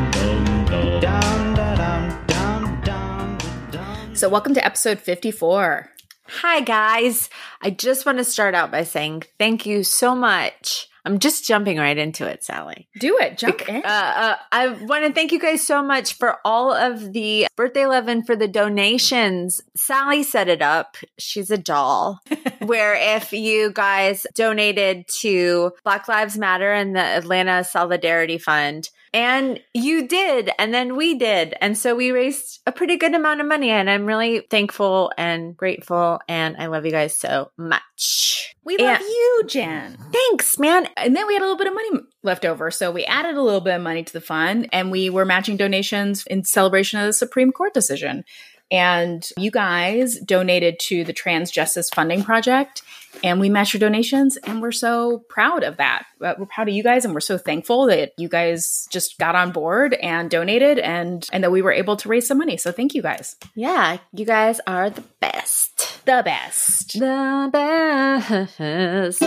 dum 1.02 1.54
da 1.54 1.74
dum 1.76 2.02
dum 2.26 2.80
dum 2.82 3.38
dum 3.70 4.14
So, 4.14 4.30
welcome 4.30 4.54
to 4.54 4.64
episode 4.64 5.00
54. 5.00 5.91
Hi, 6.40 6.60
guys. 6.60 7.28
I 7.60 7.70
just 7.70 8.06
want 8.06 8.16
to 8.16 8.24
start 8.24 8.54
out 8.54 8.70
by 8.70 8.84
saying 8.84 9.24
thank 9.38 9.66
you 9.66 9.84
so 9.84 10.14
much. 10.14 10.88
I'm 11.04 11.18
just 11.18 11.44
jumping 11.44 11.76
right 11.78 11.98
into 11.98 12.26
it, 12.26 12.42
Sally. 12.42 12.88
Do 12.98 13.18
it. 13.18 13.36
Jump 13.36 13.68
in. 13.68 13.82
Uh, 13.84 13.88
uh, 13.88 14.36
I 14.50 14.68
want 14.68 15.04
to 15.04 15.12
thank 15.12 15.32
you 15.32 15.38
guys 15.38 15.62
so 15.66 15.82
much 15.82 16.14
for 16.14 16.38
all 16.44 16.72
of 16.72 17.12
the 17.12 17.48
birthday 17.54 17.86
love 17.86 18.08
and 18.08 18.24
for 18.24 18.34
the 18.34 18.48
donations. 18.48 19.60
Sally 19.76 20.22
set 20.22 20.48
it 20.48 20.62
up. 20.62 20.96
She's 21.18 21.50
a 21.50 21.58
doll. 21.58 22.20
where 22.60 22.94
if 22.94 23.32
you 23.32 23.72
guys 23.72 24.26
donated 24.34 25.06
to 25.20 25.72
Black 25.84 26.08
Lives 26.08 26.38
Matter 26.38 26.72
and 26.72 26.96
the 26.96 27.00
Atlanta 27.00 27.62
Solidarity 27.62 28.38
Fund, 28.38 28.88
and 29.14 29.60
you 29.74 30.08
did, 30.08 30.50
and 30.58 30.72
then 30.72 30.96
we 30.96 31.14
did. 31.16 31.54
And 31.60 31.76
so 31.76 31.94
we 31.94 32.10
raised 32.12 32.60
a 32.66 32.72
pretty 32.72 32.96
good 32.96 33.14
amount 33.14 33.40
of 33.40 33.46
money. 33.46 33.70
And 33.70 33.90
I'm 33.90 34.06
really 34.06 34.46
thankful 34.50 35.12
and 35.18 35.56
grateful. 35.56 36.20
And 36.28 36.56
I 36.58 36.66
love 36.66 36.84
you 36.86 36.92
guys 36.92 37.18
so 37.18 37.50
much. 37.58 38.54
we 38.64 38.76
love 38.78 39.00
Yeah. 39.00 39.06
you, 39.06 39.42
Jen. 39.48 39.98
Thanks, 40.12 40.58
man. 40.58 40.86
And 40.96 41.16
then 41.16 41.26
we 41.26 41.34
had 41.34 41.40
a 41.42 41.46
little 41.46 41.58
bit 41.58 41.66
of 41.66 41.74
money 41.74 41.90
left 42.22 42.44
over. 42.44 42.70
So, 42.70 42.90
we 42.92 43.04
added 43.04 43.34
a 43.36 43.42
little 43.42 43.60
bit 43.60 43.74
of 43.74 43.82
money 43.82 44.04
to 44.04 44.12
the 44.12 44.20
fund 44.20 44.68
and 44.72 44.90
we 44.92 45.10
were 45.10 45.24
matching 45.24 45.56
donations 45.56 46.24
in 46.26 46.44
celebration 46.44 47.00
of 47.00 47.06
the 47.06 47.12
Supreme 47.12 47.50
Court 47.52 47.74
decision. 47.74 48.24
And 48.72 49.28
you 49.36 49.50
guys 49.50 50.18
donated 50.18 50.78
to 50.80 51.04
the 51.04 51.12
Trans 51.12 51.50
Justice 51.50 51.90
Funding 51.90 52.24
Project, 52.24 52.82
and 53.22 53.38
we 53.38 53.50
matched 53.50 53.74
your 53.74 53.80
donations, 53.80 54.38
and 54.38 54.62
we're 54.62 54.72
so 54.72 55.18
proud 55.28 55.62
of 55.62 55.76
that. 55.76 56.06
Uh, 56.20 56.32
We're 56.38 56.46
proud 56.46 56.68
of 56.68 56.74
you 56.74 56.82
guys, 56.82 57.04
and 57.04 57.12
we're 57.12 57.20
so 57.20 57.36
thankful 57.36 57.86
that 57.88 58.12
you 58.16 58.28
guys 58.30 58.88
just 58.90 59.18
got 59.18 59.34
on 59.34 59.52
board 59.52 59.92
and 59.94 60.30
donated, 60.30 60.78
and 60.78 61.28
and 61.34 61.44
that 61.44 61.52
we 61.52 61.60
were 61.60 61.70
able 61.72 61.96
to 61.98 62.08
raise 62.08 62.26
some 62.26 62.38
money. 62.38 62.56
So 62.56 62.72
thank 62.72 62.94
you 62.94 63.02
guys, 63.02 63.36
Yeah, 63.54 63.98
you 64.14 64.24
guys 64.24 64.58
are 64.66 64.88
the 64.88 65.04
best. 65.20 66.04
the 66.06 66.22
best. 66.24 66.98
The 66.98 67.50
best. 67.52 69.22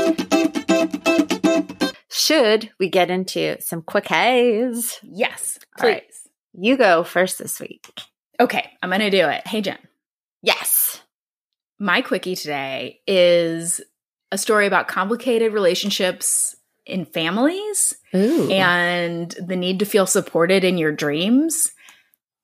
Should 2.09 2.71
we 2.79 2.89
get 2.89 3.11
into 3.11 3.57
some 3.61 3.83
quick? 3.83 4.07
Yes, 4.09 5.59
All 5.79 5.87
right. 5.87 6.03
please. 6.03 6.29
You 6.57 6.77
go 6.77 7.03
first 7.03 7.37
this 7.37 7.59
week. 7.59 7.91
Okay, 8.39 8.69
I'm 8.81 8.89
gonna 8.89 9.09
do 9.09 9.27
it. 9.27 9.45
Hey 9.47 9.61
Jen, 9.61 9.77
Yes. 10.41 11.01
my 11.79 12.01
quickie 12.01 12.35
today 12.35 12.99
is 13.07 13.81
a 14.31 14.37
story 14.37 14.67
about 14.67 14.87
complicated 14.87 15.53
relationships 15.53 16.55
in 16.85 17.05
families 17.05 17.95
Ooh. 18.13 18.49
and 18.51 19.31
the 19.31 19.55
need 19.55 19.79
to 19.79 19.85
feel 19.85 20.05
supported 20.05 20.63
in 20.63 20.77
your 20.77 20.91
dreams 20.91 21.71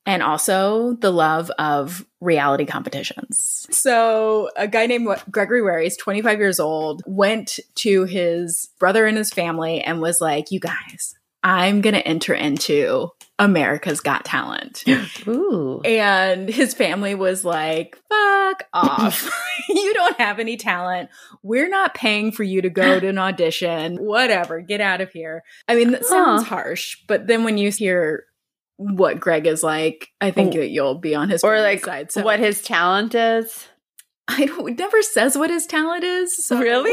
and 0.06 0.24
also 0.24 0.94
the 0.96 1.12
love 1.12 1.52
of 1.60 2.06
reality 2.22 2.66
competitions. 2.66 3.68
So, 3.70 4.50
a 4.56 4.68
guy 4.68 4.88
named 4.88 5.08
Gregory 5.30 5.62
Ware, 5.62 5.80
he's 5.80 5.96
25 5.98 6.40
years 6.40 6.60
old, 6.60 7.04
went 7.06 7.60
to 7.76 8.06
his 8.06 8.70
brother 8.80 9.06
and 9.06 9.16
his 9.18 9.30
family 9.32 9.82
and 9.82 10.02
was 10.02 10.20
like, 10.20 10.50
You 10.52 10.60
guys, 10.60 11.14
I'm 11.44 11.82
going 11.82 11.94
to 11.94 12.08
enter 12.08 12.34
into 12.34 13.10
America's 13.42 14.00
Got 14.00 14.24
Talent. 14.26 14.84
Ooh. 15.28 15.82
And 15.84 16.48
his 16.48 16.74
family 16.74 17.16
was 17.16 17.44
like, 17.44 18.00
fuck 18.10 18.64
off. 18.74 19.30
you 19.70 19.94
don't 19.94 20.18
have 20.20 20.40
any 20.40 20.58
talent. 20.58 21.10
We're 21.44 21.70
not 21.70 21.94
paying 21.94 22.32
for 22.32 22.44
you 22.44 22.62
to 22.62 22.70
go 22.70 23.00
to 23.00 23.08
an 23.08 23.18
audition. 23.18 23.98
Whatever. 23.98 24.62
Get 24.62 24.80
out 24.82 25.02
of 25.02 25.12
here. 25.12 25.44
I 25.68 25.76
mean, 25.76 25.92
that 25.92 26.06
sounds 26.06 26.44
harsh, 26.44 26.98
but 27.08 27.28
then 27.28 27.44
when 27.44 27.58
you 27.58 27.72
hear 27.72 28.26
what 28.78 29.20
Greg 29.20 29.46
is 29.48 29.62
like, 29.64 30.10
I 30.20 30.32
think 30.32 30.56
Oh. 30.56 30.60
that 30.60 30.70
you'll 30.70 30.96
be 31.00 31.16
on 31.16 31.30
his 31.30 31.44
Or 31.44 31.60
like 31.62 31.84
side. 31.86 32.12
So 32.12 32.24
what 32.24 32.40
his 32.40 32.62
talent 32.62 33.14
is. 33.16 33.68
I 34.28 34.46
don't, 34.46 34.70
it 34.70 34.78
never 34.80 35.02
says 35.02 35.38
what 35.38 35.50
his 35.50 35.66
talent 35.66 36.04
is. 36.04 36.46
So 36.46 36.86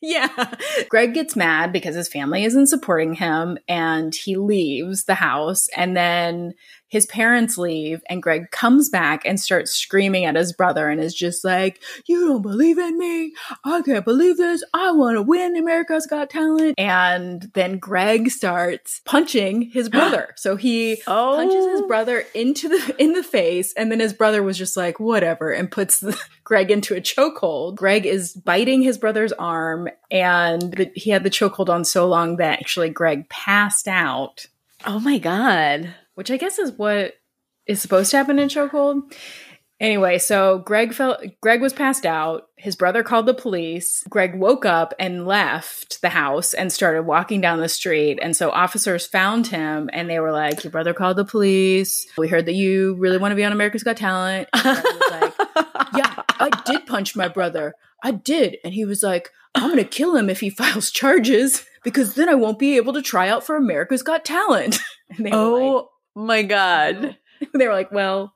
yeah. 0.02 0.54
Greg 0.88 1.14
gets 1.14 1.36
mad 1.36 1.72
because 1.72 1.94
his 1.94 2.08
family 2.08 2.44
isn't 2.44 2.68
supporting 2.68 3.14
him 3.14 3.58
and 3.68 4.14
he 4.14 4.36
leaves 4.36 5.04
the 5.04 5.14
house. 5.14 5.68
And 5.76 5.96
then 5.96 6.54
his 6.90 7.06
parents 7.06 7.56
leave 7.56 8.02
and 8.10 8.22
Greg 8.22 8.50
comes 8.50 8.90
back 8.90 9.24
and 9.24 9.40
starts 9.40 9.72
screaming 9.72 10.26
at 10.26 10.36
his 10.36 10.52
brother 10.52 10.90
and 10.90 11.00
is 11.00 11.14
just 11.14 11.44
like, 11.44 11.80
You 12.06 12.28
don't 12.28 12.42
believe 12.42 12.76
in 12.78 12.98
me. 12.98 13.32
I 13.64 13.80
can't 13.80 14.04
believe 14.04 14.36
this. 14.36 14.62
I 14.74 14.90
want 14.92 15.16
to 15.16 15.22
win 15.22 15.56
America's 15.56 16.06
Got 16.06 16.28
Talent. 16.30 16.74
And 16.78 17.50
then 17.54 17.78
Greg 17.78 18.30
starts 18.30 19.00
punching 19.06 19.70
his 19.70 19.88
brother. 19.90 20.34
so 20.36 20.56
he 20.56 21.00
Oh. 21.06 21.36
punches 21.36 21.64
his 21.66 21.80
oh. 21.80 21.86
brother 21.86 22.24
into 22.34 22.68
the 22.68 22.94
in 22.98 23.14
the 23.14 23.22
face 23.22 23.72
and 23.74 23.90
then 23.90 24.00
his 24.00 24.12
brother 24.12 24.42
was 24.42 24.58
just 24.58 24.76
like 24.76 25.00
whatever 25.00 25.50
and 25.50 25.70
puts 25.70 26.00
the, 26.00 26.20
greg 26.44 26.70
into 26.70 26.94
a 26.96 27.00
chokehold 27.00 27.76
greg 27.76 28.04
is 28.04 28.32
biting 28.34 28.82
his 28.82 28.98
brother's 28.98 29.32
arm 29.34 29.88
and 30.10 30.72
the, 30.74 30.90
he 30.94 31.10
had 31.10 31.22
the 31.22 31.30
chokehold 31.30 31.68
on 31.68 31.84
so 31.84 32.06
long 32.08 32.36
that 32.36 32.58
actually 32.58 32.90
greg 32.90 33.28
passed 33.28 33.86
out 33.88 34.46
Oh 34.86 34.98
my 34.98 35.18
God. 35.18 35.94
Which 36.14 36.30
i 36.30 36.36
guess 36.36 36.58
is 36.58 36.72
what 36.72 37.14
is 37.70 37.80
supposed 37.80 38.10
to 38.10 38.16
happen 38.16 38.38
in 38.38 38.48
chokehold. 38.48 39.14
Anyway 39.78 40.18
so 40.18 40.58
greg 40.58 40.92
felt 40.92 41.22
greg 41.40 41.62
was 41.62 41.72
passed 41.72 42.04
out. 42.04 42.48
His 42.56 42.76
brother 42.76 43.02
called 43.02 43.26
the 43.26 43.32
police. 43.32 44.04
Greg 44.10 44.34
woke 44.34 44.66
up 44.66 44.92
and 44.98 45.26
left 45.26 46.02
the 46.02 46.10
house 46.10 46.52
and 46.52 46.70
started 46.70 47.04
walking 47.04 47.40
down 47.40 47.60
the 47.60 47.68
street. 47.68 48.18
And 48.20 48.36
so 48.36 48.50
officers 48.50 49.06
found 49.06 49.46
him 49.46 49.88
and 49.92 50.10
they 50.10 50.20
were 50.20 50.32
like 50.32 50.64
your 50.64 50.70
brother 50.70 50.92
called 50.92 51.16
the 51.16 51.24
police. 51.24 52.06
We 52.18 52.28
heard 52.28 52.44
that 52.46 52.54
you 52.54 52.94
really 52.96 53.16
want 53.16 53.32
to 53.32 53.36
be 53.36 53.44
on 53.44 53.52
america's 53.52 53.82
got 53.84 53.96
talent. 53.96 54.48
And 54.52 54.84
like 55.10 55.34
yeah 55.96 56.14
i 56.38 56.50
did 56.66 56.86
punch 56.86 57.16
my 57.16 57.28
brother. 57.28 57.74
I 58.02 58.10
did. 58.10 58.58
And 58.64 58.74
he 58.74 58.84
was 58.84 59.02
like 59.02 59.30
i'm 59.54 59.70
gonna 59.70 59.84
kill 59.84 60.16
him 60.16 60.28
if 60.28 60.40
he 60.40 60.50
files 60.60 60.90
charges 60.90 61.64
because 61.84 62.14
then 62.14 62.28
i 62.28 62.34
won't 62.34 62.58
be 62.58 62.76
able 62.76 62.92
to 62.92 63.02
try 63.02 63.28
out 63.28 63.44
for 63.44 63.56
america's 63.56 64.02
got 64.02 64.24
talent. 64.24 64.78
And 65.16 65.26
they 65.26 65.30
were 65.32 65.36
like, 65.36 65.62
oh 65.62 65.90
my 66.20 66.42
God. 66.42 67.16
they 67.54 67.66
were 67.66 67.72
like, 67.72 67.92
well, 67.92 68.34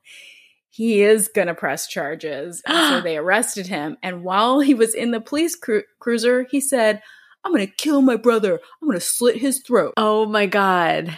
he 0.69 1.01
is 1.01 1.29
going 1.29 1.47
to 1.47 1.55
press 1.55 1.87
charges. 1.87 2.61
And 2.65 2.89
so 2.89 3.01
they 3.03 3.17
arrested 3.17 3.67
him. 3.67 3.97
And 4.03 4.23
while 4.23 4.59
he 4.59 4.73
was 4.73 4.93
in 4.93 5.11
the 5.11 5.21
police 5.21 5.55
cru- 5.55 5.83
cruiser, 5.99 6.45
he 6.49 6.59
said, 6.59 7.01
I'm 7.43 7.53
going 7.53 7.65
to 7.65 7.73
kill 7.73 8.01
my 8.01 8.15
brother. 8.15 8.59
I'm 8.81 8.87
going 8.87 8.99
to 8.99 9.05
slit 9.05 9.37
his 9.37 9.59
throat. 9.59 9.93
Oh 9.97 10.25
my 10.25 10.47
God. 10.47 11.17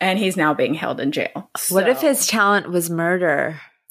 And 0.00 0.18
he's 0.18 0.36
now 0.36 0.54
being 0.54 0.74
held 0.74 0.98
in 0.98 1.12
jail. 1.12 1.50
What 1.68 1.88
if 1.88 2.00
his 2.00 2.26
talent 2.26 2.70
was 2.70 2.88
murder? 2.88 3.60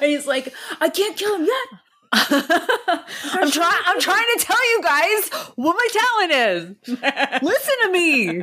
he's 0.00 0.26
like, 0.26 0.52
I 0.80 0.90
can't 0.90 1.16
kill 1.16 1.36
him 1.36 1.46
yet. 1.46 1.80
I'm 2.12 3.50
trying. 3.50 3.82
I'm 3.86 4.00
trying 4.00 4.26
to 4.36 4.44
tell 4.44 4.72
you 4.72 4.82
guys 4.82 5.28
what 5.54 5.76
my 5.76 5.88
talent 5.92 6.32
is. 6.32 7.40
Listen 7.40 7.74
to 7.82 7.90
me. 7.92 8.42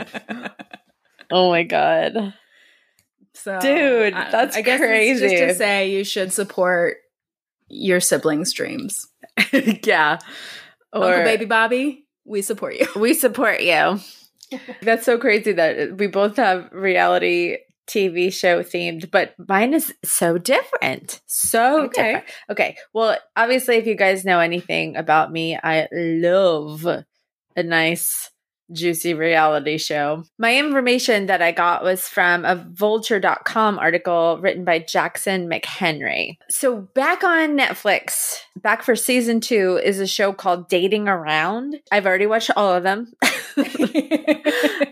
Oh 1.31 1.49
my 1.49 1.63
god. 1.63 2.33
So, 3.33 3.59
Dude, 3.59 4.13
that's 4.13 4.57
I 4.57 4.61
guess 4.61 4.81
it's 4.81 5.19
just 5.21 5.35
crazy. 5.35 5.47
to 5.47 5.53
say 5.53 5.91
you 5.91 6.03
should 6.03 6.33
support 6.33 6.97
your 7.67 7.99
siblings' 7.99 8.51
dreams. 8.53 9.07
yeah. 9.83 10.17
Uncle 10.91 11.23
Baby 11.23 11.45
Bobby, 11.45 12.05
we 12.25 12.41
support 12.41 12.75
you. 12.75 12.87
we 12.95 13.13
support 13.13 13.61
you. 13.61 13.99
That's 14.81 15.05
so 15.05 15.17
crazy 15.17 15.51
that 15.51 15.97
we 15.97 16.07
both 16.07 16.37
have 16.37 16.69
reality 16.71 17.57
TV 17.87 18.33
show 18.33 18.63
themed, 18.63 19.11
but 19.11 19.33
mine 19.47 19.73
is 19.73 19.93
so 20.03 20.37
different. 20.37 21.21
So 21.27 21.83
Okay. 21.85 22.03
different. 22.13 22.25
Okay. 22.49 22.77
Well, 22.93 23.17
obviously, 23.35 23.75
if 23.75 23.85
you 23.85 23.95
guys 23.95 24.25
know 24.25 24.39
anything 24.39 24.95
about 24.95 25.31
me, 25.31 25.57
I 25.61 25.87
love 25.91 26.85
a 26.85 27.63
nice, 27.63 28.29
juicy 28.71 29.13
reality 29.13 29.77
show. 29.77 30.23
My 30.37 30.57
information 30.57 31.27
that 31.27 31.41
I 31.41 31.51
got 31.51 31.83
was 31.83 32.07
from 32.07 32.45
a 32.45 32.55
vulture.com 32.55 33.79
article 33.79 34.39
written 34.41 34.63
by 34.63 34.79
Jackson 34.79 35.49
McHenry. 35.49 36.37
So, 36.49 36.81
back 36.93 37.23
on 37.23 37.57
Netflix, 37.57 38.37
back 38.55 38.83
for 38.83 38.95
season 38.95 39.39
two, 39.39 39.79
is 39.83 39.99
a 39.99 40.07
show 40.07 40.33
called 40.33 40.69
Dating 40.69 41.07
Around. 41.07 41.79
I've 41.91 42.05
already 42.05 42.27
watched 42.27 42.51
all 42.55 42.73
of 42.73 42.83
them. 42.83 43.13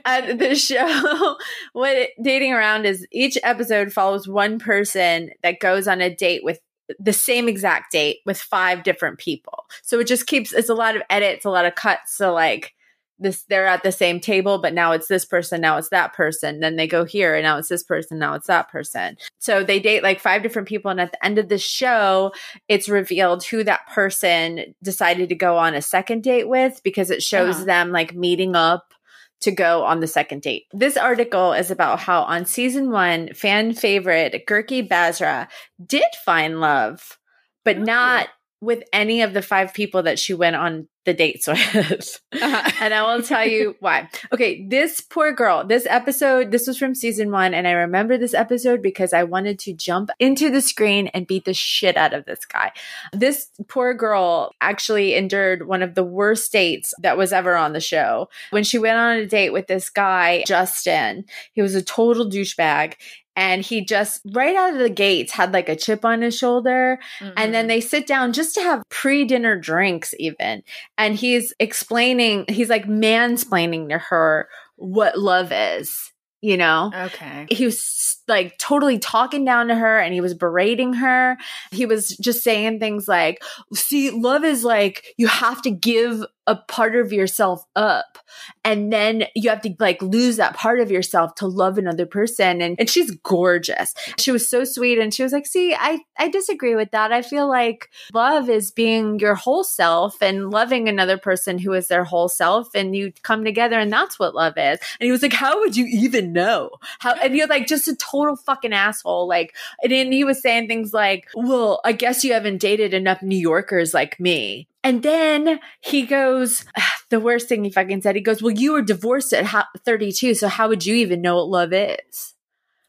and 0.06 0.39
the 0.39 0.56
show 0.56 1.36
what 1.74 2.10
dating 2.21 2.54
around 2.54 2.86
is 2.86 3.06
each 3.12 3.38
episode 3.44 3.94
follows 3.94 4.28
one 4.28 4.60
person 4.60 5.31
that 5.44 5.60
goes 5.60 5.88
on 5.88 6.01
a 6.01 6.13
date 6.13 6.44
with 6.44 6.60
the 7.00 7.13
same 7.13 7.48
exact 7.48 7.92
date 7.92 8.19
with 8.25 8.39
five 8.39 8.83
different 8.83 9.18
people. 9.18 9.66
So 9.81 10.00
it 10.00 10.07
just 10.07 10.28
keeps 10.28 10.54
it's 10.54 10.69
a 10.69 10.75
lot 10.75 10.95
of 10.95 11.01
edits, 11.10 11.45
a 11.45 11.50
lot 11.50 11.66
of 11.66 11.75
cuts. 11.75 12.16
So 12.16 12.33
like 12.33 12.74
this 13.20 13.44
they're 13.50 13.66
at 13.68 13.82
the 13.84 13.92
same 13.92 14.20
table 14.20 14.58
but 14.60 14.74
now 14.74 14.92
it's 14.92 15.08
this 15.08 15.24
person 15.26 15.62
now 15.62 15.78
it's 15.78 15.90
that 15.90 16.14
person 16.14 16.60
then 16.60 16.76
they 16.76 16.88
go 16.88 17.06
here 17.06 17.34
and 17.36 17.44
now 17.44 17.58
it's 17.58 17.70
this 17.70 17.84
person 17.84 18.20
now 18.20 18.34
it's 18.34 18.48
that 18.48 18.70
person 18.70 19.16
so 19.40 19.64
they 19.64 19.80
date 19.80 20.04
like 20.04 20.20
five 20.20 20.44
different 20.44 20.68
people 20.68 20.92
and 20.92 21.00
at 21.00 21.12
the 21.12 21.26
end 21.26 21.38
of 21.38 21.48
the 21.50 21.58
show 21.58 22.32
it's 22.68 22.90
revealed 22.90 23.44
who 23.46 23.64
that 23.64 23.88
person 23.94 24.76
decided 24.84 25.30
to 25.30 25.36
go 25.36 25.58
on 25.58 25.74
a 25.74 25.82
second 25.82 26.24
date 26.24 26.50
with 26.50 26.82
because 26.84 27.10
it 27.10 27.24
shows 27.24 27.56
Uh-huh. 27.56 27.66
them 27.66 27.92
like 27.92 28.14
meeting 28.14 28.56
up 28.56 28.94
to 29.42 29.52
go 29.52 29.84
on 29.84 30.00
the 30.00 30.08
second 30.08 30.42
date. 30.42 30.64
This 30.74 30.96
article 30.98 31.52
is 31.54 31.70
about 31.70 32.00
how 32.00 32.22
on 32.24 32.46
season 32.46 32.90
1 32.90 33.34
fan 33.34 33.74
favorite 33.74 34.46
Gurki 34.48 34.88
Basra 34.88 35.48
did 35.86 36.04
find 36.26 36.60
love 36.60 37.18
but 37.64 37.78
Oh. 37.78 37.82
not 37.82 38.28
with 38.66 38.84
any 38.92 39.22
of 39.22 39.34
the 39.34 39.42
five 39.42 39.74
people 39.74 40.04
that 40.04 40.20
she 40.20 40.34
went 40.34 40.56
on 40.56 40.88
the 41.06 41.14
dates 41.14 41.48
with. 41.48 42.20
Uh-huh. 42.34 42.72
and 42.82 42.94
I 42.94 43.04
will 43.16 43.22
tell 43.24 43.48
you 43.48 43.76
why. 43.80 44.10
Okay, 44.34 44.68
this 44.68 45.02
poor 45.02 45.32
girl, 45.32 45.66
this 45.66 45.86
episode, 45.88 46.52
this 46.52 46.68
was 46.68 46.78
from 46.78 46.96
season 46.96 47.32
one, 47.32 47.54
and 47.54 47.68
I 47.68 47.72
remember 47.72 48.18
this 48.18 48.34
episode 48.34 48.82
because 48.82 49.14
I 49.14 49.24
wanted 49.24 49.60
to 49.60 49.74
jump 49.74 50.10
into 50.20 50.50
the 50.50 50.62
screen 50.62 51.08
and 51.08 51.28
beat 51.28 51.46
the 51.46 51.54
shit 51.54 51.96
out 51.96 52.14
of 52.14 52.26
this 52.26 52.44
guy. 52.46 52.72
This 53.14 53.50
poor 53.68 53.94
girl 53.94 54.52
actually 54.60 55.16
endured 55.16 55.68
one 55.68 55.84
of 55.84 55.96
the 55.96 56.04
worst 56.04 56.52
dates 56.52 56.94
that 57.02 57.18
was 57.18 57.32
ever 57.32 57.56
on 57.56 57.74
the 57.74 57.80
show. 57.80 58.30
When 58.50 58.64
she 58.64 58.80
went 58.80 58.98
on 58.98 59.18
a 59.18 59.26
date 59.28 59.52
with 59.52 59.68
this 59.68 59.90
guy, 59.90 60.44
Justin, 60.48 61.26
he 61.54 61.62
was 61.62 61.76
a 61.76 61.84
total 61.84 62.28
douchebag. 62.28 62.96
And 63.36 63.62
he 63.62 63.84
just 63.84 64.22
right 64.34 64.56
out 64.56 64.74
of 64.74 64.80
the 64.80 64.90
gates 64.90 65.32
had 65.32 65.54
like 65.54 65.70
a 65.70 65.76
chip 65.76 66.06
on 66.06 66.22
his 66.22 66.38
shoulder. 66.38 67.00
And 67.36 67.54
then 67.54 67.64
mm-hmm. 67.64 67.68
they 67.68 67.82
sit 67.82 68.08
down 68.08 68.34
just 68.34 68.56
to 68.56 68.62
have 68.62 68.84
pre 68.90 69.26
dinner 69.26 69.58
drinks, 69.60 70.14
even. 70.20 70.64
And 70.98 71.16
he's 71.16 71.54
explaining, 71.60 72.46
he's 72.48 72.70
like 72.70 72.86
mansplaining 72.86 73.90
to 73.90 73.98
her 73.98 74.48
what 74.78 75.18
love 75.18 75.52
is, 75.52 76.12
you 76.42 76.58
know? 76.58 76.92
okay. 76.94 77.48
He 77.50 77.66
was 77.66 77.82
like 78.27 78.57
totally 78.57 79.00
talking 79.00 79.45
down 79.45 79.68
to 79.68 79.75
her 79.75 80.00
and 80.00 80.13
he 80.13 80.22
was 80.22 80.33
berating 80.33 80.94
her. 80.94 81.38
He 81.72 81.86
was 81.86 82.10
just 82.18 82.44
saying 82.44 82.80
things 82.80 83.07
like, 83.07 83.44
see, 83.74 84.12
love 84.12 84.44
is 84.44 84.63
like 84.63 85.13
you 85.18 85.27
have 85.27 85.62
to 85.63 85.72
give 85.72 86.24
a 86.48 86.56
part 86.56 86.95
of 86.95 87.12
yourself 87.12 87.66
up 87.75 88.19
and 88.63 88.94
then 88.94 89.25
you 89.36 89.50
have 89.50 89.62
to 89.62 89.74
like 89.80 90.00
lose 90.01 90.38
that 90.38 90.56
part 90.56 90.80
of 90.80 90.92
yourself 90.92 91.33
to 91.36 91.48
love 91.48 91.80
another 91.80 92.06
person. 92.06 92.62
And, 92.62 92.75
and 92.80 92.88
she's 92.88 93.10
gorgeous. 93.24 93.95
She 94.19 94.31
was 94.31 94.48
so 94.48 94.63
sweet 94.63 95.00
and 95.00 95.12
she 95.12 95.24
was 95.24 95.31
like 95.31 95.48
see 95.48 95.74
i 95.74 96.00
i 96.19 96.30
disagree 96.30 96.75
with 96.75 96.92
that. 96.92 97.12
I 97.12 97.24
feel 97.24 97.48
like 97.48 97.89
love 98.13 98.48
is 98.48 98.71
being 98.71 99.19
your 99.19 99.33
whole 99.33 99.63
self 99.63 100.21
and 100.21 100.51
loving 100.51 100.88
another 100.88 101.18
person 101.18 101.57
who 101.57 101.74
is 101.74 101.88
their 101.88 102.04
whole 102.04 102.30
self 102.30 102.75
and 102.75 102.95
you 102.95 103.12
come 103.24 103.44
together 103.44 103.80
and 103.80 103.92
that's 103.92 104.19
what 104.19 104.36
love 104.36 104.54
is. 104.57 104.80
And 105.00 105.06
he 105.07 105.12
was 105.12 105.24
like 105.24 105.33
how 105.33 105.60
would 105.60 105.75
you 105.75 105.86
even 105.88 106.31
know? 106.31 106.69
How 107.00 107.13
and 107.13 107.36
you're 107.36 107.48
like 107.48 107.66
just 107.66 107.88
a 107.88 107.95
total 107.95 108.15
fucking 108.46 108.74
asshole 108.74 109.28
like 109.28 109.56
and 109.82 109.92
then 109.92 110.12
he 110.12 110.24
was 110.24 110.42
saying 110.42 110.68
things 110.68 110.94
like 110.94 111.28
well 111.36 111.82
i 111.84 111.92
guess 111.92 112.24
you 112.24 112.34
haven't 112.34 112.58
dated 112.58 112.94
enough 112.94 113.22
new 113.22 113.38
yorkers 113.38 113.94
like 113.94 114.20
me 114.20 114.68
and 114.86 115.02
then 115.02 115.60
he 115.82 116.06
goes, 116.06 116.64
ah, 116.78 116.96
the 117.10 117.20
worst 117.20 117.50
thing 117.50 117.64
he 117.64 117.72
fucking 117.72 118.04
said, 118.04 118.14
he 118.14 118.22
goes, 118.22 118.44
Well, 118.44 118.54
you 118.54 118.74
were 118.74 118.84
divorced 118.84 119.34
at 119.34 119.48
ho- 119.48 119.64
32, 119.84 120.36
so 120.36 120.48
how 120.48 120.68
would 120.68 120.86
you 120.86 120.94
even 120.94 121.22
know 121.22 121.38
what 121.38 121.48
love 121.48 121.74
is? 121.74 122.36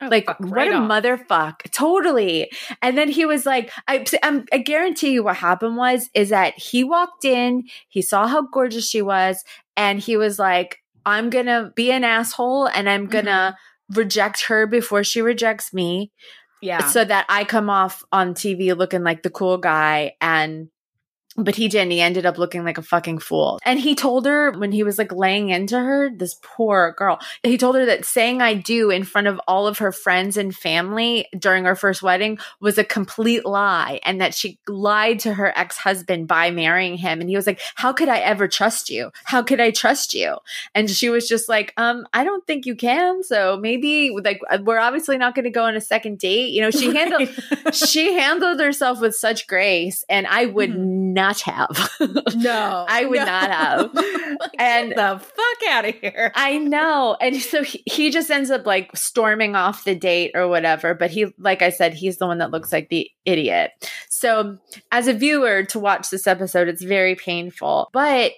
Oh, 0.03 0.09
like, 0.09 0.27
fuck 0.27 0.39
what 0.41 0.51
right 0.51 0.73
a 0.73 0.75
off. 0.75 0.91
motherfuck. 0.91 1.71
Totally. 1.73 2.51
And 2.83 2.99
then 2.99 3.09
he 3.09 3.25
was 3.25 3.47
like, 3.47 3.73
I, 3.89 4.05
I'm, 4.23 4.41
um, 4.41 4.45
I 4.53 4.59
guarantee 4.59 5.13
you 5.13 5.25
what 5.25 5.37
happened 5.37 5.79
was, 5.79 6.11
is 6.13 6.29
that 6.29 6.59
he 6.59 6.85
walked 6.85 7.25
in, 7.25 7.65
he 7.89 8.03
saw 8.03 8.27
how 8.27 8.43
gorgeous 8.43 8.87
she 8.87 9.01
was, 9.01 9.43
and 9.75 9.99
he 9.99 10.19
was 10.19 10.39
like, 10.39 10.83
I'm 11.07 11.31
going 11.31 11.47
to 11.47 11.73
be 11.75 11.93
an 11.93 12.05
asshole 12.05 12.67
and 12.67 12.91
I'm 12.91 13.07
going 13.07 13.27
to 13.27 13.31
mm-hmm. 13.31 13.57
Reject 13.95 14.47
her 14.47 14.67
before 14.67 15.05
she 15.05 15.21
rejects 15.23 15.73
me 15.73 16.11
Yeah. 16.61 16.89
so 16.89 17.05
that 17.05 17.27
I 17.29 17.45
come 17.45 17.71
off 17.71 18.05
on 18.13 18.35
TV 18.35 18.77
looking 18.77 19.03
like 19.05 19.23
the 19.23 19.31
cool 19.31 19.59
guy 19.59 20.15
and 20.21 20.69
but 21.37 21.55
he 21.57 21.69
didn't. 21.69 21.91
He 21.93 22.01
ended 22.01 22.27
up 22.27 22.39
looking 22.39 22.65
like 22.65 22.79
a 22.79 22.83
fucking 22.83 23.19
fool. 23.19 23.59
And 23.65 23.79
he 23.79 23.95
told 23.95 24.27
her 24.27 24.53
when 24.53 24.73
he 24.73 24.83
was 24.83 24.99
like 24.99 25.13
laying 25.13 25.49
into 25.51 25.79
her, 25.79 26.11
this 26.11 26.37
poor 26.43 26.95
girl, 26.97 27.19
he 27.43 27.59
told 27.59 27.77
her 27.77 27.85
that 27.87 28.05
saying 28.05 28.41
I 28.43 28.55
do 28.55 28.91
in 28.91 29.05
front 29.05 29.27
of 29.27 29.41
all 29.47 29.67
of 29.67 29.79
her 29.79 29.93
friends 29.93 30.37
and 30.37 30.55
family 30.55 31.29
during 31.39 31.65
her 31.65 31.77
first 31.77 32.03
wedding 32.03 32.39
was 32.61 32.79
a 32.79 32.85
complete 32.85 33.45
lie 33.45 34.01
and 34.05 34.21
that 34.21 34.35
she 34.35 34.59
lied 34.69 35.19
to 35.21 35.35
her 35.35 35.53
ex 35.57 35.77
husband 35.77 36.29
by 36.29 36.51
marrying 36.51 36.97
him. 36.97 37.21
And 37.21 37.29
he 37.29 37.37
was 37.37 37.47
like, 37.47 37.61
How 37.75 37.93
could 37.93 38.09
I 38.09 38.19
ever 38.19 38.49
trust 38.49 38.91
you? 38.91 39.11
How 39.25 39.43
could 39.43 39.61
I 39.61 39.71
trust 39.71 40.15
you? 40.15 40.37
And 40.75 40.91
she 40.91 41.09
was 41.11 41.29
just 41.29 41.49
like, 41.49 41.73
Um, 41.77 42.07
I 42.13 42.25
don't 42.25 42.47
think 42.47 42.67
you 42.67 42.75
can. 42.77 43.23
So 43.23 43.59
maybe 43.61 44.11
like 44.23 44.41
we're 44.63 44.79
obviously 44.79 45.19
not 45.19 45.35
going 45.35 45.45
to 45.45 45.51
go 45.51 45.65
on 45.65 45.75
a 45.77 45.81
second 45.81 46.19
date. 46.19 46.51
You 46.53 46.63
know, 46.63 46.71
she 46.71 46.95
handled 46.95 47.29
she 47.75 48.13
handled 48.15 48.61
herself 48.61 49.01
with 49.01 49.15
such 49.15 49.47
grace 49.47 50.05
and 50.09 50.27
i 50.27 50.47
would 50.47 50.71
Mhm. 50.71 51.15
not 51.15 51.26
have 51.43 51.91
no. 52.37 52.87
I 52.89 53.05
would 53.05 53.19
no. 53.19 53.25
not 53.25 53.51
have. 53.51 53.91
Like, 54.39 54.51
And- 54.59 54.89
get 54.91 54.97
the 54.97 55.19
fuck 55.25 55.71
out 55.71 55.85
of 55.87 55.95
here. 55.95 56.33
i 56.35 56.59
know 56.59 57.17
and 57.21 57.41
so 57.41 57.63
he, 57.63 57.83
he 57.87 58.11
just 58.11 58.31
ends 58.31 58.51
up 58.51 58.67
like 58.67 58.95
storming 58.95 59.55
off 59.55 59.85
the 59.85 59.95
date 59.95 60.33
or 60.35 60.49
whatever 60.49 60.95
but 60.95 61.11
he 61.11 61.27
like 61.39 61.63
i 61.63 61.71
said 61.71 61.95
he's 61.95 62.19
the 62.19 62.27
one 62.27 62.39
that 62.39 62.51
looks 62.51 62.73
like 62.73 62.89
the 62.89 63.09
idiot 63.25 63.71
so 64.11 64.59
as 64.93 65.09
a 65.09 65.15
viewer 65.15 65.63
to 65.65 65.79
watch 65.79 66.11
this 66.11 66.27
episode 66.27 66.69
it's 66.69 66.83
very 66.83 67.15
painful 67.15 67.89
but 67.93 68.33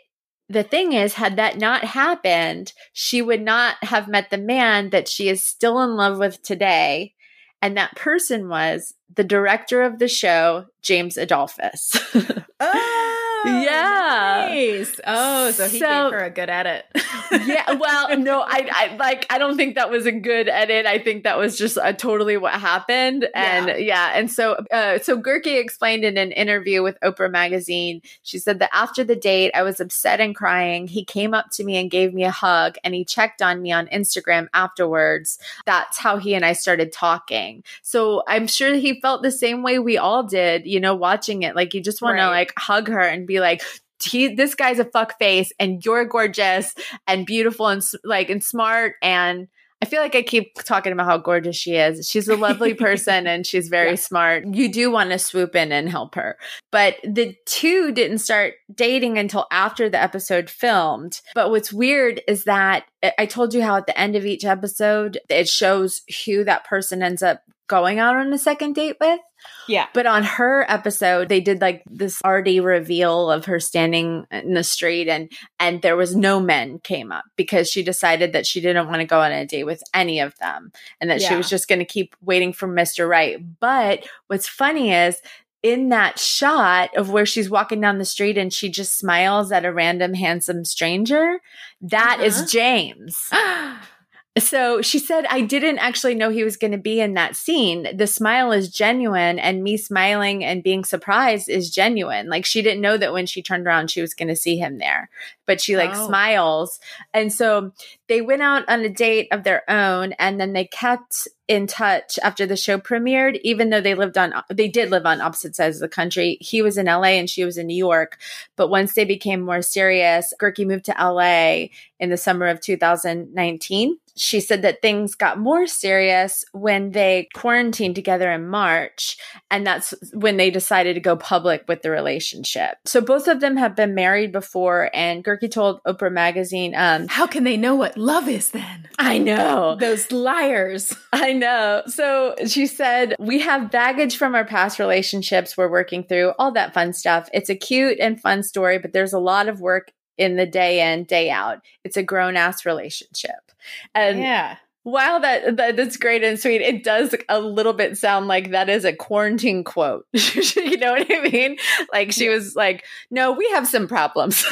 the 0.49 0.63
thing 0.63 0.95
is, 0.95 1.13
had 1.15 1.37
that 1.37 1.59
not 1.59 1.85
happened, 1.85 2.73
she 2.95 3.21
would 3.21 3.43
not 3.43 3.77
have 3.83 4.09
met 4.09 4.31
the 4.31 4.39
man 4.39 4.91
that 4.91 5.07
she 5.07 5.29
is 5.29 5.45
still 5.45 5.83
in 5.83 5.95
love 5.97 6.19
with 6.19 6.43
today. 6.43 7.13
And 7.61 7.77
that 7.77 7.97
person 7.97 8.49
was 8.49 8.95
the 9.15 9.25
director 9.25 9.83
of 9.83 9.99
the 9.99 10.09
show, 10.09 10.67
James 10.83 11.17
Adolphus. 11.17 11.97
Oh, 12.61 13.18
Yeah. 13.47 14.47
Nice. 14.51 15.01
Oh, 15.07 15.51
so 15.51 15.69
he 15.69 15.79
So- 15.79 16.11
gave 16.11 16.19
her 16.19 16.25
a 16.25 16.31
good 16.31 16.49
edit. 16.51 16.85
yeah, 17.47 17.73
well, 17.73 18.19
no, 18.19 18.41
I, 18.41 18.69
I 18.71 18.97
like 18.97 19.27
I 19.31 19.39
don't 19.39 19.57
think 19.57 19.75
that 19.75 19.91
was 19.91 20.07
a 20.07 20.13
good 20.13 20.49
edit. 20.49 20.87
I 20.87 20.99
think 20.99 21.25
that 21.25 21.39
was 21.39 21.59
just 21.59 21.77
uh, 21.79 21.93
totally 21.93 22.37
what 22.37 22.55
happened. 22.55 23.29
And 23.35 23.85
yeah, 23.85 24.13
and 24.15 24.31
so 24.31 24.65
uh, 24.73 24.99
so 25.01 25.21
Gurki 25.21 25.61
explained 25.61 26.05
in 26.05 26.17
an 26.17 26.33
interview 26.33 26.83
with 26.83 26.99
Oprah 27.03 27.31
magazine. 27.31 28.03
She 28.23 28.39
said 28.39 28.59
that 28.61 28.71
after 28.73 29.05
the 29.05 29.17
date, 29.17 29.53
I 29.55 29.63
was 29.63 29.81
upset 29.81 30.21
and 30.21 30.35
crying. 30.35 30.87
He 30.89 31.05
came 31.05 31.35
up 31.35 31.51
to 31.53 31.65
me 31.65 31.77
and 31.77 31.91
gave 31.91 32.15
me 32.15 32.25
a 32.25 32.31
hug, 32.31 32.77
and 32.83 32.95
he 32.95 33.05
checked 33.05 33.43
on 33.43 33.61
me 33.63 33.73
on 33.73 33.87
Instagram 33.89 34.49
afterwards. 34.55 35.39
That's 35.67 35.99
how 35.99 36.17
he 36.19 36.35
and 36.35 36.45
I 36.45 36.53
started 36.55 36.93
talking. 36.93 37.63
So 37.83 38.23
I'm 38.27 38.47
sure 38.47 38.75
he 38.75 39.01
felt 39.01 39.23
the 39.23 39.31
same 39.31 39.63
way 39.63 39.79
we 39.79 39.99
all 39.99 40.23
did. 40.23 40.67
You 40.67 40.81
know, 40.81 40.95
watching 40.95 41.43
it, 41.43 41.55
like 41.55 41.75
you 41.75 41.81
just 41.81 42.01
want 42.03 42.19
to 42.19 42.27
like 42.29 42.53
hug 42.59 42.89
her 42.89 43.01
and 43.01 43.27
be 43.29 43.39
like. 43.41 43.63
He, 44.01 44.33
this 44.33 44.55
guy's 44.55 44.79
a 44.79 44.85
fuck 44.85 45.19
face 45.19 45.51
and 45.59 45.85
you're 45.85 46.05
gorgeous 46.05 46.73
and 47.09 47.27
beautiful 47.27 47.67
and 47.67 47.83
like 48.05 48.31
and 48.31 48.45
smart 48.45 48.95
and 49.03 49.49
I 49.83 49.87
feel 49.87 50.01
like 50.01 50.15
I 50.15 50.23
keep 50.23 50.55
talking 50.63 50.93
about 50.93 51.07
how 51.07 51.19
gorgeous 51.19 51.57
she 51.57 51.75
is. 51.75 52.09
She's 52.09 52.29
a 52.29 52.37
lovely 52.37 52.75
person 52.87 53.27
and 53.27 53.45
she's 53.45 53.67
very 53.69 53.91
Yeah. 53.91 53.95
smart. 53.97 54.45
You 54.55 54.73
do 54.73 54.93
want 54.93 55.11
to 55.11 55.19
swoop 55.19 55.57
in 55.57 55.73
and 55.73 55.89
help 55.89 56.15
her. 56.15 56.37
But 56.71 56.95
the 57.03 57.35
two 57.45 57.91
didn't 57.91 58.19
start 58.19 58.55
dating 58.73 59.19
until 59.19 59.47
after 59.51 59.89
the 59.89 60.01
episode 60.01 60.49
filmed. 60.49 61.21
But 61.35 61.51
what's 61.51 61.73
weird 61.73 62.21
is 62.29 62.45
that 62.45 62.85
I- 63.03 63.13
I 63.19 63.27
told 63.27 63.53
you 63.53 63.63
how 63.63 63.77
at 63.79 63.87
the 63.87 63.99
end 63.99 64.15
of 64.15 64.25
each 64.25 64.45
episode 64.45 65.19
it 65.29 65.49
shows 65.49 66.03
who 66.25 66.45
that 66.45 66.65
person 66.67 67.03
ends 67.03 67.23
up 67.23 67.43
going 67.69 67.99
out 67.99 68.17
on 68.17 68.33
a 68.33 68.39
second 68.39 68.75
date 68.75 68.97
with. 69.01 69.21
yeah. 69.69 69.87
But 69.95 70.07
on 70.07 70.25
her 70.25 70.65
episode, 70.69 71.29
they 71.29 71.41
did 71.41 71.61
like 71.61 71.85
this 71.89 72.21
arty 72.25 72.59
reveal 72.61 73.31
of 73.31 73.45
her 73.45 73.61
standing 73.61 74.27
in 74.33 74.55
the 74.55 74.65
street 74.65 75.09
and 75.09 75.31
and 75.61 75.81
there 75.83 75.97
was 75.97 76.17
no 76.17 76.41
men 76.41 76.81
came 76.81 77.13
up 77.13 77.25
because 77.37 77.71
she 77.71 77.83
decided 77.83 78.33
that 78.33 78.47
she 78.47 78.61
didn't 78.61 78.89
want 78.89 79.01
to 79.01 79.07
go 79.07 79.21
on 79.21 79.31
a 79.31 79.47
date 79.47 79.65
with 79.65 79.83
any 79.95 80.19
of 80.21 80.37
them 80.39 80.73
and 81.01 81.09
that 81.11 81.21
she 81.23 81.37
was 81.37 81.49
just 81.49 81.69
going 81.69 81.79
to 81.79 81.85
keep 81.85 82.17
waiting 82.21 82.53
for 82.53 82.67
Mr. 82.67 83.09
Right. 83.09 83.39
But 83.61 84.07
what's 84.27 84.49
funny 84.49 84.93
is 84.93 85.21
in 85.63 85.89
that 85.89 86.19
shot 86.19 86.97
of 86.97 87.11
where 87.11 87.27
she's 87.27 87.51
walking 87.51 87.81
down 87.81 87.99
the 87.99 88.05
street 88.05 88.39
and 88.39 88.53
she 88.53 88.69
just 88.69 88.97
smiles 88.97 89.51
at 89.53 89.65
a 89.65 89.73
random 89.73 90.15
handsome 90.15 90.65
stranger, 90.65 91.41
that 91.81 92.21
is 92.23 92.39
Uh-huh. 92.39 92.47
James. 92.47 93.29
So 94.39 94.83
she 94.83 94.99
said, 94.99 95.27
I 95.27 95.41
didn't 95.41 95.79
actually 95.79 96.15
know 96.15 96.31
he 96.31 96.45
was 96.45 96.57
going 96.57 96.73
to 96.73 96.79
be 96.79 97.01
in 97.01 97.15
that 97.15 97.37
scene. 97.37 97.97
The 97.97 98.07
smile 98.07 98.53
is 98.53 98.69
genuine, 98.69 99.39
and 99.39 99.63
me 99.63 99.77
smiling 99.77 100.45
and 100.45 100.63
being 100.63 100.85
surprised 100.85 101.49
is 101.49 101.71
genuine. 101.71 102.29
Like 102.29 102.45
she 102.45 102.63
didn't 102.63 102.81
know 102.81 102.97
that 102.97 103.13
when 103.13 103.27
she 103.27 103.43
turned 103.43 103.67
around, 103.67 103.91
she 103.91 104.01
was 104.01 104.15
going 104.15 104.29
to 104.29 104.37
see 104.37 104.57
him 104.57 104.79
there. 104.79 105.11
But 105.49 105.61
she 105.61 105.77
like 105.77 105.91
Oh. 105.93 106.07
smiles. 106.07 106.79
And 107.13 107.33
so 107.33 107.73
they 108.07 108.21
went 108.21 108.43
out 108.43 108.69
on 108.69 108.81
a 108.81 108.89
date 108.89 109.27
of 109.33 109.43
their 109.43 109.69
own 109.69 110.13
and 110.13 110.41
then 110.41 110.53
they 110.53 110.67
kept 110.67 111.27
in 111.49 111.67
touch 111.67 112.19
after 112.23 112.45
the 112.45 112.57
show 112.57 112.77
premiered, 112.79 113.41
even 113.43 113.71
though 113.71 113.81
they 113.81 113.95
lived 113.95 114.19
on, 114.19 114.35
they 114.51 114.69
did 114.69 114.91
live 114.91 115.07
on 115.07 115.23
opposite 115.23 115.57
sides 115.57 115.77
of 115.79 115.81
the 115.81 115.89
country. 115.89 116.37
He 116.43 116.61
was 116.61 116.77
in 116.77 116.85
LA 116.87 117.17
and 117.17 117.29
she 117.29 117.45
was 117.45 117.57
in 117.57 117.67
New 117.67 117.77
York. 117.77 118.19
But 118.57 118.69
once 118.69 118.93
they 118.93 119.07
became 119.07 119.41
more 119.41 119.63
serious, 119.63 120.35
Gurki 120.39 120.67
moved 120.67 120.85
to 120.85 120.95
LA 120.99 121.69
in 121.99 122.11
the 122.11 122.19
summer 122.19 122.47
of 122.47 122.61
2019. 122.61 123.97
She 124.15 124.41
said 124.41 124.63
that 124.63 124.83
things 124.83 125.15
got 125.15 125.39
more 125.39 125.67
serious 125.69 126.45
when 126.53 126.91
they 126.91 127.29
quarantined 127.35 127.95
together 127.95 128.31
in 128.33 128.49
March. 128.49 129.17
And 129.49 129.65
that's 129.65 129.95
when 130.13 130.37
they 130.39 130.51
decided 130.51 130.95
to 130.95 131.01
go 131.01 131.15
public 131.17 131.65
with 131.69 131.83
the 131.83 131.91
relationship. 131.91 132.79
So 132.85 133.01
both 133.01 133.29
of 133.29 133.41
them 133.41 133.57
have 133.57 133.77
been 133.77 133.95
married 133.95 134.33
before. 134.33 134.91
And 134.93 135.25
Gurki 135.25 135.38
told 135.47 135.81
Oprah 135.85 136.11
Magazine, 136.11 136.75
um, 136.75 137.07
How 137.07 137.27
can 137.27 137.45
they 137.45 137.57
know 137.57 137.77
what 137.77 137.97
love 137.97 138.29
is 138.29 138.51
then? 138.51 138.89
I 138.99 139.19
know. 139.19 139.77
Those 139.79 140.11
liars. 140.11 140.93
I 141.13 141.33
know. 141.33 141.83
So 141.87 142.35
she 142.47 142.67
said, 142.67 143.15
We 143.21 143.39
have 143.41 143.71
baggage 143.71 144.17
from 144.17 144.35
our 144.35 144.45
past 144.45 144.81
relationships 144.81 145.57
we're 145.57 145.71
working 145.71 146.03
through, 146.03 146.33
all 146.39 146.51
that 146.53 146.75
fun 146.75 146.93
stuff. 146.93 147.29
It's 147.33 147.51
a 147.51 147.55
cute 147.55 148.01
and 148.01 148.21
fun 148.21 148.43
story, 148.43 148.79
but 148.79 148.93
there's 148.93 149.13
a 149.13 149.21
lot 149.21 149.49
of 149.49 149.61
work 149.61 149.93
in 150.17 150.37
the 150.37 150.47
day 150.47 150.93
in, 150.93 151.05
day 151.05 151.31
out. 151.31 151.61
It's 151.85 151.97
a 151.97 152.03
grown 152.03 152.37
ass 152.37 152.67
relationship. 152.67 153.53
And 153.95 154.19
yeah. 154.19 154.57
While 154.89 155.21
that, 155.21 155.57
that 155.57 155.77
that's 155.77 155.97
great 155.97 156.25
and 156.25 156.39
sweet, 156.41 156.63
it 156.63 156.83
does 156.83 157.15
a 157.29 157.41
little 157.41 157.75
bit 157.75 157.99
sound 157.99 158.27
like 158.27 158.51
that 158.53 158.69
is 158.69 158.85
a 158.85 158.93
quarantine 158.93 159.63
quote. 159.65 160.07
you 160.13 160.79
know 160.79 160.93
what 160.93 161.07
I 161.11 161.29
mean? 161.29 161.57
Like 161.93 162.13
she 162.13 162.29
was 162.29 162.57
like, 162.57 162.85
"No, 163.11 163.33
we 163.33 163.49
have 163.51 163.69
some 163.69 163.87
problems," 163.87 164.45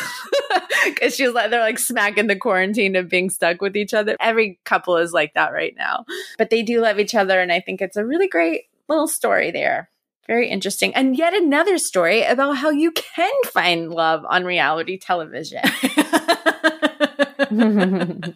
because 0.84 1.16
she 1.16 1.24
was 1.24 1.34
like, 1.34 1.50
they're 1.50 1.60
like 1.60 1.78
smacking 1.78 2.26
the 2.26 2.36
quarantine 2.36 2.96
of 2.96 3.08
being 3.08 3.30
stuck 3.30 3.62
with 3.62 3.76
each 3.76 3.94
other. 3.94 4.16
Every 4.20 4.58
couple 4.64 4.96
is 4.98 5.12
like 5.12 5.32
that 5.34 5.52
right 5.52 5.74
now, 5.76 6.04
but 6.38 6.50
they 6.50 6.62
do 6.62 6.80
love 6.80 6.98
each 6.98 7.14
other, 7.14 7.40
and 7.40 7.50
I 7.50 7.60
think 7.60 7.80
it's 7.80 7.96
a 7.96 8.04
really 8.04 8.28
great 8.28 8.64
little 8.88 9.08
story 9.08 9.50
there. 9.50 9.90
Very 10.26 10.50
interesting, 10.50 10.94
and 10.94 11.16
yet 11.16 11.32
another 11.34 11.78
story 11.78 12.24
about 12.24 12.58
how 12.58 12.70
you 12.70 12.90
can 12.92 13.32
find 13.46 13.90
love 13.90 14.24
on 14.28 14.44
reality 14.44 14.98
television. 14.98 15.62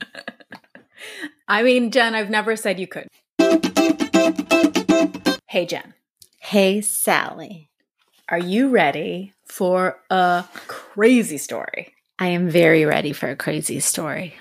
I 1.51 1.65
mean, 1.65 1.91
Jen, 1.91 2.15
I've 2.15 2.31
never 2.31 2.55
said 2.55 2.79
you 2.79 2.87
could. 2.87 3.09
Hey, 5.49 5.67
Jen, 5.67 5.95
hey, 6.39 6.81
Sally. 6.81 7.71
are 8.29 8.39
you 8.39 8.69
ready 8.69 9.33
for 9.49 9.99
a 10.11 10.45
crazy 10.69 11.39
story? 11.39 11.93
I 12.21 12.29
am 12.29 12.49
very 12.49 12.85
ready 12.85 13.13
for 13.13 13.29
a 13.29 13.35
crazy 13.35 13.81
story. 13.81 14.35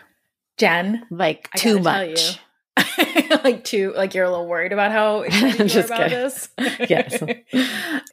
Jen, 0.57 1.07
Like 1.09 1.49
I 1.51 1.57
too 1.57 1.79
much. 1.79 2.39
tell 2.77 3.07
you. 3.07 3.39
like 3.43 3.63
too 3.63 3.91
like 3.95 4.13
you're 4.13 4.25
a 4.25 4.29
little 4.29 4.47
worried 4.47 4.71
about 4.71 4.91
how 4.91 5.21
are 5.23 5.29
Just 5.29 5.87
about 5.89 6.09
kidding. 6.09 6.09
this. 6.19 6.49
Yes. 6.89 7.23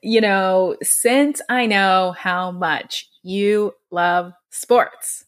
you 0.03 0.23
know, 0.23 0.77
since 0.83 1.43
I 1.51 1.67
know 1.67 2.15
how 2.19 2.51
much 2.51 3.11
you 3.23 3.75
love 3.91 4.33
sports, 4.51 5.27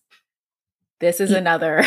this 1.00 1.20
is 1.20 1.32
another 1.32 1.84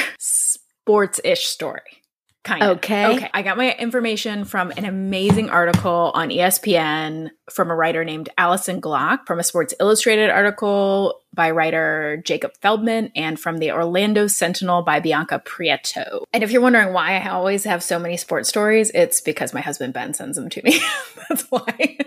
sports-ish 0.92 1.46
story. 1.46 2.02
Kind 2.44 2.64
of. 2.64 2.78
Okay. 2.78 3.06
Okay. 3.16 3.30
I 3.34 3.44
got 3.44 3.56
my 3.56 3.74
information 3.76 4.46
from 4.46 4.74
an 4.76 4.84
amazing 4.84 5.50
article 5.52 6.12
on 6.16 6.30
ESPN 6.30 7.30
from 7.50 7.70
a 7.70 7.76
writer 7.76 8.04
named 8.04 8.30
Allison 8.36 8.82
Glock, 8.82 9.28
from 9.28 9.40
a 9.40 9.44
Sports 9.44 9.76
Illustrated 9.80 10.30
article 10.32 11.22
by 11.34 11.52
writer 11.52 12.22
Jacob 12.26 12.52
Feldman, 12.60 13.12
and 13.16 13.40
from 13.40 13.60
the 13.60 13.72
Orlando 13.72 14.26
Sentinel 14.26 14.82
by 14.82 15.00
Bianca 15.00 15.42
Prieto. 15.46 16.24
And 16.34 16.44
if 16.44 16.52
you're 16.52 16.64
wondering 16.64 16.94
why 16.94 17.20
I 17.20 17.30
always 17.30 17.64
have 17.66 17.84
so 17.84 18.00
many 18.00 18.18
sports 18.18 18.50
stories, 18.50 18.90
it's 18.94 19.22
because 19.22 19.54
my 19.54 19.62
husband 19.62 19.94
Ben 19.94 20.14
sends 20.14 20.36
them 20.36 20.50
to 20.50 20.64
me. 20.64 20.82
That's 21.30 21.44
why. 21.52 22.00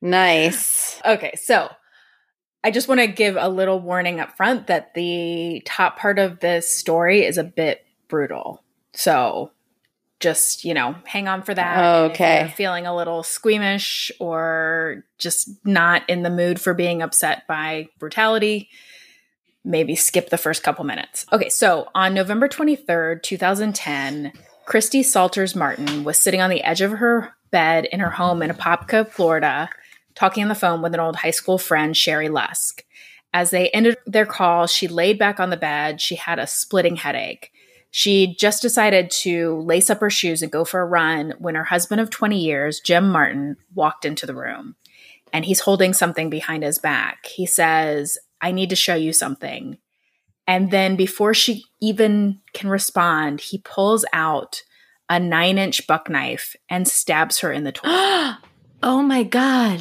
Nice. 0.00 1.02
Okay, 1.04 1.32
so 1.34 1.68
I 2.62 2.70
just 2.70 2.86
want 2.86 3.00
to 3.00 3.08
give 3.08 3.36
a 3.36 3.48
little 3.48 3.80
warning 3.80 4.20
up 4.20 4.36
front 4.36 4.68
that 4.68 4.94
the 4.94 5.62
top 5.66 5.98
part 5.98 6.20
of 6.20 6.38
this 6.38 6.72
story 6.72 7.24
is 7.24 7.38
a 7.38 7.44
bit 7.44 7.84
brutal. 8.08 8.62
So 8.94 9.52
just, 10.20 10.64
you 10.64 10.74
know, 10.74 10.96
hang 11.04 11.28
on 11.28 11.42
for 11.42 11.54
that. 11.54 12.10
Okay. 12.10 12.40
you're 12.40 12.48
feeling 12.48 12.86
a 12.86 12.96
little 12.96 13.22
squeamish 13.22 14.10
or 14.18 15.04
just 15.18 15.48
not 15.64 16.02
in 16.08 16.22
the 16.22 16.30
mood 16.30 16.60
for 16.60 16.74
being 16.74 17.02
upset 17.02 17.46
by 17.46 17.88
brutality, 17.98 18.68
maybe 19.64 19.94
skip 19.94 20.30
the 20.30 20.38
first 20.38 20.62
couple 20.62 20.84
minutes. 20.84 21.24
Okay, 21.32 21.48
so 21.48 21.88
on 21.94 22.14
November 22.14 22.48
23rd, 22.48 23.22
2010, 23.22 24.32
Christy 24.66 25.02
Salters 25.02 25.54
Martin 25.54 26.04
was 26.04 26.18
sitting 26.18 26.40
on 26.40 26.50
the 26.50 26.62
edge 26.62 26.80
of 26.80 26.92
her 26.92 27.32
bed 27.50 27.86
in 27.86 28.00
her 28.00 28.10
home 28.10 28.42
in 28.42 28.50
Apopka, 28.50 29.08
Florida, 29.08 29.70
talking 30.14 30.42
on 30.42 30.48
the 30.48 30.54
phone 30.54 30.82
with 30.82 30.94
an 30.94 31.00
old 31.00 31.16
high 31.16 31.30
school 31.30 31.58
friend, 31.58 31.96
Sherry 31.96 32.28
Lusk. 32.28 32.84
As 33.32 33.50
they 33.50 33.68
ended 33.70 33.98
their 34.06 34.26
call, 34.26 34.66
she 34.66 34.88
laid 34.88 35.18
back 35.18 35.38
on 35.38 35.50
the 35.50 35.56
bed. 35.56 36.00
She 36.00 36.16
had 36.16 36.38
a 36.38 36.46
splitting 36.46 36.96
headache. 36.96 37.52
She 37.90 38.36
just 38.38 38.62
decided 38.62 39.10
to 39.22 39.60
lace 39.62 39.88
up 39.88 40.00
her 40.00 40.10
shoes 40.10 40.42
and 40.42 40.52
go 40.52 40.64
for 40.64 40.80
a 40.80 40.86
run 40.86 41.34
when 41.38 41.54
her 41.54 41.64
husband 41.64 42.00
of 42.00 42.10
20 42.10 42.38
years, 42.38 42.80
Jim 42.80 43.08
Martin, 43.08 43.56
walked 43.74 44.04
into 44.04 44.26
the 44.26 44.34
room. 44.34 44.76
And 45.32 45.44
he's 45.44 45.60
holding 45.60 45.92
something 45.92 46.30
behind 46.30 46.62
his 46.62 46.78
back. 46.78 47.26
He 47.26 47.46
says, 47.46 48.18
I 48.40 48.52
need 48.52 48.70
to 48.70 48.76
show 48.76 48.94
you 48.94 49.12
something. 49.12 49.78
And 50.46 50.70
then 50.70 50.96
before 50.96 51.34
she 51.34 51.64
even 51.80 52.40
can 52.54 52.70
respond, 52.70 53.40
he 53.40 53.58
pulls 53.58 54.04
out 54.12 54.62
a 55.08 55.20
nine 55.20 55.58
inch 55.58 55.86
buck 55.86 56.08
knife 56.08 56.56
and 56.68 56.88
stabs 56.88 57.40
her 57.40 57.52
in 57.52 57.64
the 57.64 57.72
torso. 57.72 57.92
oh 58.82 59.02
my 59.02 59.22
God. 59.22 59.80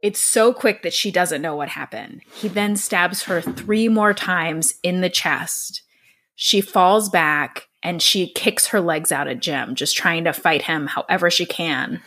It's 0.00 0.20
so 0.20 0.52
quick 0.52 0.82
that 0.82 0.92
she 0.92 1.10
doesn't 1.10 1.42
know 1.42 1.56
what 1.56 1.70
happened. 1.70 2.22
He 2.32 2.46
then 2.46 2.76
stabs 2.76 3.24
her 3.24 3.40
three 3.40 3.88
more 3.88 4.14
times 4.14 4.74
in 4.84 5.00
the 5.00 5.10
chest. 5.10 5.82
She 6.40 6.60
falls 6.60 7.08
back 7.08 7.68
and 7.82 8.00
she 8.00 8.32
kicks 8.32 8.68
her 8.68 8.80
legs 8.80 9.10
out 9.10 9.26
at 9.26 9.40
Jim, 9.40 9.74
just 9.74 9.96
trying 9.96 10.22
to 10.22 10.32
fight 10.32 10.62
him 10.62 10.86
however 10.86 11.32
she 11.32 11.44
can. 11.44 12.00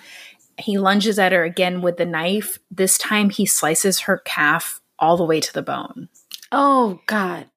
He 0.58 0.78
lunges 0.78 1.20
at 1.20 1.34
her 1.34 1.44
again 1.44 1.82
with 1.82 1.98
the 1.98 2.06
knife. 2.06 2.58
This 2.72 2.98
time 2.98 3.30
he 3.30 3.46
slices 3.46 4.00
her 4.00 4.20
calf 4.20 4.80
all 4.98 5.18
the 5.18 5.26
way 5.26 5.42
to 5.42 5.54
the 5.54 5.62
bone. 5.62 6.08
Oh 6.50 7.02
God. 7.08 7.50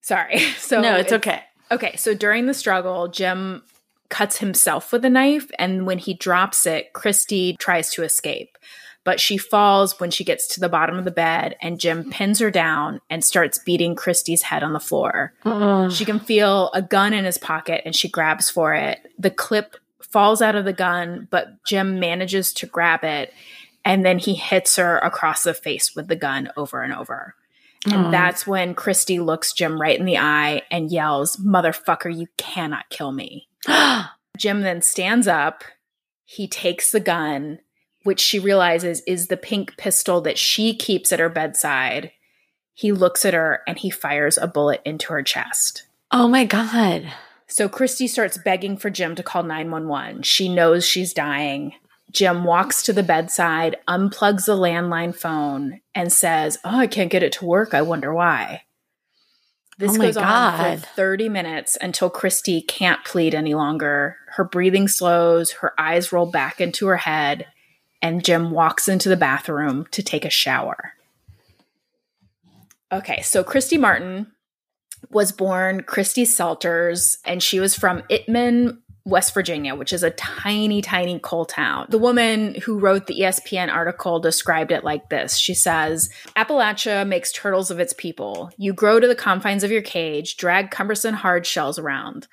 Sorry. 0.00 0.38
So 0.58 0.80
no, 0.80 0.94
it's 0.94 1.12
okay. 1.12 1.42
Okay, 1.72 1.96
so 1.96 2.14
during 2.14 2.46
the 2.46 2.54
struggle, 2.54 3.08
Jim 3.08 3.64
cuts 4.10 4.38
himself 4.38 4.92
with 4.92 5.04
a 5.04 5.10
knife, 5.10 5.50
and 5.58 5.86
when 5.86 5.98
he 5.98 6.14
drops 6.14 6.66
it, 6.66 6.92
Christy 6.92 7.56
tries 7.58 7.92
to 7.94 8.04
escape. 8.04 8.56
But 9.02 9.18
she 9.18 9.38
falls 9.38 9.98
when 9.98 10.10
she 10.10 10.24
gets 10.24 10.46
to 10.48 10.60
the 10.60 10.68
bottom 10.68 10.98
of 10.98 11.04
the 11.04 11.10
bed, 11.10 11.56
and 11.62 11.80
Jim 11.80 12.10
pins 12.10 12.38
her 12.38 12.50
down 12.50 13.00
and 13.08 13.24
starts 13.24 13.58
beating 13.58 13.94
Christy's 13.94 14.42
head 14.42 14.62
on 14.62 14.74
the 14.74 14.80
floor. 14.80 15.32
Ugh. 15.44 15.90
She 15.90 16.04
can 16.04 16.20
feel 16.20 16.70
a 16.74 16.82
gun 16.82 17.14
in 17.14 17.24
his 17.24 17.38
pocket 17.38 17.82
and 17.86 17.96
she 17.96 18.08
grabs 18.08 18.50
for 18.50 18.74
it. 18.74 18.98
The 19.18 19.30
clip 19.30 19.76
falls 20.10 20.42
out 20.42 20.54
of 20.54 20.64
the 20.64 20.72
gun, 20.72 21.28
but 21.30 21.64
Jim 21.64 21.98
manages 21.98 22.52
to 22.54 22.66
grab 22.66 23.04
it, 23.04 23.32
and 23.84 24.04
then 24.04 24.18
he 24.18 24.34
hits 24.34 24.76
her 24.76 24.98
across 24.98 25.44
the 25.44 25.54
face 25.54 25.94
with 25.94 26.08
the 26.08 26.16
gun 26.16 26.50
over 26.56 26.82
and 26.82 26.92
over. 26.92 27.34
And 27.86 28.06
Aw. 28.06 28.10
that's 28.10 28.46
when 28.46 28.74
Christy 28.74 29.20
looks 29.20 29.54
Jim 29.54 29.80
right 29.80 29.98
in 29.98 30.04
the 30.04 30.18
eye 30.18 30.62
and 30.70 30.92
yells, 30.92 31.36
Motherfucker, 31.38 32.14
you 32.14 32.26
cannot 32.36 32.90
kill 32.90 33.12
me. 33.12 33.48
Jim 34.36 34.60
then 34.60 34.82
stands 34.82 35.26
up. 35.26 35.64
He 36.24 36.46
takes 36.46 36.92
the 36.92 37.00
gun, 37.00 37.60
which 38.02 38.20
she 38.20 38.38
realizes 38.38 39.02
is 39.06 39.26
the 39.26 39.36
pink 39.36 39.76
pistol 39.76 40.20
that 40.22 40.38
she 40.38 40.74
keeps 40.74 41.12
at 41.12 41.20
her 41.20 41.28
bedside. 41.28 42.12
He 42.74 42.92
looks 42.92 43.24
at 43.24 43.34
her 43.34 43.62
and 43.66 43.78
he 43.78 43.90
fires 43.90 44.38
a 44.38 44.46
bullet 44.46 44.80
into 44.84 45.12
her 45.12 45.22
chest. 45.22 45.84
oh 46.12 46.28
my 46.28 46.44
God. 46.44 47.12
So 47.46 47.68
Christy 47.68 48.06
starts 48.06 48.38
begging 48.38 48.76
for 48.76 48.90
Jim 48.90 49.14
to 49.16 49.22
call 49.24 49.42
911. 49.42 50.22
She 50.22 50.48
knows 50.48 50.86
she's 50.86 51.12
dying. 51.12 51.74
Jim 52.12 52.44
walks 52.44 52.82
to 52.84 52.92
the 52.92 53.02
bedside, 53.02 53.76
unplugs 53.88 54.46
the 54.46 54.56
landline 54.56 55.14
phone, 55.14 55.80
and 55.94 56.12
says, 56.12 56.58
Oh, 56.64 56.78
I 56.78 56.86
can't 56.86 57.10
get 57.10 57.22
it 57.22 57.32
to 57.34 57.44
work. 57.44 57.74
I 57.74 57.82
wonder 57.82 58.14
why. 58.14 58.62
This 59.78 59.96
Oh 59.96 60.00
goes 60.00 60.16
on 60.16 60.78
for 60.78 60.86
30 60.86 61.28
minutes 61.28 61.76
until 61.80 62.10
Christy 62.10 62.60
can't 62.62 63.04
plead 63.04 63.34
any 63.34 63.54
longer. 63.54 64.16
Her 64.28 64.44
breathing 64.44 64.88
slows, 64.88 65.52
her 65.52 65.72
eyes 65.78 66.12
roll 66.12 66.26
back 66.26 66.60
into 66.60 66.86
her 66.86 66.98
head, 66.98 67.46
and 68.02 68.24
Jim 68.24 68.50
walks 68.50 68.88
into 68.88 69.08
the 69.08 69.16
bathroom 69.16 69.86
to 69.90 70.02
take 70.02 70.24
a 70.24 70.30
shower. 70.30 70.94
Okay, 72.92 73.22
so 73.22 73.44
Christy 73.44 73.78
Martin 73.78 74.32
was 75.10 75.32
born 75.32 75.82
Christy 75.82 76.24
Salters, 76.24 77.18
and 77.24 77.42
she 77.42 77.60
was 77.60 77.74
from 77.74 78.02
Itmann, 78.10 78.78
West 79.04 79.32
Virginia, 79.32 79.74
which 79.74 79.92
is 79.92 80.02
a 80.02 80.10
tiny, 80.10 80.82
tiny 80.82 81.18
coal 81.18 81.46
town. 81.46 81.86
The 81.88 81.98
woman 81.98 82.56
who 82.56 82.78
wrote 82.78 83.06
the 83.06 83.20
ESPN 83.20 83.72
article 83.72 84.20
described 84.20 84.72
it 84.72 84.84
like 84.84 85.08
this 85.08 85.36
She 85.36 85.54
says, 85.54 86.10
Appalachia 86.36 87.06
makes 87.06 87.32
turtles 87.32 87.70
of 87.70 87.80
its 87.80 87.92
people. 87.92 88.50
You 88.58 88.72
grow 88.72 89.00
to 89.00 89.08
the 89.08 89.14
confines 89.14 89.64
of 89.64 89.70
your 89.70 89.82
cage, 89.82 90.36
drag 90.36 90.70
cumbersome 90.70 91.14
hard 91.14 91.46
shells 91.46 91.78
around. 91.78 92.28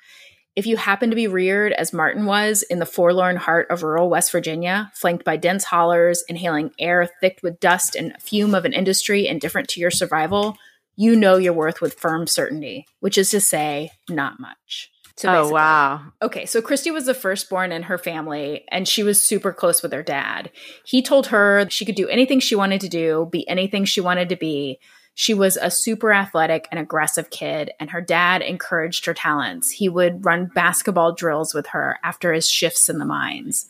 If 0.58 0.66
you 0.66 0.76
happen 0.76 1.10
to 1.10 1.14
be 1.14 1.28
reared 1.28 1.72
as 1.72 1.92
Martin 1.92 2.24
was 2.24 2.64
in 2.64 2.80
the 2.80 2.84
forlorn 2.84 3.36
heart 3.36 3.68
of 3.70 3.84
rural 3.84 4.10
West 4.10 4.32
Virginia, 4.32 4.90
flanked 4.92 5.24
by 5.24 5.36
dense 5.36 5.62
hollers, 5.62 6.24
inhaling 6.28 6.72
air 6.80 7.08
thick 7.20 7.38
with 7.44 7.60
dust 7.60 7.94
and 7.94 8.20
fume 8.20 8.56
of 8.56 8.64
an 8.64 8.72
industry 8.72 9.28
indifferent 9.28 9.68
to 9.68 9.80
your 9.80 9.92
survival, 9.92 10.56
you 10.96 11.14
know 11.14 11.36
your 11.36 11.52
worth 11.52 11.80
with 11.80 11.94
firm 11.94 12.26
certainty, 12.26 12.88
which 12.98 13.16
is 13.16 13.30
to 13.30 13.40
say, 13.40 13.92
not 14.10 14.40
much. 14.40 14.90
So 15.16 15.32
oh 15.32 15.48
wow. 15.48 16.02
Okay, 16.22 16.44
so 16.44 16.60
Christy 16.60 16.90
was 16.90 17.06
the 17.06 17.14
firstborn 17.14 17.70
in 17.70 17.84
her 17.84 17.96
family, 17.96 18.64
and 18.72 18.88
she 18.88 19.04
was 19.04 19.22
super 19.22 19.52
close 19.52 19.80
with 19.80 19.92
her 19.92 20.02
dad. 20.02 20.50
He 20.84 21.02
told 21.02 21.28
her 21.28 21.68
she 21.70 21.84
could 21.84 21.94
do 21.94 22.08
anything 22.08 22.40
she 22.40 22.56
wanted 22.56 22.80
to 22.80 22.88
do, 22.88 23.28
be 23.30 23.48
anything 23.48 23.84
she 23.84 24.00
wanted 24.00 24.28
to 24.30 24.36
be. 24.36 24.80
She 25.20 25.34
was 25.34 25.56
a 25.56 25.68
super 25.68 26.12
athletic 26.12 26.68
and 26.70 26.78
aggressive 26.78 27.30
kid, 27.30 27.72
and 27.80 27.90
her 27.90 28.00
dad 28.00 28.40
encouraged 28.40 29.04
her 29.04 29.14
talents. 29.14 29.68
He 29.68 29.88
would 29.88 30.24
run 30.24 30.46
basketball 30.54 31.10
drills 31.10 31.52
with 31.52 31.66
her 31.66 31.98
after 32.04 32.32
his 32.32 32.48
shifts 32.48 32.88
in 32.88 32.98
the 32.98 33.04
mines. 33.04 33.66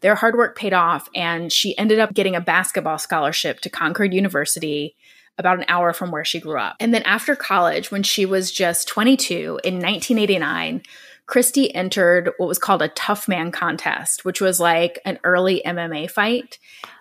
Their 0.00 0.14
hard 0.14 0.36
work 0.36 0.56
paid 0.56 0.72
off, 0.72 1.10
and 1.14 1.52
she 1.52 1.76
ended 1.76 1.98
up 1.98 2.14
getting 2.14 2.34
a 2.34 2.40
basketball 2.40 2.96
scholarship 2.96 3.60
to 3.60 3.68
Concord 3.68 4.14
University, 4.14 4.96
about 5.36 5.58
an 5.58 5.66
hour 5.68 5.92
from 5.92 6.10
where 6.10 6.24
she 6.24 6.40
grew 6.40 6.58
up. 6.58 6.76
And 6.80 6.94
then 6.94 7.02
after 7.02 7.36
college, 7.36 7.90
when 7.90 8.02
she 8.02 8.24
was 8.24 8.50
just 8.50 8.88
22 8.88 9.60
in 9.64 9.74
1989, 9.74 10.80
Christy 11.26 11.74
entered 11.74 12.30
what 12.36 12.48
was 12.48 12.58
called 12.58 12.82
a 12.82 12.88
tough 12.88 13.26
man 13.26 13.50
contest, 13.50 14.24
which 14.24 14.40
was 14.40 14.60
like 14.60 15.00
an 15.04 15.18
early 15.24 15.60
MMA 15.66 16.08
fight. 16.10 16.58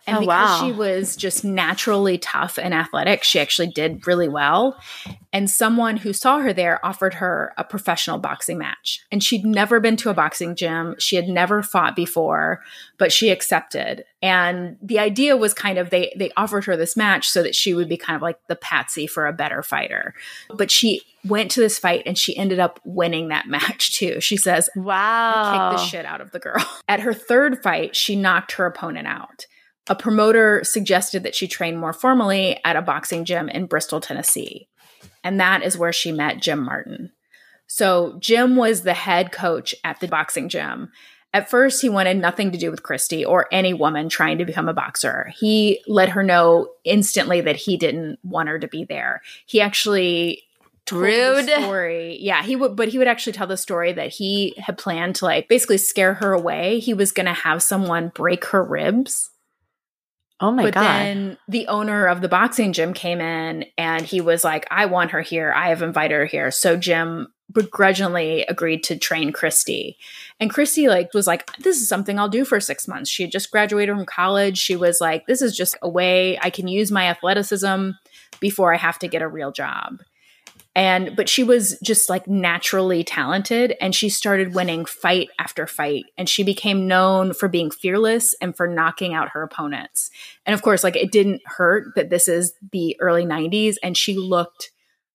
And 0.08 0.18
Oh, 0.18 0.20
because 0.20 0.62
wow. 0.62 0.66
she 0.66 0.72
was 0.72 1.16
just 1.16 1.44
naturally 1.44 2.18
tough 2.18 2.60
and 2.60 2.74
athletic, 2.74 3.24
she 3.24 3.40
actually 3.40 3.70
did 3.70 4.06
really 4.06 4.28
well. 4.28 4.80
And 5.34 5.50
someone 5.50 5.98
who 5.98 6.14
saw 6.14 6.40
her 6.40 6.54
there 6.54 6.84
offered 6.86 7.16
her 7.16 7.54
a 7.58 7.64
professional 7.64 8.20
boxing 8.20 8.58
match. 8.58 9.04
And 9.12 9.24
she'd 9.24 9.46
never 9.46 9.80
been 9.80 9.98
to 9.98 10.10
a 10.10 10.14
boxing 10.14 10.56
gym. 10.56 10.96
She 11.00 11.16
had 11.16 11.28
never 11.28 11.64
fought 11.64 11.96
before, 11.96 12.62
but 12.98 13.12
she 13.12 13.30
accepted. 13.30 14.06
And 14.22 14.78
the 14.82 15.00
idea 15.00 15.38
was 15.38 15.54
kind 15.54 15.78
of 15.78 15.90
they 15.90 16.14
they 16.18 16.32
offered 16.38 16.66
her 16.66 16.78
this 16.78 16.96
match 16.96 17.28
so 17.28 17.42
that 17.44 17.56
she 17.56 17.74
would 17.74 17.90
be 17.90 17.98
kind 17.98 18.16
of 18.16 18.22
like 18.22 18.40
the 18.48 18.56
patsy 18.56 19.08
for 19.08 19.26
a 19.26 19.34
better 19.34 19.62
fighter. 19.64 20.14
But 20.56 20.72
she 20.72 21.02
went 21.26 21.52
to 21.52 21.60
this 21.60 21.80
fight 21.80 22.04
and 22.06 22.18
she 22.18 22.38
ended 22.38 22.60
up 22.60 22.80
winning 22.86 23.30
that 23.30 23.48
match 23.50 23.94
too. 23.94 24.22
She 24.22 24.38
says, 24.38 24.70
Wow. 24.76 25.72
kicked 25.72 25.82
the 25.82 25.86
shit 25.88 26.06
out 26.06 26.22
of 26.22 26.32
the 26.32 26.40
girl. 26.40 26.66
At 26.88 27.02
her 27.02 27.14
third 27.14 27.62
fight, 27.62 27.96
she 27.96 28.16
knocked 28.16 28.54
her 28.54 28.66
opponent 28.66 29.08
out. 29.08 29.46
A 29.88 29.96
promoter 29.96 30.64
suggested 30.64 31.24
that 31.24 31.36
she 31.36 31.48
train 31.48 31.78
more 31.78 31.94
formally 31.94 32.60
at 32.66 32.76
a 32.76 32.82
boxing 32.82 33.24
gym 33.24 33.50
in 33.50 33.68
Bristol, 33.68 34.02
Tennessee. 34.02 34.68
And 35.24 35.40
that 35.40 35.62
is 35.62 35.78
where 35.78 35.94
she 35.94 36.12
met 36.12 36.42
Jim 36.42 36.64
Martin. 36.64 37.12
So, 37.68 38.18
Jim 38.20 38.56
was 38.56 38.82
the 38.82 38.96
head 38.96 39.32
coach 39.32 39.76
at 39.84 40.00
the 40.00 40.08
boxing 40.08 40.50
gym. 40.50 40.92
At 41.36 41.50
first, 41.50 41.82
he 41.82 41.90
wanted 41.90 42.18
nothing 42.18 42.52
to 42.52 42.58
do 42.58 42.72
with 42.72 42.82
Christy 42.82 43.26
or 43.26 43.48
any 43.52 43.74
woman 43.74 44.08
trying 44.10 44.38
to 44.38 44.46
become 44.46 44.70
a 44.70 44.74
boxer. 44.74 45.32
He 45.38 45.82
let 45.86 46.10
her 46.10 46.24
know 46.24 46.70
instantly 46.84 47.42
that 47.42 47.58
he 47.58 47.76
didn't 47.78 48.18
want 48.24 48.50
her 48.50 48.58
to 48.58 48.68
be 48.68 48.86
there. 48.86 49.22
He 49.46 49.60
actually 49.62 50.45
Rude. 50.92 51.48
the 51.48 51.62
story. 51.62 52.18
Yeah, 52.22 52.44
he 52.44 52.56
would, 52.56 52.76
but 52.76 52.90
he 52.90 52.98
would 52.98 53.08
actually 53.08 53.34
tell 53.34 53.48
the 53.48 53.58
story 53.58 53.94
that 53.94 54.10
he 54.10 54.54
had 54.58 54.78
planned 54.78 55.16
to 55.16 55.26
like 55.26 55.48
basically 55.48 55.78
scare 55.78 56.14
her 56.16 56.34
away. 56.34 56.80
He 56.80 56.94
was 56.94 57.12
going 57.12 57.26
to 57.26 57.34
have 57.34 57.64
someone 57.64 58.12
break 58.14 58.46
her 58.46 58.64
ribs. 58.64 59.32
Oh 60.42 60.52
my 60.52 60.64
but 60.64 60.74
god. 60.74 60.84
then 60.84 61.38
the 61.48 61.68
owner 61.68 62.08
of 62.08 62.22
the 62.22 62.28
boxing 62.28 62.74
gym 62.74 62.94
came 62.94 63.22
in 63.22 63.66
and 63.78 64.06
he 64.06 64.20
was 64.20 64.44
like, 64.44 64.68
I 64.70 64.86
want 64.86 65.12
her 65.12 65.22
here. 65.22 65.54
I 65.56 65.70
have 65.70 65.82
invited 65.82 66.14
her 66.14 66.26
here. 66.26 66.52
So 66.52 66.76
Jim 66.76 67.30
begrudgingly 67.52 68.44
agreed 68.44 68.84
to 68.84 68.98
train 68.98 69.32
Christy. 69.32 69.98
And 70.40 70.50
Christy 70.50 70.90
like 70.90 71.14
was 71.14 71.26
like, 71.26 71.56
this 71.58 71.82
is 71.82 71.88
something 71.88 72.20
I'll 72.20 72.28
do 72.28 72.44
for 72.44 72.60
six 72.60 72.88
months. 72.88 73.10
She 73.10 73.24
had 73.24 73.32
just 73.32 73.50
graduated 73.50 73.96
from 73.96 74.06
college. 74.06 74.58
She 74.58 74.76
was 74.76 75.00
like, 75.00 75.26
this 75.26 75.42
is 75.42 75.56
just 75.56 75.78
a 75.82 75.90
way 75.90 76.38
I 76.42 76.50
can 76.50 76.68
use 76.68 76.92
my 76.92 77.08
athleticism 77.08 77.92
before 78.42 78.74
I 78.74 78.78
have 78.78 79.00
to 79.00 79.08
get 79.08 79.22
a 79.22 79.28
real 79.28 79.54
job. 79.54 80.00
And 80.76 81.16
but 81.16 81.30
she 81.30 81.44
was 81.44 81.80
just 81.82 82.10
like 82.10 82.28
naturally 82.28 83.04
talented 83.04 83.76
and 83.80 83.96
she 83.96 84.10
started 84.10 84.54
winning 84.54 84.84
fight 84.84 85.30
after 85.40 85.66
fight 85.66 86.06
and 86.18 86.28
she 86.28 86.44
became 86.44 86.86
known 86.86 87.34
for 87.34 87.48
being 87.48 87.72
fearless 87.72 88.36
and 88.42 88.56
for 88.56 88.68
knocking 88.68 89.14
out 89.14 89.30
her 89.30 89.42
opponents. 89.42 90.12
And 90.46 90.54
of 90.54 90.62
course, 90.62 90.84
like 90.84 90.98
it 90.98 91.14
didn't 91.14 91.42
hurt 91.46 91.96
that 91.96 92.10
this 92.10 92.28
is 92.28 92.54
the 92.74 92.98
early 93.00 93.26
90s 93.26 93.76
and 93.82 93.96
she 93.96 94.18
looked 94.18 94.72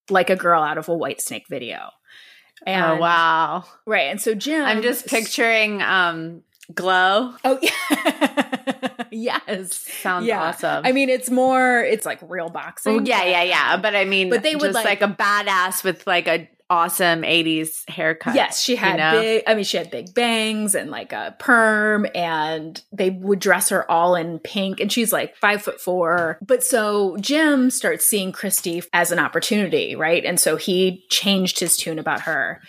like 0.09 0.31
a 0.31 0.37
girl 0.37 0.63
out 0.63 0.79
of 0.79 0.89
a 0.89 0.93
Whitesnake 0.93 1.47
video. 1.51 1.91
And 2.67 2.93
oh 2.93 2.97
wow. 2.97 3.65
right. 3.87 4.09
And 4.11 4.21
so 4.21 4.35
Jim 4.35 4.65
I'm 4.65 4.81
just 4.81 5.07
picturing 5.07 5.83
um 5.83 6.43
glow. 6.75 7.35
Oh 7.45 7.59
yeah. 7.63 8.60
yes. 9.13 9.75
Sounds 9.77 10.27
Yeah. 10.27 10.43
awesome. 10.43 10.85
I 10.87 10.93
mean, 10.93 11.09
it's 11.09 11.31
more 11.31 11.81
it's 11.81 12.07
like 12.07 12.19
real 12.23 12.49
boxing. 12.49 13.01
Oh, 13.01 13.03
yeah, 13.05 13.25
yeah, 13.25 13.43
yeah. 13.43 13.77
But 13.77 13.95
I 13.97 14.05
mean, 14.05 14.31
But 14.31 14.43
they 14.43 14.57
would, 14.57 14.75
like- 14.75 14.85
like, 14.85 15.03
a 15.03 15.09
badass 15.09 15.85
with 15.85 16.07
like 16.07 16.27
a 16.29 16.49
awesome 16.69 17.23
'80s 17.23 17.83
haircut. 17.89 18.35
Yes, 18.37 18.63
she 18.63 18.77
had 18.77 18.93
you 18.93 18.97
know? 18.99 19.21
big. 19.21 19.43
I 19.47 19.55
mean, 19.57 19.65
she 19.65 19.77
had 19.77 19.91
big 19.91 20.15
bangs 20.15 20.77
and 20.77 20.89
like 20.91 21.13
a 21.13 21.35
perm, 21.39 22.07
and 22.15 22.81
they 22.93 23.11
would 23.11 23.41
dress 23.41 23.71
her 23.71 23.91
all 23.91 24.15
in 24.15 24.39
pink. 24.39 24.79
And 24.79 24.91
she's 24.93 25.13
like 25.13 25.37
five 25.37 25.63
foot 25.63 25.81
four. 25.81 26.39
But 26.41 26.63
so 26.63 27.17
Jim 27.19 27.71
starts 27.71 28.07
seeing 28.07 28.31
Christy 28.31 28.83
as 28.93 29.11
an 29.11 29.19
opportunity, 29.19 29.97
right? 29.97 30.25
And 30.25 30.39
so 30.39 30.57
he 30.57 31.05
changed 31.11 31.59
his 31.59 31.77
tune 31.77 31.99
about 31.99 32.21
her. 32.23 32.61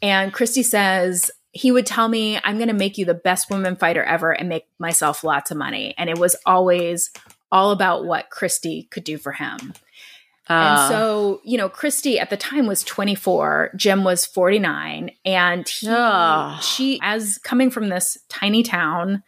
And 0.00 0.32
Christy 0.32 0.62
says 0.62 1.30
he 1.58 1.72
would 1.72 1.86
tell 1.86 2.08
me, 2.08 2.38
"I'm 2.44 2.56
going 2.56 2.68
to 2.68 2.74
make 2.74 2.98
you 2.98 3.04
the 3.04 3.14
best 3.14 3.50
woman 3.50 3.76
fighter 3.76 4.02
ever 4.04 4.32
and 4.32 4.48
make 4.48 4.66
myself 4.78 5.24
lots 5.24 5.50
of 5.50 5.56
money." 5.56 5.94
And 5.98 6.08
it 6.08 6.18
was 6.18 6.36
always 6.46 7.10
all 7.50 7.70
about 7.70 8.04
what 8.04 8.30
Christy 8.30 8.88
could 8.90 9.04
do 9.04 9.18
for 9.18 9.32
him. 9.32 9.74
And 10.50 10.78
Uh, 10.78 10.88
so, 10.88 11.40
you 11.44 11.58
know, 11.58 11.68
Christy 11.68 12.18
at 12.18 12.30
the 12.30 12.36
time 12.36 12.66
was 12.66 12.82
24, 12.82 13.72
Jim 13.76 14.02
was 14.02 14.24
49, 14.24 15.10
and 15.24 15.68
he, 15.68 15.88
Ugh. 15.90 16.62
she, 16.62 16.98
as 17.02 17.38
coming 17.38 17.70
from 17.70 17.88
this 17.90 18.16
tiny 18.28 18.62
town, 18.62 19.22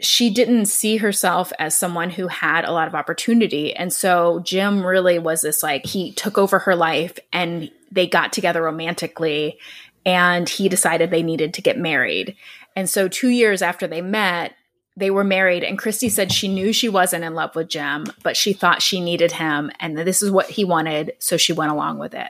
she 0.00 0.28
didn't 0.28 0.66
see 0.66 0.98
herself 0.98 1.52
as 1.58 1.74
someone 1.74 2.10
who 2.10 2.28
had 2.28 2.64
a 2.64 2.72
lot 2.72 2.88
of 2.88 2.94
opportunity. 2.94 3.74
And 3.74 3.92
so 3.92 4.40
Jim 4.44 4.84
really 4.84 5.18
was 5.18 5.40
this 5.40 5.62
like, 5.62 5.86
he 5.86 6.12
took 6.12 6.36
over 6.36 6.58
her 6.58 6.76
life 6.76 7.18
and 7.32 7.70
they 7.90 8.06
got 8.06 8.32
together 8.32 8.62
romantically 8.62 9.58
and 10.06 10.48
he 10.48 10.68
decided 10.68 11.10
they 11.10 11.22
needed 11.22 11.54
to 11.54 11.62
get 11.62 11.78
married. 11.78 12.36
And 12.76 12.88
so, 12.88 13.08
two 13.08 13.28
years 13.28 13.62
after 13.62 13.86
they 13.86 14.02
met, 14.02 14.54
they 14.96 15.10
were 15.10 15.24
married. 15.24 15.64
And 15.64 15.78
Christy 15.78 16.08
said 16.08 16.32
she 16.32 16.48
knew 16.48 16.72
she 16.72 16.88
wasn't 16.88 17.24
in 17.24 17.34
love 17.34 17.54
with 17.56 17.68
Jim, 17.68 18.06
but 18.22 18.36
she 18.36 18.52
thought 18.52 18.82
she 18.82 19.00
needed 19.00 19.32
him 19.32 19.70
and 19.80 19.98
that 19.98 20.04
this 20.04 20.22
is 20.22 20.30
what 20.30 20.50
he 20.50 20.64
wanted. 20.64 21.12
So 21.18 21.36
she 21.36 21.52
went 21.52 21.72
along 21.72 21.98
with 21.98 22.14
it. 22.14 22.28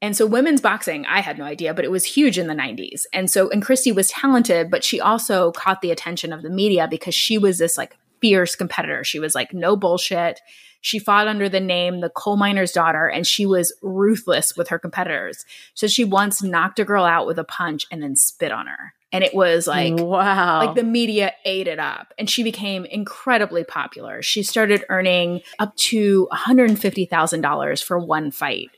And 0.00 0.16
so, 0.16 0.26
women's 0.26 0.60
boxing, 0.60 1.06
I 1.06 1.20
had 1.20 1.38
no 1.38 1.44
idea, 1.44 1.72
but 1.72 1.84
it 1.84 1.90
was 1.90 2.04
huge 2.04 2.36
in 2.36 2.48
the 2.48 2.54
90s. 2.54 3.04
And 3.12 3.30
so, 3.30 3.48
and 3.50 3.64
Christy 3.64 3.92
was 3.92 4.08
talented, 4.08 4.70
but 4.70 4.82
she 4.82 5.00
also 5.00 5.52
caught 5.52 5.80
the 5.80 5.92
attention 5.92 6.32
of 6.32 6.42
the 6.42 6.50
media 6.50 6.88
because 6.88 7.14
she 7.14 7.38
was 7.38 7.58
this 7.58 7.78
like 7.78 7.96
fierce 8.22 8.56
competitor. 8.56 9.04
She 9.04 9.18
was 9.18 9.34
like, 9.34 9.52
no 9.52 9.76
bullshit. 9.76 10.40
She 10.80 10.98
fought 10.98 11.28
under 11.28 11.48
the 11.48 11.60
name 11.60 12.00
the 12.00 12.08
coal 12.08 12.36
miner's 12.36 12.72
daughter 12.72 13.06
and 13.06 13.26
she 13.26 13.44
was 13.44 13.72
ruthless 13.82 14.56
with 14.56 14.68
her 14.68 14.78
competitors. 14.78 15.44
So 15.74 15.86
she 15.86 16.04
once 16.04 16.42
knocked 16.42 16.78
a 16.78 16.84
girl 16.84 17.04
out 17.04 17.26
with 17.26 17.38
a 17.38 17.44
punch 17.44 17.86
and 17.90 18.02
then 18.02 18.16
spit 18.16 18.50
on 18.50 18.66
her. 18.66 18.94
And 19.12 19.22
it 19.22 19.34
was 19.34 19.66
like, 19.66 19.94
wow. 19.96 20.64
like 20.64 20.74
the 20.74 20.82
media 20.82 21.34
ate 21.44 21.68
it 21.68 21.78
up 21.78 22.14
and 22.18 22.30
she 22.30 22.42
became 22.42 22.86
incredibly 22.86 23.62
popular. 23.62 24.22
She 24.22 24.42
started 24.42 24.84
earning 24.88 25.42
up 25.58 25.76
to 25.76 26.28
$150,000 26.32 27.84
for 27.84 27.98
one 27.98 28.30
fight. 28.30 28.70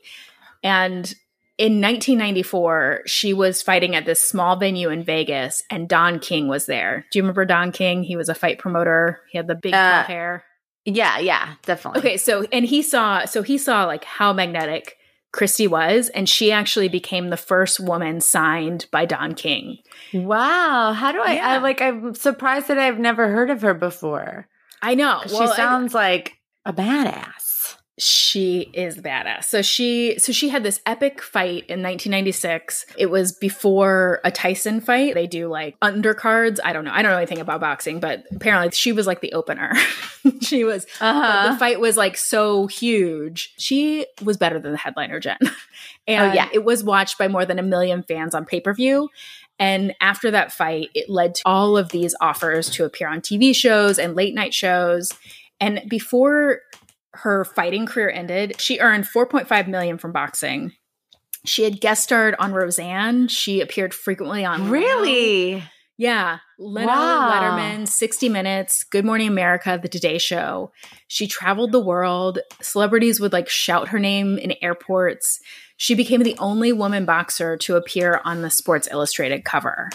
And 0.64 1.14
in 1.56 1.80
1994, 1.80 3.02
she 3.06 3.32
was 3.32 3.62
fighting 3.62 3.94
at 3.94 4.04
this 4.06 4.20
small 4.20 4.56
venue 4.56 4.88
in 4.90 5.04
Vegas 5.04 5.62
and 5.70 5.88
Don 5.88 6.18
King 6.18 6.48
was 6.48 6.66
there. 6.66 7.06
Do 7.12 7.18
you 7.18 7.22
remember 7.22 7.44
Don 7.44 7.70
King? 7.72 8.02
He 8.02 8.16
was 8.16 8.28
a 8.28 8.34
fight 8.34 8.58
promoter. 8.58 9.20
He 9.30 9.38
had 9.38 9.46
the 9.46 9.54
big 9.54 9.72
Uh, 9.74 10.02
hair. 10.04 10.44
yeah, 10.84 11.18
yeah, 11.18 11.54
definitely. 11.62 12.00
Okay, 12.00 12.16
so 12.16 12.44
and 12.52 12.64
he 12.64 12.82
saw 12.82 13.24
so 13.24 13.42
he 13.42 13.56
saw 13.58 13.84
like 13.84 14.04
how 14.04 14.32
magnetic 14.32 14.96
Christy 15.32 15.66
was 15.66 16.08
and 16.10 16.28
she 16.28 16.50
actually 16.52 16.88
became 16.88 17.30
the 17.30 17.36
first 17.36 17.80
woman 17.80 18.20
signed 18.20 18.86
by 18.90 19.04
Don 19.04 19.34
King. 19.34 19.78
Wow. 20.12 20.92
How 20.92 21.12
do 21.12 21.20
I, 21.20 21.34
Yeah. 21.34 21.48
I 21.48 21.58
like? 21.58 21.80
I'm 21.82 22.14
surprised 22.14 22.68
that 22.68 22.78
I've 22.78 22.98
never 22.98 23.28
heard 23.28 23.50
of 23.50 23.62
her 23.62 23.74
before. 23.74 24.46
I 24.82 24.94
know. 24.94 25.22
she 25.26 25.34
Well, 25.34 25.52
I- 25.52 25.56
sounds 25.56 25.94
like 25.94 26.34
a 26.64 26.72
badass. 26.72 27.43
She 27.96 28.70
is 28.72 28.96
badass. 28.98 29.44
So 29.44 29.62
she 29.62 30.18
so 30.18 30.32
she 30.32 30.48
had 30.48 30.64
this 30.64 30.80
epic 30.84 31.22
fight 31.22 31.64
in 31.68 31.80
1996. 31.80 32.86
It 32.98 33.06
was 33.06 33.30
before 33.32 34.20
a 34.24 34.32
Tyson 34.32 34.80
fight. 34.80 35.14
They 35.14 35.28
do 35.28 35.46
like 35.46 35.78
undercards. 35.78 36.58
I 36.64 36.72
don't 36.72 36.84
know. 36.84 36.90
I 36.92 37.02
don't 37.02 37.12
know 37.12 37.18
anything 37.18 37.38
about 37.38 37.60
boxing, 37.60 38.00
but 38.00 38.24
apparently 38.34 38.72
she 38.72 38.90
was 38.90 39.06
like 39.06 39.20
the 39.20 39.32
opener. 39.32 39.72
she 40.40 40.64
was 40.64 40.86
Uh-huh. 41.00 41.52
the 41.52 41.58
fight 41.58 41.78
was 41.78 41.96
like 41.96 42.16
so 42.16 42.66
huge. 42.66 43.54
She 43.58 44.06
was 44.24 44.36
better 44.38 44.58
than 44.58 44.72
the 44.72 44.78
headliner, 44.78 45.20
Jen. 45.20 45.38
and 46.08 46.32
Oh, 46.32 46.34
yeah. 46.34 46.48
it 46.52 46.64
was 46.64 46.82
watched 46.82 47.16
by 47.16 47.28
more 47.28 47.44
than 47.46 47.60
a 47.60 47.62
million 47.62 48.02
fans 48.02 48.34
on 48.34 48.44
pay-per-view. 48.44 49.08
And 49.60 49.94
after 50.00 50.32
that 50.32 50.50
fight, 50.52 50.88
it 50.96 51.08
led 51.08 51.36
to 51.36 51.42
all 51.46 51.76
of 51.76 51.90
these 51.90 52.16
offers 52.20 52.68
to 52.70 52.84
appear 52.84 53.06
on 53.06 53.20
TV 53.20 53.54
shows 53.54 54.00
and 54.00 54.16
late 54.16 54.34
night 54.34 54.52
shows. 54.52 55.12
And 55.60 55.82
before 55.88 56.58
her 57.14 57.44
fighting 57.44 57.86
career 57.86 58.10
ended, 58.10 58.60
she 58.60 58.78
earned 58.78 59.04
4.5 59.04 59.68
million 59.68 59.98
from 59.98 60.12
boxing. 60.12 60.72
She 61.44 61.64
had 61.64 61.80
guest 61.80 62.04
starred 62.04 62.34
on 62.38 62.52
Roseanne. 62.52 63.28
She 63.28 63.60
appeared 63.60 63.92
frequently 63.92 64.44
on 64.44 64.70
Leno. 64.70 64.72
Really? 64.72 65.64
Yeah. 65.96 66.38
Leno, 66.58 66.88
Wow. 66.88 67.30
Letterman, 67.30 67.86
60 67.86 68.28
Minutes, 68.28 68.84
Good 68.84 69.04
Morning 69.04 69.28
America, 69.28 69.78
The 69.80 69.88
Today 69.88 70.18
Show. 70.18 70.72
She 71.06 71.26
traveled 71.26 71.72
the 71.72 71.80
world. 71.80 72.38
Celebrities 72.62 73.20
would 73.20 73.32
like 73.32 73.48
shout 73.48 73.88
her 73.88 73.98
name 73.98 74.38
in 74.38 74.54
airports. 74.62 75.40
She 75.76 75.94
became 75.94 76.22
the 76.22 76.36
only 76.38 76.72
woman 76.72 77.04
boxer 77.04 77.56
to 77.58 77.76
appear 77.76 78.20
on 78.24 78.42
the 78.42 78.50
Sports 78.50 78.88
Illustrated 78.90 79.44
cover. 79.44 79.90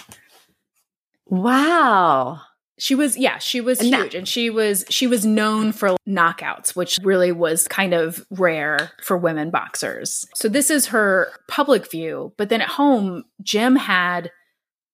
Wow. 1.26 2.42
She 2.80 2.96
was 2.96 3.18
yeah, 3.18 3.38
she 3.38 3.62
was 3.62 3.80
And 3.80 3.92
that- 3.94 4.04
huge 4.04 4.16
and 4.16 4.28
she 4.28 4.50
was 4.50 4.86
she 4.90 5.06
was 5.06 5.26
known 5.26 5.72
for 5.72 5.98
knockouts, 6.08 6.76
which 6.76 6.98
really 7.04 7.32
was 7.32 7.68
kind 7.68 7.94
of 7.94 8.26
rare 8.32 8.92
for 9.04 9.18
women 9.18 9.52
boxers. 9.52 10.26
So 10.34 10.48
this 10.48 10.70
is 10.70 10.88
her 10.88 11.32
public 11.48 11.92
view, 11.92 12.34
but 12.38 12.50
then 12.50 12.62
at 12.62 12.70
home 12.70 13.26
Jim 13.44 13.76
had 13.76 14.32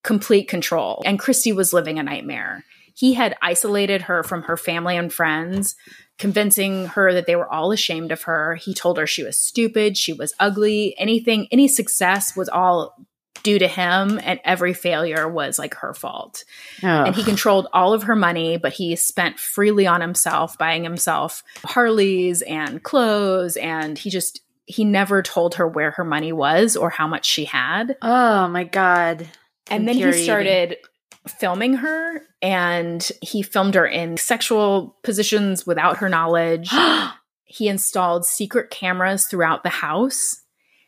complete 0.04 0.48
control 0.48 1.02
and 1.06 1.20
Christy 1.20 1.52
was 1.52 1.74
living 1.74 2.00
a 2.00 2.04
nightmare. 2.04 2.64
He 2.96 3.14
had 3.14 3.36
isolated 3.42 4.04
her 4.04 4.24
from 4.24 4.44
her 4.44 4.56
family 4.56 4.96
and 4.96 5.12
friends, 5.12 5.76
convincing 6.18 6.86
her 6.88 7.14
that 7.14 7.26
they 7.28 7.36
were 7.36 7.52
all 7.52 7.72
ashamed 7.72 8.12
of 8.12 8.24
her. 8.24 8.56
He 8.56 8.74
told 8.74 8.98
her 8.98 9.06
she 9.06 9.24
was 9.24 9.38
stupid, 9.38 9.98
she 9.98 10.14
was 10.14 10.34
ugly, 10.40 10.96
anything 10.98 11.48
any 11.52 11.68
success 11.68 12.36
was 12.36 12.48
all 12.50 12.96
due 13.46 13.60
to 13.60 13.68
him 13.68 14.20
and 14.24 14.40
every 14.44 14.74
failure 14.74 15.30
was 15.30 15.60
like 15.60 15.76
her 15.76 15.94
fault 15.94 16.44
and 17.06 17.16
he 17.16 17.24
controlled 17.24 17.68
all 17.74 17.94
of 17.94 18.04
her 18.04 18.16
money, 18.16 18.58
but 18.58 18.74
he 18.74 18.96
spent 18.96 19.40
freely 19.40 19.86
on 19.86 20.02
himself, 20.02 20.58
buying 20.58 20.84
himself 20.84 21.44
Harleys 21.64 22.42
and 22.42 22.82
clothes. 22.82 23.56
And 23.56 24.00
he 24.00 24.10
just, 24.10 24.42
he 24.66 24.84
never 24.84 25.22
told 25.22 25.56
her 25.56 25.68
where 25.68 25.92
her 25.92 26.04
money 26.04 26.34
was 26.34 26.76
or 26.76 26.90
how 26.90 27.08
much 27.08 27.26
she 27.26 27.46
had. 27.46 27.96
oh 28.02 28.48
my 28.48 28.64
God. 28.64 29.28
And 29.70 29.88
then 29.88 29.96
he 29.96 30.24
started 30.24 30.78
filming 31.28 31.76
her 31.76 32.22
and 32.42 33.08
he 33.22 33.44
filmed 33.44 33.76
her 33.76 33.86
in 33.86 34.18
sexual 34.18 34.98
positions 35.04 35.68
without 35.68 35.98
her 35.98 36.10
knowledge. 36.10 36.72
he 37.46 37.68
installed 37.68 38.26
secret 38.26 38.72
cameras 38.72 39.28
throughout 39.28 39.62
the 39.62 39.70
house. 39.70 40.42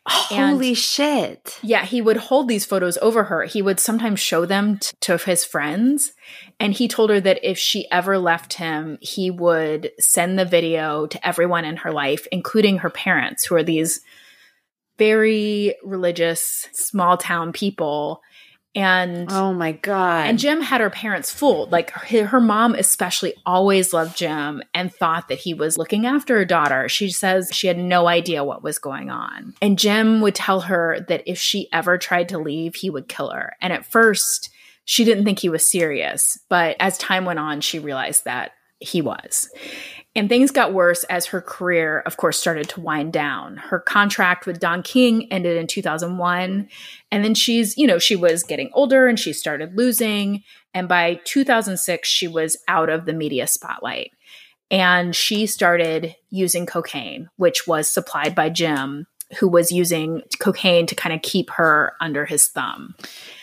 Holy 0.08 0.74
shit. 0.74 1.58
Yeah, 1.62 1.84
he 1.84 2.00
would 2.00 2.16
hold 2.16 2.48
these 2.48 2.64
photos 2.64 2.98
over 2.98 3.24
her. 3.24 3.44
He 3.44 3.62
would 3.62 3.78
sometimes 3.78 4.20
show 4.20 4.46
them 4.46 4.78
t- 4.78 4.96
to 5.00 5.16
his 5.18 5.44
friends. 5.44 6.12
And 6.58 6.72
he 6.72 6.88
told 6.88 7.10
her 7.10 7.20
that 7.20 7.40
if 7.42 7.58
she 7.58 7.90
ever 7.90 8.18
left 8.18 8.54
him, 8.54 8.98
he 9.00 9.30
would 9.30 9.90
send 9.98 10.38
the 10.38 10.44
video 10.44 11.06
to 11.06 11.26
everyone 11.26 11.64
in 11.64 11.76
her 11.78 11.92
life, 11.92 12.26
including 12.32 12.78
her 12.78 12.90
parents, 12.90 13.44
who 13.44 13.54
are 13.54 13.62
these 13.62 14.00
very 14.98 15.76
religious, 15.84 16.68
small 16.72 17.16
town 17.16 17.52
people. 17.52 18.20
And 18.78 19.28
Oh 19.30 19.52
my 19.52 19.72
God. 19.72 20.26
and 20.26 20.38
Jim 20.38 20.60
had 20.60 20.80
her 20.80 20.90
parents 20.90 21.32
fooled. 21.32 21.72
Like 21.72 21.90
her, 21.90 22.26
her 22.26 22.40
mom, 22.40 22.74
especially, 22.74 23.34
always 23.44 23.92
loved 23.92 24.16
Jim 24.16 24.62
and 24.72 24.94
thought 24.94 25.28
that 25.28 25.38
he 25.38 25.52
was 25.54 25.76
looking 25.76 26.06
after 26.06 26.36
her 26.36 26.44
daughter. 26.44 26.88
She 26.88 27.10
says 27.10 27.50
she 27.52 27.66
had 27.66 27.78
no 27.78 28.06
idea 28.06 28.44
what 28.44 28.62
was 28.62 28.78
going 28.78 29.10
on. 29.10 29.54
And 29.60 29.78
Jim 29.78 30.20
would 30.20 30.34
tell 30.34 30.60
her 30.62 31.04
that 31.08 31.22
if 31.26 31.38
she 31.38 31.68
ever 31.72 31.98
tried 31.98 32.28
to 32.30 32.38
leave, 32.38 32.76
he 32.76 32.90
would 32.90 33.08
kill 33.08 33.30
her. 33.30 33.54
And 33.60 33.72
at 33.72 33.84
first, 33.84 34.50
she 34.84 35.04
didn't 35.04 35.24
think 35.24 35.40
he 35.40 35.48
was 35.48 35.68
serious. 35.68 36.38
But 36.48 36.76
as 36.80 36.96
time 36.98 37.24
went 37.24 37.38
on, 37.38 37.60
she 37.60 37.78
realized 37.78 38.24
that 38.24 38.52
he 38.80 39.02
was. 39.02 39.50
And 40.18 40.28
things 40.28 40.50
got 40.50 40.72
worse 40.74 41.04
as 41.04 41.26
her 41.26 41.40
career, 41.40 42.00
of 42.04 42.16
course, 42.16 42.36
started 42.38 42.68
to 42.70 42.80
wind 42.80 43.12
down. 43.12 43.56
Her 43.56 43.78
contract 43.78 44.46
with 44.46 44.58
Don 44.58 44.82
King 44.82 45.30
ended 45.32 45.56
in 45.56 45.68
2001. 45.68 46.68
And 47.12 47.24
then 47.24 47.34
she's, 47.34 47.78
you 47.78 47.86
know, 47.86 48.00
she 48.00 48.16
was 48.16 48.42
getting 48.42 48.70
older 48.72 49.06
and 49.06 49.16
she 49.18 49.32
started 49.32 49.76
losing. 49.76 50.42
And 50.74 50.88
by 50.88 51.20
2006, 51.24 52.08
she 52.08 52.26
was 52.26 52.56
out 52.66 52.88
of 52.90 53.04
the 53.06 53.12
media 53.12 53.46
spotlight. 53.46 54.10
And 54.72 55.14
she 55.14 55.46
started 55.46 56.16
using 56.30 56.66
cocaine, 56.66 57.30
which 57.36 57.68
was 57.68 57.86
supplied 57.88 58.34
by 58.34 58.48
Jim, 58.50 59.06
who 59.38 59.46
was 59.48 59.70
using 59.70 60.22
cocaine 60.40 60.86
to 60.86 60.94
kind 60.96 61.14
of 61.14 61.22
keep 61.22 61.50
her 61.50 61.92
under 62.00 62.26
his 62.26 62.48
thumb. 62.48 62.96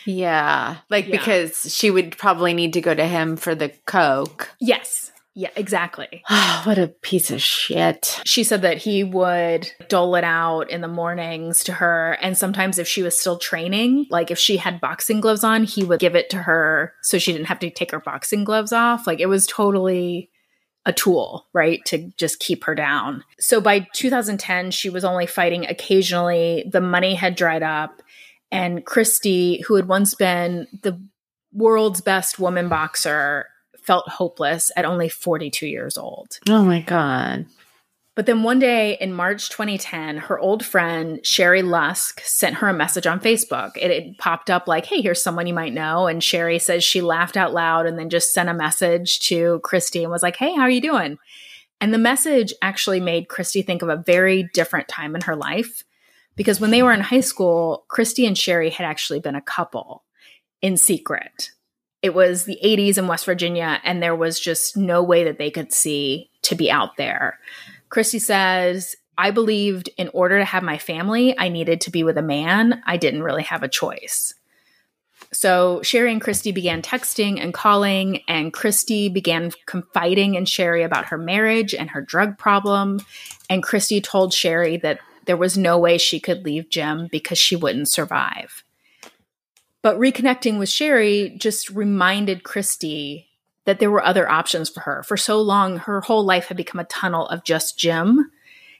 yeah. 0.04 0.76
Like 0.90 1.06
Yeah. 1.06 1.16
because 1.16 1.74
she 1.74 1.90
would 1.90 2.18
probably 2.18 2.52
need 2.52 2.74
to 2.74 2.80
go 2.82 2.92
to 2.94 3.06
him 3.06 3.36
for 3.36 3.54
the 3.54 3.70
Coke. 3.86 4.50
Yes. 4.60 5.10
Yeah, 5.38 5.50
exactly. 5.54 6.24
what 6.64 6.78
a 6.78 6.88
piece 6.88 7.30
of 7.30 7.42
shit. 7.42 8.22
She 8.24 8.42
said 8.42 8.62
that 8.62 8.78
he 8.78 9.04
would 9.04 9.70
dole 9.90 10.16
it 10.16 10.24
out 10.24 10.70
in 10.70 10.80
the 10.80 10.88
mornings 10.88 11.62
to 11.64 11.74
her. 11.74 12.16
And 12.22 12.38
sometimes, 12.38 12.78
if 12.78 12.88
she 12.88 13.02
was 13.02 13.20
still 13.20 13.36
training, 13.36 14.06
like 14.08 14.30
if 14.30 14.38
she 14.38 14.56
had 14.56 14.80
boxing 14.80 15.20
gloves 15.20 15.44
on, 15.44 15.64
he 15.64 15.84
would 15.84 16.00
give 16.00 16.16
it 16.16 16.30
to 16.30 16.38
her 16.38 16.94
so 17.02 17.18
she 17.18 17.32
didn't 17.32 17.48
have 17.48 17.58
to 17.58 17.70
take 17.70 17.90
her 17.90 18.00
boxing 18.00 18.44
gloves 18.44 18.72
off. 18.72 19.06
Like 19.06 19.20
it 19.20 19.26
was 19.26 19.46
totally 19.46 20.30
a 20.86 20.92
tool, 20.94 21.46
right? 21.52 21.84
To 21.86 22.10
just 22.16 22.38
keep 22.38 22.64
her 22.64 22.74
down. 22.74 23.22
So 23.38 23.60
by 23.60 23.86
2010, 23.92 24.70
she 24.70 24.88
was 24.88 25.04
only 25.04 25.26
fighting 25.26 25.66
occasionally. 25.66 26.64
The 26.72 26.80
money 26.80 27.14
had 27.14 27.36
dried 27.36 27.62
up. 27.62 28.00
And 28.50 28.86
Christy, 28.86 29.60
who 29.66 29.74
had 29.74 29.86
once 29.86 30.14
been 30.14 30.66
the 30.82 30.98
world's 31.52 32.00
best 32.00 32.38
woman 32.38 32.70
boxer, 32.70 33.48
felt 33.86 34.08
hopeless 34.08 34.70
at 34.76 34.84
only 34.84 35.08
42 35.08 35.66
years 35.66 35.96
old. 35.96 36.38
Oh 36.48 36.64
my 36.64 36.80
God. 36.80 37.46
But 38.16 38.24
then 38.24 38.42
one 38.42 38.58
day 38.58 38.96
in 38.98 39.12
March 39.12 39.50
2010, 39.50 40.16
her 40.16 40.38
old 40.38 40.64
friend 40.64 41.24
Sherry 41.24 41.60
Lusk 41.60 42.22
sent 42.24 42.56
her 42.56 42.68
a 42.68 42.72
message 42.72 43.06
on 43.06 43.20
Facebook. 43.20 43.76
It, 43.76 43.90
it 43.90 44.18
popped 44.18 44.48
up 44.48 44.66
like, 44.66 44.86
hey, 44.86 45.02
here's 45.02 45.22
someone 45.22 45.46
you 45.46 45.52
might 45.52 45.74
know. 45.74 46.06
And 46.06 46.24
Sherry 46.24 46.58
says 46.58 46.82
she 46.82 47.02
laughed 47.02 47.36
out 47.36 47.52
loud 47.52 47.84
and 47.84 47.98
then 47.98 48.08
just 48.08 48.32
sent 48.32 48.48
a 48.48 48.54
message 48.54 49.20
to 49.28 49.60
Christy 49.62 50.02
and 50.02 50.10
was 50.10 50.22
like, 50.22 50.36
hey, 50.36 50.54
how 50.54 50.62
are 50.62 50.70
you 50.70 50.80
doing? 50.80 51.18
And 51.78 51.92
the 51.92 51.98
message 51.98 52.54
actually 52.62 53.00
made 53.00 53.28
Christy 53.28 53.60
think 53.60 53.82
of 53.82 53.90
a 53.90 53.96
very 53.96 54.48
different 54.54 54.88
time 54.88 55.14
in 55.14 55.20
her 55.22 55.36
life 55.36 55.84
because 56.36 56.58
when 56.58 56.70
they 56.70 56.82
were 56.82 56.92
in 56.92 57.00
high 57.00 57.20
school, 57.20 57.84
Christy 57.88 58.26
and 58.26 58.36
Sherry 58.36 58.70
had 58.70 58.86
actually 58.86 59.20
been 59.20 59.34
a 59.34 59.42
couple 59.42 60.04
in 60.62 60.78
secret. 60.78 61.50
It 62.02 62.14
was 62.14 62.44
the 62.44 62.58
80s 62.62 62.98
in 62.98 63.08
West 63.08 63.24
Virginia, 63.24 63.80
and 63.82 64.02
there 64.02 64.14
was 64.14 64.38
just 64.38 64.76
no 64.76 65.02
way 65.02 65.24
that 65.24 65.38
they 65.38 65.50
could 65.50 65.72
see 65.72 66.30
to 66.42 66.54
be 66.54 66.70
out 66.70 66.96
there. 66.96 67.38
Christy 67.88 68.18
says, 68.18 68.96
I 69.18 69.30
believed 69.30 69.88
in 69.96 70.08
order 70.12 70.38
to 70.38 70.44
have 70.44 70.62
my 70.62 70.78
family, 70.78 71.36
I 71.38 71.48
needed 71.48 71.80
to 71.82 71.90
be 71.90 72.04
with 72.04 72.18
a 72.18 72.22
man. 72.22 72.82
I 72.86 72.96
didn't 72.96 73.22
really 73.22 73.44
have 73.44 73.62
a 73.62 73.68
choice. 73.68 74.34
So 75.32 75.82
Sherry 75.82 76.12
and 76.12 76.20
Christy 76.20 76.52
began 76.52 76.82
texting 76.82 77.40
and 77.40 77.52
calling, 77.52 78.22
and 78.28 78.52
Christy 78.52 79.08
began 79.08 79.50
confiding 79.66 80.34
in 80.34 80.44
Sherry 80.44 80.82
about 80.82 81.06
her 81.06 81.18
marriage 81.18 81.74
and 81.74 81.90
her 81.90 82.02
drug 82.02 82.38
problem. 82.38 83.00
And 83.48 83.62
Christy 83.62 84.00
told 84.00 84.34
Sherry 84.34 84.76
that 84.78 85.00
there 85.24 85.36
was 85.36 85.58
no 85.58 85.78
way 85.78 85.98
she 85.98 86.20
could 86.20 86.44
leave 86.44 86.68
Jim 86.68 87.08
because 87.10 87.38
she 87.38 87.56
wouldn't 87.56 87.88
survive. 87.88 88.64
But 89.86 90.00
reconnecting 90.00 90.58
with 90.58 90.68
Sherry 90.68 91.32
just 91.38 91.70
reminded 91.70 92.42
Christy 92.42 93.28
that 93.66 93.78
there 93.78 93.88
were 93.88 94.04
other 94.04 94.28
options 94.28 94.68
for 94.68 94.80
her. 94.80 95.04
For 95.04 95.16
so 95.16 95.40
long, 95.40 95.78
her 95.78 96.00
whole 96.00 96.24
life 96.24 96.46
had 96.46 96.56
become 96.56 96.80
a 96.80 96.84
tunnel 96.86 97.28
of 97.28 97.44
just 97.44 97.78
Jim. 97.78 98.32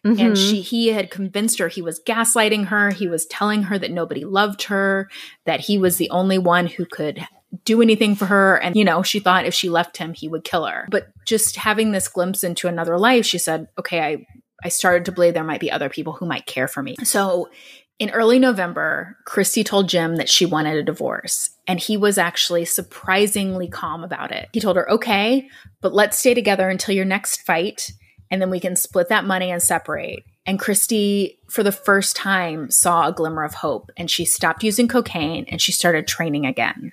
And 0.03 0.19
Mhm. 0.19 0.37
she 0.37 0.61
he 0.62 0.88
had 0.88 1.12
convinced 1.12 1.61
her 1.61 1.69
he 1.69 1.81
was 1.81 2.03
gaslighting 2.05 2.66
her. 2.66 2.90
He 2.90 3.07
was 3.07 3.25
telling 3.25 3.62
her 3.62 3.79
that 3.79 3.92
nobody 3.92 4.25
loved 4.25 4.64
her, 4.64 5.09
that 5.45 5.61
he 5.61 5.79
was 5.79 5.97
the 5.97 6.11
only 6.11 6.38
one 6.38 6.66
who 6.66 6.85
could 6.85 7.25
do 7.64 7.81
anything 7.81 8.16
for 8.16 8.27
her. 8.27 8.57
And, 8.57 8.75
you 8.75 8.85
know, 8.85 9.05
she 9.05 9.21
thought 9.21 9.47
if 9.47 9.55
she 9.55 9.71
left 9.71 9.99
him, 9.99 10.12
he 10.12 10.27
would 10.27 10.42
kill 10.42 10.64
her. 10.64 10.88
But 10.90 11.11
just 11.25 11.55
having 11.55 11.92
this 11.92 12.09
glimpse 12.09 12.42
into 12.42 12.66
another 12.66 12.99
life, 12.99 13.25
she 13.25 13.38
said, 13.38 13.69
okay, 13.79 14.01
I, 14.01 14.27
I 14.64 14.71
started 14.71 15.05
to 15.05 15.12
believe 15.12 15.35
there 15.35 15.45
might 15.45 15.61
be 15.61 15.71
other 15.71 15.88
people 15.88 16.14
who 16.14 16.27
might 16.27 16.47
care 16.47 16.66
for 16.66 16.83
me. 16.83 16.97
So 17.05 17.49
in 17.98 18.11
early 18.11 18.38
November, 18.38 19.16
Christy 19.24 19.64
told 19.64 19.88
Jim 19.88 20.16
that 20.16 20.28
she 20.28 20.44
wanted 20.44 20.76
a 20.76 20.82
divorce, 20.82 21.50
and 21.66 21.80
he 21.80 21.96
was 21.96 22.18
actually 22.18 22.64
surprisingly 22.66 23.68
calm 23.68 24.04
about 24.04 24.32
it. 24.32 24.48
He 24.52 24.61
told 24.61 24.76
her, 24.76 24.90
okay, 24.90 25.48
but 25.80 25.94
let's 25.94 26.18
stay 26.18 26.35
together 26.35 26.68
until 26.68 26.94
your 26.94 27.06
next 27.06 27.42
fight. 27.42 27.92
and 28.30 28.42
then 28.42 28.50
we 28.50 28.61
can 28.61 28.76
split 28.76 29.09
that 29.09 29.24
money 29.24 29.50
and 29.50 29.62
separate. 29.62 30.24
And 30.44 30.59
Christy, 30.59 31.38
for 31.48 31.62
the 31.62 31.72
first 31.72 32.16
time, 32.16 32.70
saw 32.70 33.09
a 33.09 33.12
glimmer 33.12 33.44
of 33.44 33.54
hope 33.54 33.90
and 33.96 34.11
she 34.11 34.24
stopped 34.24 34.62
using 34.62 34.88
cocaine 34.88 35.44
and 35.48 35.61
she 35.61 35.72
started 35.72 36.06
training 36.06 36.46
again. 36.46 36.92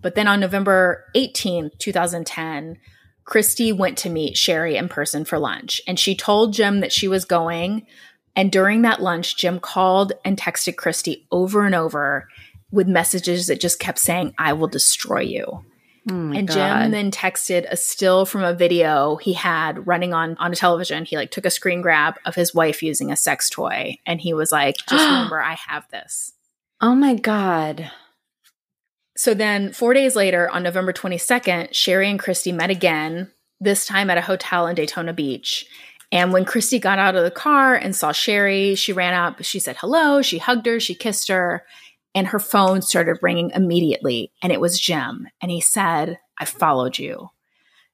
But 0.00 0.14
then 0.14 0.28
on 0.28 0.40
November 0.40 1.04
18th, 1.16 1.78
2010, 1.78 2.78
Christy 3.24 3.72
went 3.72 3.98
to 3.98 4.10
meet 4.10 4.36
Sherry 4.36 4.76
in 4.76 4.88
person 4.88 5.24
for 5.24 5.38
lunch 5.38 5.80
and 5.86 5.98
she 5.98 6.14
told 6.16 6.54
Jim 6.54 6.80
that 6.80 6.92
she 6.92 7.08
was 7.08 7.24
going. 7.24 7.86
And 8.38 8.52
during 8.52 8.82
that 8.82 9.02
lunch, 9.02 9.36
Jim 9.36 9.58
called 9.58 10.12
and 10.24 10.38
texted 10.38 10.76
Christy 10.76 11.26
over 11.32 11.66
and 11.66 11.74
over 11.74 12.28
with 12.70 12.86
messages 12.86 13.48
that 13.48 13.60
just 13.60 13.80
kept 13.80 13.98
saying, 13.98 14.32
I 14.38 14.52
will 14.52 14.68
destroy 14.68 15.22
you. 15.22 15.64
Oh 16.10 16.32
and 16.32 16.46
God. 16.46 16.54
Jim 16.54 16.90
then 16.92 17.10
texted 17.10 17.66
a 17.68 17.76
still 17.76 18.24
from 18.24 18.44
a 18.44 18.54
video 18.54 19.16
he 19.16 19.32
had 19.32 19.86
running 19.88 20.14
on 20.14 20.36
on 20.38 20.52
a 20.52 20.56
television. 20.56 21.04
He 21.04 21.16
like 21.16 21.32
took 21.32 21.44
a 21.44 21.50
screen 21.50 21.82
grab 21.82 22.14
of 22.24 22.36
his 22.36 22.54
wife 22.54 22.82
using 22.82 23.10
a 23.10 23.16
sex 23.16 23.50
toy 23.50 23.98
and 24.06 24.20
he 24.20 24.32
was 24.32 24.52
like, 24.52 24.76
just 24.88 25.04
remember 25.04 25.42
I 25.42 25.56
have 25.66 25.86
this. 25.90 26.32
oh 26.80 26.94
my 26.94 27.14
God. 27.14 27.90
So 29.16 29.34
then 29.34 29.72
4 29.72 29.94
days 29.94 30.14
later 30.14 30.48
on 30.48 30.62
November 30.62 30.92
22nd, 30.92 31.74
Sherry 31.74 32.08
and 32.08 32.20
Christy 32.20 32.52
met 32.52 32.70
again, 32.70 33.32
this 33.60 33.84
time 33.84 34.10
at 34.10 34.16
a 34.16 34.22
hotel 34.22 34.68
in 34.68 34.76
Daytona 34.76 35.12
Beach. 35.12 35.66
And 36.10 36.32
when 36.32 36.44
Christy 36.44 36.78
got 36.78 36.98
out 36.98 37.16
of 37.16 37.24
the 37.24 37.30
car 37.30 37.74
and 37.74 37.94
saw 37.94 38.12
Sherry, 38.12 38.74
she 38.74 38.92
ran 38.92 39.14
up, 39.14 39.42
she 39.42 39.58
said 39.58 39.76
hello, 39.76 40.22
she 40.22 40.38
hugged 40.38 40.66
her, 40.66 40.80
she 40.80 40.94
kissed 40.94 41.28
her, 41.28 41.64
and 42.14 42.26
her 42.28 42.38
phone 42.38 42.80
started 42.80 43.18
ringing 43.20 43.50
immediately. 43.54 44.32
And 44.42 44.52
it 44.52 44.60
was 44.60 44.80
Jim. 44.80 45.28
And 45.42 45.50
he 45.50 45.60
said, 45.60 46.18
I 46.38 46.46
followed 46.46 46.98
you. 46.98 47.30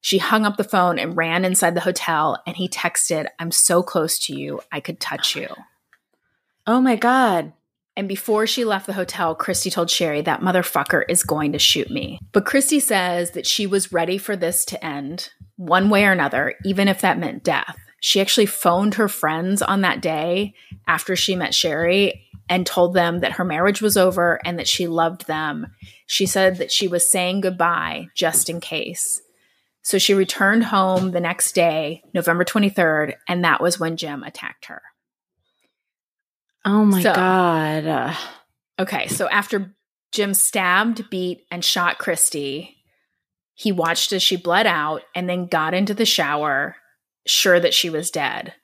She 0.01 0.19
hung 0.19 0.45
up 0.45 0.57
the 0.57 0.65
phone 0.65 0.99
and 0.99 1.17
ran 1.17 1.45
inside 1.45 1.75
the 1.75 1.81
hotel. 1.81 2.41
And 2.47 2.57
he 2.57 2.69
texted, 2.69 3.27
I'm 3.39 3.51
so 3.51 3.83
close 3.83 4.19
to 4.21 4.35
you, 4.35 4.61
I 4.71 4.81
could 4.81 5.01
touch 5.01 5.35
you. 5.35 5.49
Oh 6.67 6.81
my 6.81 6.97
God. 6.97 7.53
And 7.97 8.09
before 8.09 8.47
she 8.47 8.65
left 8.65 8.87
the 8.87 8.93
hotel, 8.93 9.35
Christy 9.35 9.71
told 9.71 9.89
Sherry 9.89 10.21
that 10.23 10.41
motherfucker 10.41 11.05
is 11.09 11.23
going 11.23 11.53
to 11.53 11.59
shoot 11.59 11.91
me. 11.91 12.19
But 12.33 12.45
Christy 12.45 12.81
says 12.81 13.33
that 13.33 13.47
she 13.47 13.67
was 13.67 13.93
ready 13.93 14.19
for 14.19 14.37
this 14.37 14.65
to 14.67 14.85
end 14.85 15.31
one 15.57 15.91
way 15.91 16.05
or 16.05 16.13
another, 16.13 16.55
even 16.65 16.89
if 16.89 17.01
that 17.03 17.19
meant 17.19 17.45
death. 17.45 17.79
She 18.07 18.21
actually 18.21 18.45
phoned 18.45 18.97
her 18.97 19.09
friends 19.09 19.63
on 19.63 19.81
that 19.81 20.03
day 20.03 20.53
after 20.87 21.17
she 21.17 21.37
met 21.37 21.55
Sherry 21.55 22.29
and 22.51 22.67
told 22.67 22.93
them 22.93 23.21
that 23.21 23.33
her 23.33 23.47
marriage 23.47 23.81
was 23.81 23.97
over 23.97 24.39
and 24.45 24.59
that 24.59 24.69
she 24.69 24.87
loved 24.87 25.27
them. 25.27 25.69
She 26.07 26.27
said 26.27 26.59
that 26.59 26.71
she 26.71 26.87
was 26.87 27.11
saying 27.11 27.41
goodbye 27.41 28.09
just 28.15 28.51
in 28.51 28.61
case. 28.61 29.23
So 29.81 29.97
she 29.97 30.13
returned 30.13 30.65
home 30.65 31.13
the 31.13 31.21
next 31.21 31.53
day, 31.55 32.03
November 32.13 32.45
23rd, 32.45 33.15
and 33.27 33.43
that 33.43 33.63
was 33.63 33.81
when 33.81 33.97
Jim 33.97 34.23
attacked 34.23 34.67
her. 34.67 34.83
Oh 36.63 36.85
my 36.85 37.03
So- 37.03 37.15
God. 37.15 37.87
Uh, 37.87 38.15
Okay, 38.79 39.07
so 39.07 39.29
after 39.31 39.75
Jim 40.13 40.35
stabbed, 40.35 41.09
beat, 41.09 41.47
and 41.51 41.65
shot 41.65 41.97
Christy, 41.97 42.77
he 43.55 43.73
watched 43.73 44.13
as 44.13 44.23
she 44.23 44.37
bled 44.37 44.67
out 44.67 45.01
and 45.15 45.27
then 45.27 45.47
got 45.47 45.73
into 45.73 45.95
the 45.95 46.05
shower, 46.05 46.77
sure 47.27 47.61
that 47.61 47.75
she 47.75 47.91
was 47.91 48.11
dead. 48.11 48.55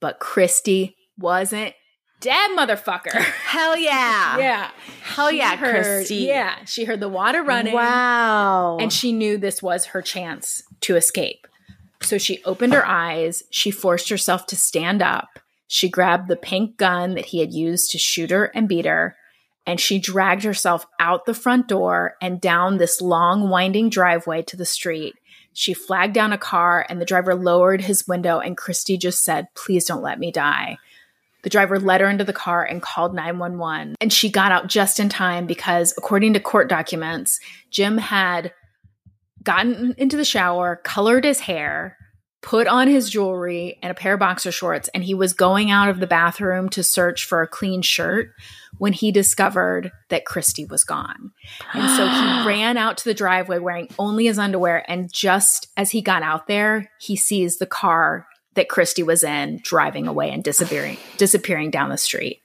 But 0.00 0.20
Christy 0.20 0.96
wasn't 1.18 1.74
dead, 2.20 2.50
motherfucker. 2.52 3.12
hell 3.46 3.76
yeah. 3.76 4.38
yeah. 4.38 4.70
Hell 5.02 5.30
She 5.30 5.38
yeah, 5.38 5.56
heard- 5.56 5.84
Christy. 5.84 6.16
Yeah. 6.16 6.64
She 6.64 6.84
heard 6.84 7.00
the 7.00 7.08
water 7.08 7.42
running. 7.42 7.74
Wow. 7.74 8.78
And 8.78 8.92
she 8.92 9.12
knew 9.12 9.36
this 9.38 9.62
was 9.62 9.86
her 9.86 10.02
chance 10.02 10.62
to 10.82 10.96
escape. 10.96 11.46
So 12.02 12.18
she 12.18 12.42
opened 12.44 12.74
her 12.74 12.86
eyes. 12.86 13.42
She 13.50 13.70
forced 13.70 14.08
herself 14.08 14.46
to 14.46 14.56
stand 14.56 15.02
up. 15.02 15.28
She 15.66 15.88
grabbed 15.88 16.28
the 16.28 16.36
pink 16.36 16.76
gun 16.76 17.14
that 17.14 17.26
he 17.26 17.40
had 17.40 17.52
used 17.52 17.90
to 17.90 17.98
shoot 17.98 18.30
her 18.30 18.46
and 18.54 18.68
beat 18.68 18.86
her. 18.86 19.16
And 19.66 19.78
she 19.78 19.98
dragged 19.98 20.44
herself 20.44 20.86
out 20.98 21.26
the 21.26 21.34
front 21.34 21.68
door 21.68 22.14
and 22.22 22.40
down 22.40 22.78
this 22.78 23.02
long, 23.02 23.50
winding 23.50 23.90
driveway 23.90 24.42
to 24.42 24.56
the 24.56 24.64
street. 24.64 25.14
She 25.58 25.74
flagged 25.74 26.14
down 26.14 26.32
a 26.32 26.38
car, 26.38 26.86
and 26.88 27.00
the 27.00 27.04
driver 27.04 27.34
lowered 27.34 27.80
his 27.80 28.06
window. 28.06 28.38
And 28.38 28.56
Christy 28.56 28.96
just 28.96 29.24
said, 29.24 29.48
Please 29.56 29.84
don't 29.84 30.04
let 30.04 30.20
me 30.20 30.30
die. 30.30 30.78
The 31.42 31.50
driver 31.50 31.80
led 31.80 32.00
her 32.00 32.08
into 32.08 32.22
the 32.22 32.32
car 32.32 32.64
and 32.64 32.80
called 32.80 33.12
911. 33.12 33.96
And 34.00 34.12
she 34.12 34.30
got 34.30 34.52
out 34.52 34.68
just 34.68 35.00
in 35.00 35.08
time 35.08 35.48
because, 35.48 35.92
according 35.98 36.34
to 36.34 36.40
court 36.40 36.68
documents, 36.68 37.40
Jim 37.72 37.98
had 37.98 38.52
gotten 39.42 39.96
into 39.98 40.16
the 40.16 40.24
shower, 40.24 40.76
colored 40.84 41.24
his 41.24 41.40
hair, 41.40 41.97
put 42.40 42.66
on 42.66 42.88
his 42.88 43.10
jewelry 43.10 43.78
and 43.82 43.90
a 43.90 43.94
pair 43.94 44.14
of 44.14 44.20
boxer 44.20 44.52
shorts, 44.52 44.88
and 44.94 45.02
he 45.02 45.14
was 45.14 45.32
going 45.32 45.70
out 45.70 45.88
of 45.88 46.00
the 46.00 46.06
bathroom 46.06 46.68
to 46.70 46.82
search 46.82 47.24
for 47.24 47.42
a 47.42 47.48
clean 47.48 47.82
shirt 47.82 48.30
when 48.78 48.92
he 48.92 49.10
discovered 49.10 49.90
that 50.08 50.24
Christy 50.24 50.64
was 50.64 50.84
gone. 50.84 51.32
And 51.74 51.90
so 51.96 52.06
he 52.06 52.46
ran 52.46 52.76
out 52.76 52.96
to 52.98 53.04
the 53.04 53.14
driveway 53.14 53.58
wearing 53.58 53.88
only 53.98 54.26
his 54.26 54.38
underwear. 54.38 54.88
And 54.88 55.12
just 55.12 55.68
as 55.76 55.90
he 55.90 56.00
got 56.00 56.22
out 56.22 56.46
there, 56.46 56.90
he 57.00 57.16
sees 57.16 57.58
the 57.58 57.66
car 57.66 58.26
that 58.54 58.68
Christy 58.68 59.02
was 59.02 59.22
in 59.22 59.60
driving 59.62 60.06
away 60.06 60.30
and 60.30 60.42
disappearing, 60.42 60.98
disappearing 61.16 61.70
down 61.70 61.90
the 61.90 61.98
street. 61.98 62.40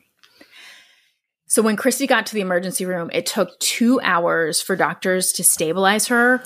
So 1.47 1.61
when 1.61 1.75
Christy 1.75 2.07
got 2.07 2.25
to 2.27 2.33
the 2.33 2.41
emergency 2.41 2.83
room, 2.83 3.11
it 3.13 3.27
took 3.27 3.59
two 3.59 4.01
hours 4.01 4.59
for 4.59 4.75
doctors 4.75 5.31
to 5.33 5.43
stabilize 5.43 6.07
her. 6.07 6.43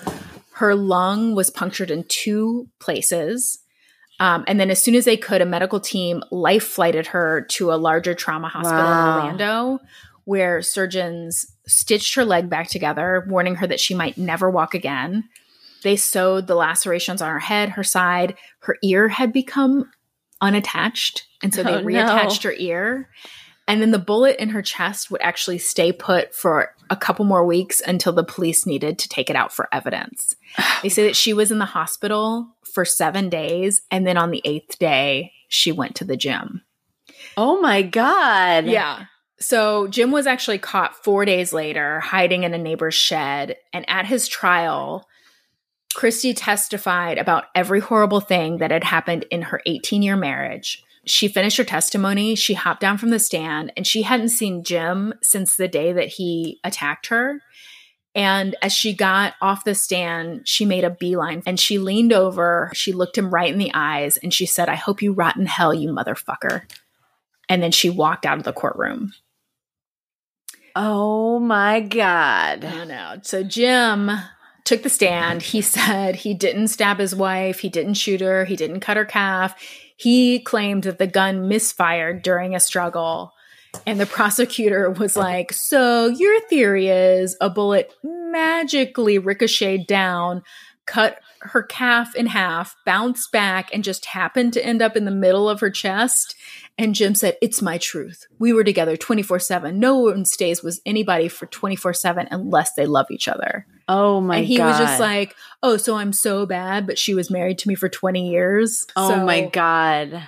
Her 0.58 0.74
lung 0.76 1.36
was 1.36 1.50
punctured 1.50 1.92
in 1.92 2.04
two 2.08 2.68
places. 2.80 3.60
Um, 4.20 4.44
and 4.48 4.60
then, 4.60 4.72
as 4.72 4.82
soon 4.82 4.96
as 4.96 5.06
they 5.06 5.18
could, 5.18 5.42
a 5.42 5.46
medical 5.46 5.80
team 5.80 6.24
life 6.32 6.64
flighted 6.64 7.08
her 7.08 7.46
to 7.52 7.72
a 7.72 7.76
larger 7.78 8.16
trauma 8.16 8.48
hospital 8.50 8.84
Wow. 8.84 9.10
in 9.10 9.22
Orlando, 9.22 9.80
where 10.26 10.62
surgeons 10.64 11.46
stitched 11.68 12.16
her 12.16 12.26
leg 12.26 12.50
back 12.50 12.70
together, 12.70 13.26
warning 13.30 13.56
her 13.56 13.68
that 13.68 13.80
she 13.80 13.94
might 13.94 14.18
never 14.18 14.50
walk 14.50 14.74
again. 14.74 15.26
They 15.84 15.96
sewed 15.96 16.48
the 16.48 16.56
lacerations 16.56 17.22
on 17.22 17.30
her 17.30 17.40
head, 17.40 17.70
her 17.70 17.84
side. 17.84 18.36
Her 18.62 18.78
ear 18.84 19.08
had 19.10 19.32
become 19.32 19.92
unattached. 20.42 21.28
And 21.44 21.54
so 21.54 21.62
they 21.62 21.76
Oh, 21.76 21.80
no. 21.82 21.86
reattached 21.86 22.44
her 22.44 22.54
ear. 22.58 23.10
And 23.68 23.82
then 23.82 23.92
the 23.92 24.00
bullet 24.00 24.38
in 24.42 24.50
her 24.50 24.62
chest 24.62 25.12
would 25.12 25.22
actually 25.22 25.58
stay 25.58 25.92
put 25.92 26.34
for 26.34 26.74
a 26.90 26.96
couple 26.96 27.26
more 27.26 27.46
weeks 27.46 27.82
until 27.86 28.14
the 28.14 28.24
police 28.24 28.66
needed 28.66 28.98
to 29.00 29.10
take 29.10 29.30
it 29.30 29.36
out 29.36 29.52
for 29.52 29.68
evidence. 29.72 30.36
They 30.84 30.90
say 30.90 31.04
that 31.08 31.16
she 31.16 31.34
was 31.34 31.52
in 31.52 31.58
the 31.60 31.66
hospital 31.66 32.56
for 32.64 32.86
seven 32.86 33.30
days. 33.30 33.82
And 33.92 34.06
then 34.06 34.16
on 34.16 34.32
the 34.32 34.42
eighth 34.46 34.78
day, 34.80 35.34
she 35.50 35.72
went 35.72 35.96
to 35.96 36.06
the 36.06 36.18
gym. 36.18 36.62
oh 37.36 37.60
my 37.60 37.82
God. 37.82 38.66
Yeah. 38.66 39.06
So 39.40 39.88
Jim 39.88 40.12
was 40.12 40.28
actually 40.28 40.58
caught 40.60 41.04
four 41.04 41.26
days 41.26 41.54
later 41.54 42.00
hiding 42.00 42.44
in 42.44 42.54
a 42.54 42.58
neighbor's 42.58 42.96
shed. 42.96 43.58
And 43.74 43.88
at 43.90 44.06
his 44.06 44.28
trial, 44.28 45.08
Christy 45.96 46.34
testified 46.34 47.18
about 47.18 47.46
every 47.56 47.80
horrible 47.80 48.20
thing 48.20 48.58
that 48.58 48.72
had 48.72 48.84
happened 48.84 49.26
in 49.32 49.42
her 49.44 49.62
18 49.66 50.02
year 50.02 50.16
marriage. 50.16 50.84
She 51.08 51.28
finished 51.28 51.58
her 51.58 51.64
testimony. 51.64 52.36
She 52.36 52.54
hopped 52.54 52.82
down 52.82 52.98
from 52.98 53.10
the 53.10 53.20
stand 53.20 53.72
and 53.76 53.88
she 53.88 54.04
hadn't 54.04 54.30
seen 54.30 54.64
Jim 54.64 55.14
since 55.24 55.56
the 55.56 55.68
day 55.68 55.94
that 55.94 56.10
he 56.10 56.60
attacked 56.64 57.08
her. 57.08 57.42
And 58.14 58.56
as 58.62 58.74
she 58.74 58.94
got 58.94 59.36
off 59.42 59.64
the 59.64 59.76
stand, 59.76 60.48
she 60.48 60.66
made 60.66 60.84
a 60.84 60.90
beeline 60.90 61.44
and 61.46 61.60
she 61.60 61.78
leaned 61.78 62.12
over. 62.12 62.72
She 62.74 62.92
looked 62.92 63.18
him 63.18 63.30
right 63.30 63.52
in 63.52 63.60
the 63.60 63.72
eyes 63.74 64.18
and 64.18 64.34
she 64.34 64.46
said, 64.46 64.70
I 64.70 64.76
hope 64.76 65.02
you 65.02 65.14
rot 65.14 65.38
in 65.38 65.46
hell, 65.46 65.74
you 65.74 65.90
motherfucker. 65.90 66.64
And 67.48 67.62
then 67.62 67.72
she 67.72 67.90
walked 67.90 68.26
out 68.26 68.40
of 68.40 68.44
the 68.44 68.54
courtroom. 68.54 69.14
Oh 70.76 71.40
my 71.40 71.80
God. 71.80 72.66
I 72.66 72.86
know. 72.86 73.20
So 73.22 73.44
Jim 73.44 74.12
took 74.64 74.84
the 74.84 74.90
stand. 74.90 75.42
He 75.42 75.62
said 75.62 76.16
he 76.16 76.34
didn't 76.34 76.68
stab 76.68 77.00
his 77.00 77.16
wife, 77.16 77.60
he 77.60 77.70
didn't 77.70 77.96
shoot 77.96 78.22
her, 78.22 78.46
he 78.46 78.56
didn't 78.56 78.82
cut 78.82 78.98
her 78.98 79.06
calf. 79.06 79.56
He 79.98 80.40
claimed 80.40 80.84
that 80.84 81.00
the 81.00 81.08
gun 81.08 81.48
misfired 81.48 82.22
during 82.22 82.56
a 82.56 82.60
struggle. 82.60 83.34
And 83.86 84.00
the 84.00 84.06
prosecutor 84.06 84.90
was 84.90 85.18
like, 85.18 85.52
So 85.52 86.08
your 86.08 86.40
theory 86.42 86.88
is 86.88 87.36
a 87.42 87.50
bullet 87.50 87.94
magically 88.04 89.18
ricocheted 89.18 89.88
down, 89.88 90.44
cut 90.86 91.20
her 91.42 91.64
calf 91.64 92.16
in 92.16 92.28
half, 92.28 92.76
bounced 92.86 93.32
back, 93.32 93.70
and 93.74 93.84
just 93.84 94.06
happened 94.06 94.54
to 94.54 94.66
end 94.66 94.82
up 94.82 94.96
in 94.96 95.06
the 95.06 95.12
middle 95.12 95.50
of 95.50 95.60
her 95.60 95.70
chest. 95.70 96.36
And 96.78 96.96
Jim 96.96 97.16
said, 97.16 97.38
It's 97.42 97.62
my 97.62 97.78
truth. 97.78 98.26
We 98.40 98.54
were 98.54 98.64
together 98.64 98.96
24 98.98 99.40
7. 99.40 99.80
No 99.80 99.98
one 100.00 100.26
stays 100.26 100.64
with 100.64 100.80
anybody 100.86 101.28
for 101.28 101.46
24 101.48 101.94
7 101.94 102.28
unless 102.32 102.74
they 102.74 102.86
love 102.86 103.08
each 103.10 103.28
other. 103.28 103.66
Oh 103.88 104.20
my 104.22 104.36
God. 104.36 104.38
and 104.40 104.46
he 104.48 104.58
God. 104.58 104.66
was 104.68 104.78
just 104.78 105.00
like, 105.00 105.36
Oh, 105.64 105.78
so 105.78 105.96
I'm 105.96 106.14
so 106.14 106.46
bad, 106.46 106.86
but 106.86 107.00
she 107.00 107.14
was 107.14 107.32
married 107.32 107.58
to 107.60 107.68
me 107.68 107.76
for 107.76 107.90
20 107.90 108.30
years. 108.30 108.86
oh 108.96 109.10
So 109.10 109.26
my 109.26 109.48
God. 109.48 110.24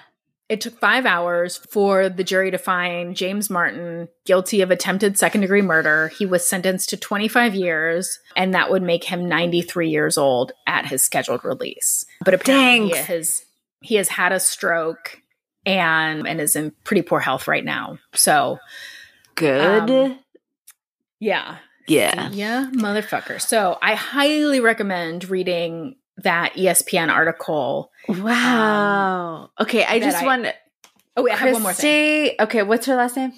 It 0.49 0.61
took 0.61 0.79
five 0.79 1.05
hours 1.05 1.57
for 1.57 2.09
the 2.09 2.23
jury 2.23 2.49
to 2.49 2.57
find 2.57 3.15
James 3.15 3.51
Martin 3.51 4.09
guilty 4.25 4.61
of 4.61 4.71
attempted 4.71 5.17
second 5.17 5.41
degree 5.41 5.61
murder. 5.61 6.07
He 6.07 6.25
was 6.25 6.47
sentenced 6.47 6.89
to 6.89 6.97
25 6.97 7.53
years, 7.53 8.19
and 8.35 8.55
that 8.55 8.71
would 8.71 8.81
make 8.81 9.03
him 9.03 9.29
93 9.29 9.89
years 9.89 10.17
old 10.17 10.51
at 10.65 10.87
his 10.87 11.03
scheduled 11.03 11.45
release. 11.45 12.03
But 12.25 12.33
apparently, 12.33 12.93
Dang. 12.93 13.05
his 13.05 13.45
he 13.81 13.95
has 13.95 14.09
had 14.09 14.31
a 14.31 14.39
stroke 14.39 15.21
and 15.65 16.27
and 16.27 16.41
is 16.41 16.55
in 16.55 16.73
pretty 16.83 17.03
poor 17.03 17.19
health 17.19 17.47
right 17.47 17.63
now. 17.63 17.99
So 18.15 18.57
Good. 19.35 19.89
Um, 19.89 20.19
yeah, 21.19 21.57
yeah. 21.87 22.29
yeah, 22.31 22.69
motherfucker. 22.73 23.39
So 23.39 23.77
I 23.81 23.95
highly 23.95 24.59
recommend 24.59 25.29
reading 25.29 25.95
that 26.23 26.53
ESPN 26.53 27.09
article. 27.09 27.91
Wow. 28.07 29.49
Um, 29.59 29.65
okay, 29.65 29.83
I 29.83 29.99
just 29.99 30.21
I- 30.21 30.25
want 30.25 30.47
Oh 31.17 31.23
wait, 31.23 31.33
I 31.33 31.37
have 31.37 31.53
one 31.53 31.63
more 31.63 31.73
thing. 31.73 32.31
Okay, 32.39 32.63
what's 32.63 32.85
her 32.85 32.95
last 32.95 33.17
name? 33.17 33.33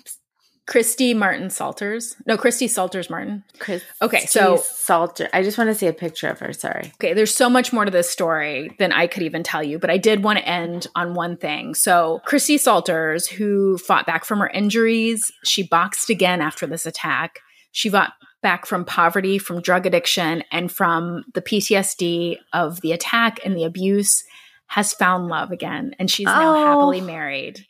Christy 0.68 1.14
Martin 1.16 1.50
Salters. 1.50 2.16
No, 2.28 2.38
Christy 2.38 2.68
Salters 2.68 3.10
Martin. 3.10 3.44
Chris. 3.58 3.84
Okay, 4.02 4.26
so- 4.26 4.58
Salter. 4.58 5.28
I 5.34 5.42
just 5.42 5.58
want 5.58 5.70
to 5.70 5.76
see 5.76 5.88
a 5.88 5.94
picture 5.94 6.28
of 6.28 6.40
her. 6.40 6.54
Sorry. 6.54 6.92
Okay, 6.96 7.14
there's 7.14 7.34
so 7.34 7.50
much 7.50 7.74
more 7.74 7.84
to 7.84 7.92
this 7.92 8.10
story 8.10 8.76
than 8.78 8.92
I 8.92 9.08
could 9.08 9.24
even 9.24 9.42
tell 9.42 9.64
you, 9.64 9.80
but 9.80 9.90
I 9.90 9.98
did 9.98 10.24
want 10.24 10.38
to 10.40 10.48
end 10.48 10.88
on 10.96 11.16
one 11.16 11.36
thing. 11.38 11.74
So, 11.74 12.22
Christy 12.26 12.58
Salters, 12.58 13.28
who 13.28 13.80
fought 13.80 14.06
back 14.06 14.24
from 14.24 14.40
her 14.40 14.50
injuries, 14.50 15.32
she 15.44 15.64
boxed 15.64 16.10
again 16.10 16.40
after 16.40 16.68
this 16.68 16.86
attack. 16.86 17.40
She 17.72 17.90
fought 17.90 18.14
back 18.42 18.66
from 18.66 18.86
poverty, 18.86 19.38
from 19.38 19.62
drug 19.62 19.86
addiction, 19.86 20.44
and 20.52 20.72
from 20.72 21.24
the 21.34 21.42
PTSD 21.42 22.38
of 22.54 22.82
the 22.82 22.92
attack 22.92 23.40
and 23.46 23.56
the 23.56 23.64
abuse, 23.64 24.24
has 24.68 24.94
found 24.94 25.28
love 25.28 25.52
again, 25.52 25.94
and 26.00 26.10
she's 26.10 26.26
now 26.26 26.56
Oh. 26.56 26.66
happily 26.66 27.02
married. 27.02 27.66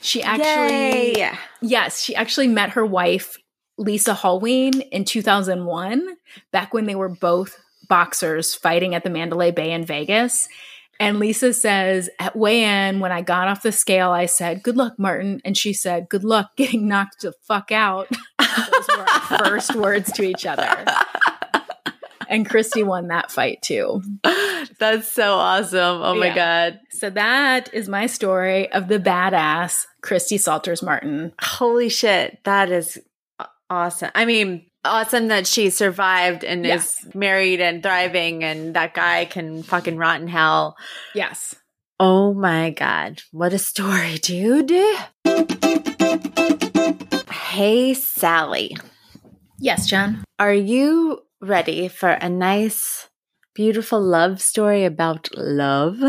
She 0.00 0.22
actually 0.22 1.18
Yay. 1.18 1.32
Yes, 1.60 2.00
she 2.02 2.14
actually 2.14 2.48
met 2.48 2.70
her 2.70 2.86
wife, 2.86 3.36
Lisa 3.78 4.14
Holewyne, 4.14 4.86
in 4.90 5.04
2001, 5.04 6.16
back 6.52 6.72
when 6.72 6.86
they 6.86 6.94
were 6.94 7.08
both 7.08 7.58
boxers 7.88 8.54
fighting 8.54 8.94
at 8.94 9.04
the 9.04 9.10
Mandalay 9.10 9.50
Bay 9.50 9.72
in 9.72 9.84
Vegas. 9.84 10.48
And 10.98 11.18
Lisa 11.18 11.52
says, 11.52 12.08
at 12.18 12.34
weigh 12.36 12.62
in, 12.64 13.00
when 13.00 13.12
I 13.12 13.20
got 13.20 13.48
off 13.48 13.62
the 13.62 13.70
scale, 13.72 14.12
I 14.12 14.24
said, 14.26 14.62
Good 14.62 14.76
luck, 14.78 14.98
Martin. 14.98 15.42
And 15.44 15.56
she 15.56 15.72
said, 15.74 16.08
Good 16.08 16.24
luck 16.24 16.56
getting 16.56 16.88
knocked 16.88 17.20
the 17.22 17.32
fuck 17.42 17.70
out. 17.70 18.08
Those 19.30 19.38
were 19.38 19.44
our 19.44 19.44
first 19.50 19.74
words 19.74 20.12
to 20.12 20.22
each 20.22 20.46
other. 20.46 20.68
And 22.28 22.44
Christy 22.44 22.82
won 22.82 23.06
that 23.06 23.30
fight 23.30 23.62
too. 23.62 24.02
That's 24.80 25.06
so 25.06 25.34
awesome. 25.34 26.02
Oh 26.02 26.16
my 26.16 26.26
Yeah. 26.26 26.34
god. 26.34 26.80
So 26.90 27.08
that 27.10 27.72
is 27.72 27.88
my 27.88 28.06
story 28.06 28.68
of 28.72 28.88
the 28.88 28.98
badass 28.98 29.84
Christy 30.02 30.36
Salters 30.36 30.82
Martin. 30.82 31.32
Holy 31.40 31.88
shit. 31.88 32.40
That 32.42 32.72
is 32.72 32.98
awesome. 33.70 34.10
I 34.16 34.24
mean, 34.24 34.66
awesome 34.84 35.28
that 35.28 35.46
she 35.46 35.70
survived 35.70 36.42
and 36.42 36.66
is 36.66 36.98
married 37.14 37.60
and 37.60 37.80
thriving 37.80 38.42
and 38.42 38.74
that 38.74 38.92
guy 38.92 39.26
can 39.26 39.62
fucking 39.62 39.96
rot 39.96 40.20
in 40.20 40.26
hell. 40.26 40.76
Yes. 41.14 41.54
Oh 42.00 42.34
my 42.34 42.70
God. 42.70 43.22
What 43.30 43.52
a 43.52 43.58
story, 43.58 44.18
dude. 44.18 44.72
Hey, 47.30 47.94
Sally. 47.94 48.76
Yes, 49.58 49.86
John. 49.86 50.24
Are 50.38 50.52
you 50.52 51.22
ready 51.40 51.88
for 51.88 52.10
a 52.10 52.28
nice, 52.28 53.08
beautiful 53.54 54.00
love 54.00 54.40
story 54.40 54.84
about 54.84 55.28
love? 55.34 56.02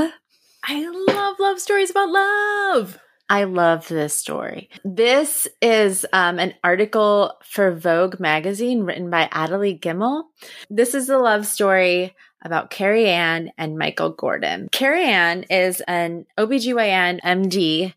I 0.64 0.90
love 1.08 1.40
love 1.40 1.60
stories 1.60 1.90
about 1.90 2.10
love. 2.10 3.00
I 3.30 3.44
love 3.44 3.88
this 3.88 4.18
story. 4.18 4.70
This 4.84 5.48
is 5.62 6.06
um, 6.14 6.40
an 6.40 6.54
article 6.64 7.38
for 7.44 7.72
Vogue 7.72 8.20
magazine 8.20 8.84
written 8.84 9.10
by 9.10 9.28
Adelie 9.32 9.80
Gimmel. 9.80 10.24
This 10.70 10.94
is 10.94 11.10
a 11.10 11.18
love 11.18 11.46
story 11.46 12.16
about 12.44 12.70
Carrie 12.70 13.08
Ann 13.08 13.52
and 13.58 13.78
Michael 13.78 14.12
Gordon. 14.12 14.70
Carrie 14.72 15.06
Ann 15.06 15.44
is 15.50 15.82
an 15.88 16.26
OBGYN 16.38 17.20
MD, 17.22 17.94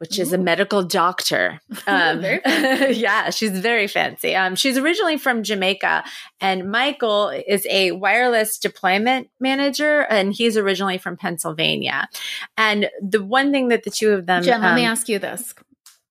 which 0.00 0.18
is 0.18 0.32
a 0.32 0.38
medical 0.38 0.82
doctor. 0.82 1.60
Um, 1.86 2.22
yeah, 2.52 3.30
she's 3.30 3.58
very 3.58 3.88
fancy. 3.88 4.36
Um, 4.36 4.54
she's 4.54 4.78
originally 4.78 5.16
from 5.16 5.42
Jamaica, 5.42 6.04
and 6.40 6.70
Michael 6.70 7.30
is 7.30 7.66
a 7.68 7.92
wireless 7.92 8.58
deployment 8.58 9.28
manager, 9.40 10.02
and 10.02 10.32
he's 10.32 10.56
originally 10.56 10.98
from 10.98 11.16
Pennsylvania. 11.16 12.08
And 12.56 12.90
the 13.02 13.24
one 13.24 13.50
thing 13.50 13.68
that 13.68 13.82
the 13.82 13.90
two 13.90 14.12
of 14.12 14.26
them, 14.26 14.42
Jen, 14.42 14.60
let 14.60 14.76
me 14.76 14.84
um, 14.84 14.92
ask 14.92 15.08
you 15.08 15.18
this. 15.18 15.54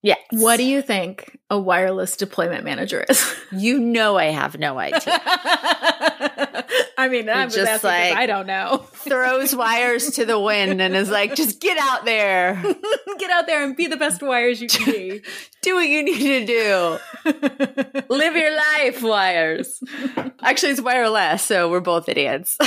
Yeah, 0.01 0.15
What 0.31 0.57
do 0.57 0.63
you 0.63 0.81
think 0.81 1.37
a 1.49 1.59
wireless 1.59 2.15
deployment 2.15 2.63
manager 2.63 3.05
is? 3.09 3.35
you 3.51 3.79
know? 3.79 4.17
I 4.17 4.25
have 4.25 4.57
no 4.57 4.77
idea. 4.79 5.19
I 6.97 7.07
mean, 7.09 7.29
I'm 7.29 7.47
just 7.49 7.57
just 7.57 7.83
like- 7.83 8.13
I 8.15 8.25
don't 8.25 8.47
know. 8.47 8.85
Throws 8.93 9.55
wires 9.55 10.11
to 10.11 10.25
the 10.25 10.39
wind 10.39 10.81
and 10.81 10.95
is 10.95 11.09
like, 11.09 11.35
just 11.35 11.59
get 11.61 11.77
out 11.79 12.05
there, 12.05 12.61
Get 13.19 13.31
out 13.31 13.47
there 13.47 13.63
and 13.63 13.75
be 13.75 13.87
the 13.87 13.97
best 13.97 14.21
wires 14.21 14.61
you 14.61 14.67
can 14.67 14.85
be. 14.91 15.21
do 15.61 15.75
what 15.75 15.87
you 15.87 16.03
need 16.03 16.17
to 16.17 16.45
do, 16.45 18.03
live 18.09 18.35
your 18.35 18.55
life, 18.55 19.01
wires. 19.03 19.81
Actually, 20.41 20.71
it's 20.73 20.81
wireless, 20.81 21.43
so 21.43 21.69
we're 21.69 21.79
both 21.81 22.07
idiots. 22.07 22.57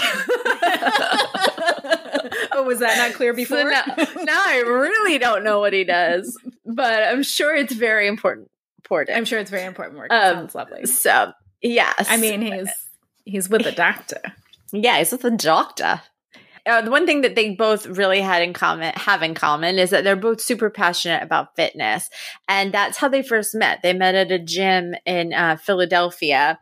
oh, 2.55 2.63
was 2.65 2.81
that 2.81 2.97
not 2.99 3.15
clear 3.15 3.33
So 3.33 3.37
before? 3.37 3.71
now, 3.71 3.83
now 3.97 4.43
I 4.47 4.63
really 4.67 5.19
don't 5.19 5.45
know 5.45 5.61
what 5.61 5.73
he 5.73 5.85
does, 5.85 6.39
but 6.65 7.03
I'm 7.05 7.23
sure 7.23 7.55
it's 7.55 7.73
very 7.73 8.07
important. 8.07 8.51
Important. 8.79 9.17
I'm 9.17 9.25
sure 9.25 9.39
it's 9.39 9.51
very 9.51 9.65
important 9.65 9.99
work. 9.99 10.13
Um, 10.13 10.37
sounds 10.37 10.55
lovely. 10.55 10.87
So, 10.87 11.33
yes. 11.63 12.07
I 12.09 12.17
mean, 12.17 12.43
he's 12.43 12.71
he's 13.25 13.49
with 13.49 13.65
the 13.65 13.73
doctor. 13.73 14.21
yeah, 14.73 14.99
he's 14.99 15.13
with 15.13 15.25
a 15.25 15.31
doctor. 15.31 16.03
Uh, 16.65 16.81
the 16.81 16.93
one 16.93 17.07
thing 17.07 17.23
that 17.23 17.35
they 17.35 17.55
both 17.55 17.87
really 17.87 18.21
had 18.21 18.41
in 18.41 18.53
common, 18.53 18.93
have 18.95 19.23
in 19.23 19.35
common, 19.35 19.79
is 19.81 19.91
that 19.91 20.05
they're 20.05 20.15
both 20.15 20.41
super 20.41 20.71
passionate 20.71 21.23
about 21.23 21.57
fitness, 21.57 22.09
and 22.49 22.73
that's 22.73 22.99
how 22.99 23.09
they 23.09 23.23
first 23.23 23.53
met. 23.55 23.81
They 23.83 23.93
met 23.93 24.15
at 24.15 24.31
a 24.31 24.39
gym 24.39 24.95
in 25.05 25.33
uh, 25.33 25.57
Philadelphia, 25.57 26.61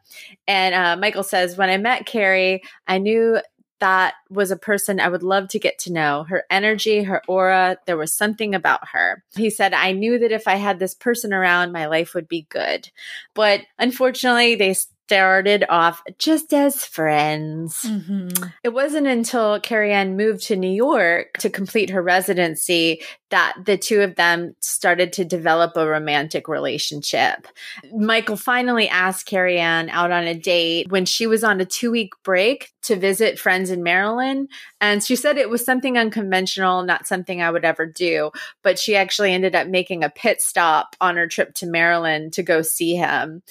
and 0.48 0.74
uh, 0.74 0.96
Michael 0.96 1.22
says, 1.22 1.56
"When 1.58 1.68
I 1.68 1.76
met 1.76 2.06
Carrie, 2.06 2.62
I 2.86 2.96
knew 2.96 3.40
that 3.80 4.14
was 4.28 4.50
a 4.50 4.56
person 4.56 5.00
I 5.00 5.08
would 5.08 5.22
love 5.22 5.48
to 5.48 5.58
get 5.58 5.78
to 5.80 5.92
know. 5.92 6.24
Her 6.24 6.44
energy, 6.50 7.02
her 7.02 7.22
aura, 7.26 7.78
there 7.86 7.96
was 7.96 8.14
something 8.14 8.54
about 8.54 8.88
her. 8.92 9.24
He 9.34 9.50
said, 9.50 9.74
I 9.74 9.92
knew 9.92 10.18
that 10.18 10.32
if 10.32 10.46
I 10.46 10.56
had 10.56 10.78
this 10.78 10.94
person 10.94 11.32
around, 11.32 11.72
my 11.72 11.86
life 11.86 12.14
would 12.14 12.28
be 12.28 12.46
good. 12.50 12.90
But 13.34 13.62
unfortunately, 13.78 14.54
they 14.54 14.74
started 15.10 15.64
off 15.68 16.04
just 16.18 16.54
as 16.54 16.84
friends. 16.84 17.78
Mm-hmm. 17.82 18.44
It 18.62 18.68
wasn't 18.68 19.08
until 19.08 19.58
Carrie 19.58 19.92
Ann 19.92 20.16
moved 20.16 20.44
to 20.44 20.54
New 20.54 20.70
York 20.70 21.36
to 21.38 21.50
complete 21.50 21.90
her 21.90 22.00
residency 22.00 23.02
that 23.30 23.56
the 23.64 23.76
two 23.76 24.02
of 24.02 24.14
them 24.14 24.54
started 24.60 25.12
to 25.14 25.24
develop 25.24 25.76
a 25.76 25.84
romantic 25.84 26.46
relationship. 26.46 27.48
Michael 27.92 28.36
finally 28.36 28.88
asked 28.88 29.26
Carrie 29.26 29.58
Ann 29.58 29.88
out 29.88 30.12
on 30.12 30.28
a 30.28 30.34
date 30.34 30.92
when 30.92 31.06
she 31.06 31.26
was 31.26 31.42
on 31.42 31.60
a 31.60 31.64
two 31.64 31.90
week 31.90 32.12
break 32.22 32.70
to 32.82 32.96
visit 32.96 33.38
friends 33.38 33.70
in 33.70 33.82
Maryland. 33.82 34.48
And 34.80 35.02
she 35.02 35.16
said 35.16 35.36
it 35.36 35.50
was 35.50 35.64
something 35.64 35.98
unconventional, 35.98 36.82
not 36.82 37.06
something 37.06 37.42
I 37.42 37.50
would 37.50 37.64
ever 37.64 37.86
do. 37.86 38.30
But 38.62 38.78
she 38.78 38.96
actually 38.96 39.32
ended 39.32 39.54
up 39.54 39.68
making 39.68 40.02
a 40.02 40.10
pit 40.10 40.40
stop 40.40 40.96
on 41.00 41.16
her 41.16 41.26
trip 41.26 41.54
to 41.56 41.66
Maryland 41.66 42.32
to 42.34 42.42
go 42.42 42.62
see 42.62 42.94
him. 42.94 43.42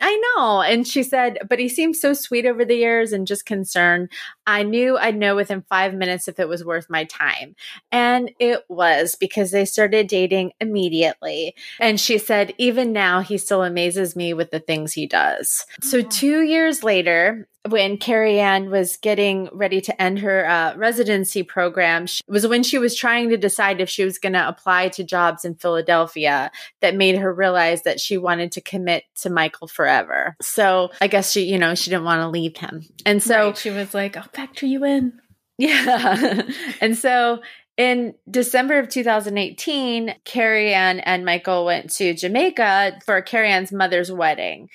I 0.00 0.22
know. 0.36 0.62
And 0.62 0.86
she 0.86 1.02
said, 1.02 1.38
but 1.48 1.58
he 1.58 1.68
seemed 1.68 1.96
so 1.96 2.12
sweet 2.14 2.46
over 2.46 2.64
the 2.64 2.76
years 2.76 3.12
and 3.12 3.26
just 3.26 3.44
concerned. 3.46 4.10
I 4.46 4.62
knew 4.62 4.96
I'd 4.96 5.16
know 5.16 5.36
within 5.36 5.62
five 5.68 5.92
minutes 5.94 6.28
if 6.28 6.38
it 6.38 6.48
was 6.48 6.64
worth 6.64 6.88
my 6.88 7.04
time. 7.04 7.54
And 7.92 8.30
it 8.38 8.64
was 8.68 9.14
because 9.14 9.50
they 9.50 9.64
started 9.64 10.06
dating 10.06 10.52
immediately. 10.60 11.54
And 11.80 12.00
she 12.00 12.18
said, 12.18 12.54
even 12.58 12.92
now, 12.92 13.20
he 13.20 13.36
still 13.38 13.62
amazes 13.62 14.16
me 14.16 14.32
with 14.32 14.50
the 14.50 14.60
things 14.60 14.92
he 14.92 15.06
does. 15.06 15.66
So, 15.82 15.98
Oh. 15.98 16.02
two 16.02 16.42
years 16.42 16.82
later, 16.84 17.46
when 17.68 17.98
Carrie 17.98 18.40
Ann 18.40 18.70
was 18.70 18.96
getting 18.96 19.48
ready 19.52 19.80
to 19.80 20.02
end 20.02 20.20
her 20.20 20.48
uh, 20.48 20.76
residency 20.76 21.42
program, 21.42 22.06
she, 22.06 22.22
was 22.28 22.46
when 22.46 22.62
she 22.62 22.78
was 22.78 22.94
trying 22.94 23.28
to 23.30 23.36
decide 23.36 23.80
if 23.80 23.90
she 23.90 24.04
was 24.04 24.18
going 24.18 24.32
to 24.32 24.48
apply 24.48 24.88
to 24.90 25.04
jobs 25.04 25.44
in 25.44 25.54
Philadelphia 25.54 26.50
that 26.80 26.94
made 26.94 27.18
her 27.18 27.32
realize 27.32 27.82
that 27.82 28.00
she 28.00 28.16
wanted 28.16 28.52
to 28.52 28.60
commit 28.60 29.04
to 29.16 29.30
Michael 29.30 29.66
forever. 29.66 30.36
So 30.40 30.90
I 31.00 31.08
guess 31.08 31.32
she, 31.32 31.42
you 31.42 31.58
know, 31.58 31.74
she 31.74 31.90
didn't 31.90 32.04
want 32.04 32.20
to 32.20 32.28
leave 32.28 32.56
him. 32.56 32.84
And 33.04 33.22
so 33.22 33.48
Right, 33.48 33.58
she 33.58 33.70
was 33.70 33.94
like, 33.94 34.16
"I'll 34.16 34.22
factor 34.24 34.66
you 34.66 34.84
in." 34.84 35.20
yeah. 35.58 36.42
and 36.80 36.96
so 36.96 37.40
in 37.76 38.14
December 38.28 38.78
of 38.78 38.88
2018, 38.88 40.14
Carrie 40.24 40.74
Ann 40.74 40.98
and 41.00 41.24
Michael 41.24 41.64
went 41.64 41.90
to 41.94 42.12
Jamaica 42.12 42.98
for 43.04 43.22
Carrie 43.22 43.50
Ann's 43.50 43.72
mother's 43.72 44.10
wedding. 44.10 44.68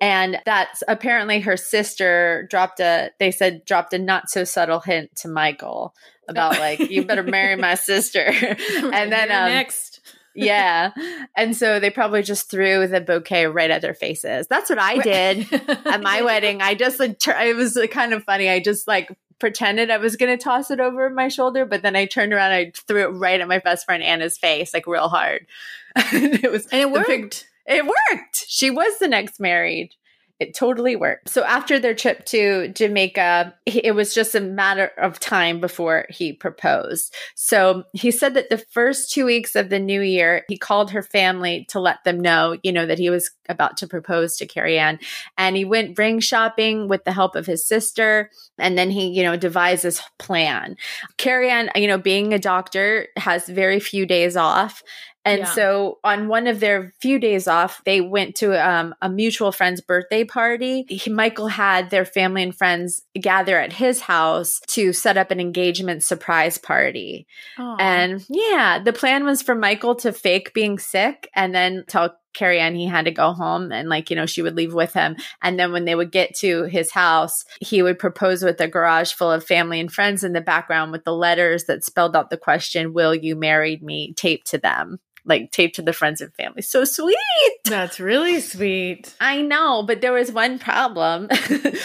And 0.00 0.38
that's 0.46 0.82
apparently 0.88 1.40
her 1.40 1.56
sister 1.56 2.46
dropped 2.50 2.80
a, 2.80 3.10
they 3.18 3.30
said, 3.30 3.64
dropped 3.64 3.92
a 3.92 3.98
not 3.98 4.30
so 4.30 4.44
subtle 4.44 4.80
hint 4.80 5.14
to 5.16 5.28
Michael 5.28 5.94
about 6.26 6.52
like, 6.58 6.78
you 6.90 7.04
better 7.04 7.22
marry 7.22 7.56
my 7.56 7.74
sister. 7.74 8.24
and 8.24 9.12
then, 9.12 9.30
um, 9.30 9.50
next. 9.50 10.00
yeah. 10.34 10.92
And 11.36 11.56
so 11.56 11.80
they 11.80 11.90
probably 11.90 12.22
just 12.22 12.50
threw 12.50 12.86
the 12.86 13.00
bouquet 13.00 13.46
right 13.46 13.70
at 13.70 13.82
their 13.82 13.94
faces. 13.94 14.46
That's 14.46 14.70
what 14.70 14.78
I 14.78 14.98
did 14.98 15.52
at 15.52 16.02
my 16.02 16.22
wedding. 16.22 16.62
I 16.62 16.74
just 16.74 16.98
like, 17.00 17.20
it 17.26 17.56
was 17.56 17.78
kind 17.90 18.14
of 18.14 18.24
funny. 18.24 18.48
I 18.48 18.60
just 18.60 18.88
like 18.88 19.10
pretended 19.40 19.90
I 19.90 19.96
was 19.96 20.16
going 20.16 20.36
to 20.36 20.42
toss 20.42 20.70
it 20.70 20.78
over 20.78 21.10
my 21.10 21.28
shoulder, 21.28 21.66
but 21.66 21.82
then 21.82 21.96
I 21.96 22.06
turned 22.06 22.32
around 22.32 22.52
and 22.52 22.68
I 22.68 22.72
threw 22.86 23.02
it 23.02 23.08
right 23.08 23.40
at 23.40 23.48
my 23.48 23.58
best 23.58 23.84
friend 23.86 24.02
Anna's 24.02 24.38
face, 24.38 24.72
like 24.72 24.86
real 24.86 25.08
hard. 25.08 25.46
and 25.96 26.44
it 26.44 26.52
was 26.52 26.66
And 26.68 26.80
it 26.80 26.90
worked. 26.92 27.48
It 27.66 27.84
worked. 27.84 28.44
She 28.48 28.70
was 28.70 28.98
the 28.98 29.08
next 29.08 29.40
married. 29.40 29.94
It 30.40 30.54
totally 30.54 30.96
worked. 30.96 31.28
So 31.28 31.44
after 31.44 31.78
their 31.78 31.94
trip 31.94 32.24
to 32.26 32.68
Jamaica, 32.68 33.54
it 33.66 33.94
was 33.94 34.14
just 34.14 34.34
a 34.34 34.40
matter 34.40 34.90
of 34.96 35.20
time 35.20 35.60
before 35.60 36.06
he 36.08 36.32
proposed. 36.32 37.14
So 37.34 37.84
he 37.92 38.10
said 38.10 38.32
that 38.32 38.48
the 38.48 38.56
first 38.56 39.12
two 39.12 39.26
weeks 39.26 39.54
of 39.54 39.68
the 39.68 39.78
new 39.78 40.00
year, 40.00 40.44
he 40.48 40.56
called 40.56 40.92
her 40.92 41.02
family 41.02 41.66
to 41.68 41.78
let 41.78 42.02
them 42.04 42.18
know, 42.18 42.56
you 42.62 42.72
know, 42.72 42.86
that 42.86 42.98
he 42.98 43.10
was 43.10 43.30
about 43.50 43.76
to 43.78 43.86
propose 43.86 44.38
to 44.38 44.46
Carrie 44.46 44.78
Ann. 44.78 44.98
And 45.36 45.56
he 45.56 45.66
went 45.66 45.98
ring 45.98 46.20
shopping 46.20 46.88
with 46.88 47.04
the 47.04 47.12
help 47.12 47.36
of 47.36 47.44
his 47.44 47.66
sister. 47.66 48.30
And 48.56 48.78
then 48.78 48.90
he, 48.90 49.08
you 49.08 49.22
know, 49.22 49.36
devised 49.36 49.82
this 49.82 50.02
plan. 50.18 50.76
Carrie 51.18 51.50
Ann, 51.50 51.68
you 51.74 51.86
know, 51.86 51.98
being 51.98 52.32
a 52.32 52.38
doctor, 52.38 53.08
has 53.18 53.46
very 53.46 53.78
few 53.78 54.06
days 54.06 54.38
off. 54.38 54.82
And 55.24 55.40
Yeah. 55.40 55.52
so 55.52 55.98
on 56.02 56.28
one 56.28 56.46
of 56.46 56.60
their 56.60 56.94
few 57.00 57.18
days 57.18 57.46
off, 57.46 57.82
they 57.84 58.00
went 58.00 58.36
to 58.36 58.52
um, 58.66 58.94
a 59.02 59.08
mutual 59.10 59.52
friend's 59.52 59.80
birthday 59.80 60.24
party. 60.24 60.86
He, 60.88 61.10
Michael 61.10 61.48
had 61.48 61.90
their 61.90 62.04
family 62.06 62.42
and 62.42 62.56
friends 62.56 63.02
gather 63.20 63.58
at 63.58 63.72
his 63.74 64.00
house 64.00 64.60
to 64.68 64.92
set 64.92 65.18
up 65.18 65.30
an 65.30 65.38
engagement 65.40 66.02
surprise 66.02 66.56
party. 66.56 67.26
Aw. 67.58 67.76
And 67.78 68.24
yeah, 68.30 68.78
the 68.82 68.92
plan 68.94 69.24
was 69.24 69.42
for 69.42 69.54
Michael 69.54 69.94
to 69.96 70.12
fake 70.12 70.54
being 70.54 70.78
sick 70.78 71.28
and 71.34 71.54
then 71.54 71.84
tell 71.86 72.16
Carrie 72.32 72.60
Ann 72.60 72.76
he 72.76 72.86
had 72.86 73.06
to 73.06 73.10
go 73.10 73.32
home 73.32 73.72
and 73.72 73.88
like, 73.88 74.08
you 74.08 74.14
know, 74.14 74.24
she 74.24 74.40
would 74.40 74.54
leave 74.54 74.72
with 74.72 74.92
him. 74.94 75.16
And 75.42 75.58
then 75.58 75.72
when 75.72 75.84
they 75.84 75.96
would 75.96 76.12
get 76.12 76.32
to 76.36 76.62
his 76.64 76.92
house, 76.92 77.44
he 77.60 77.82
would 77.82 77.98
propose 77.98 78.44
with 78.44 78.60
a 78.60 78.68
garage 78.68 79.12
full 79.12 79.32
of 79.32 79.44
family 79.44 79.80
and 79.80 79.92
friends 79.92 80.22
in 80.22 80.32
the 80.32 80.40
background 80.40 80.92
with 80.92 81.02
the 81.04 81.12
letters 81.12 81.64
that 81.64 81.84
spelled 81.84 82.14
out 82.14 82.30
the 82.30 82.36
question, 82.36 82.92
Will 82.92 83.14
you 83.16 83.34
marry 83.34 83.78
me? 83.82 84.14
taped 84.16 84.46
to 84.52 84.58
them, 84.58 85.00
like 85.24 85.50
taped 85.50 85.76
to 85.76 85.82
the 85.82 85.92
friends 85.92 86.20
and 86.20 86.34
family. 86.34 86.62
So 86.62 86.84
sweet. 86.84 87.16
That's 87.64 88.00
really 88.00 88.40
sweet. 88.40 89.14
I 89.20 89.42
know, 89.42 89.82
but 89.82 90.00
there 90.00 90.12
was 90.12 90.32
one 90.32 90.58
problem. 90.58 91.28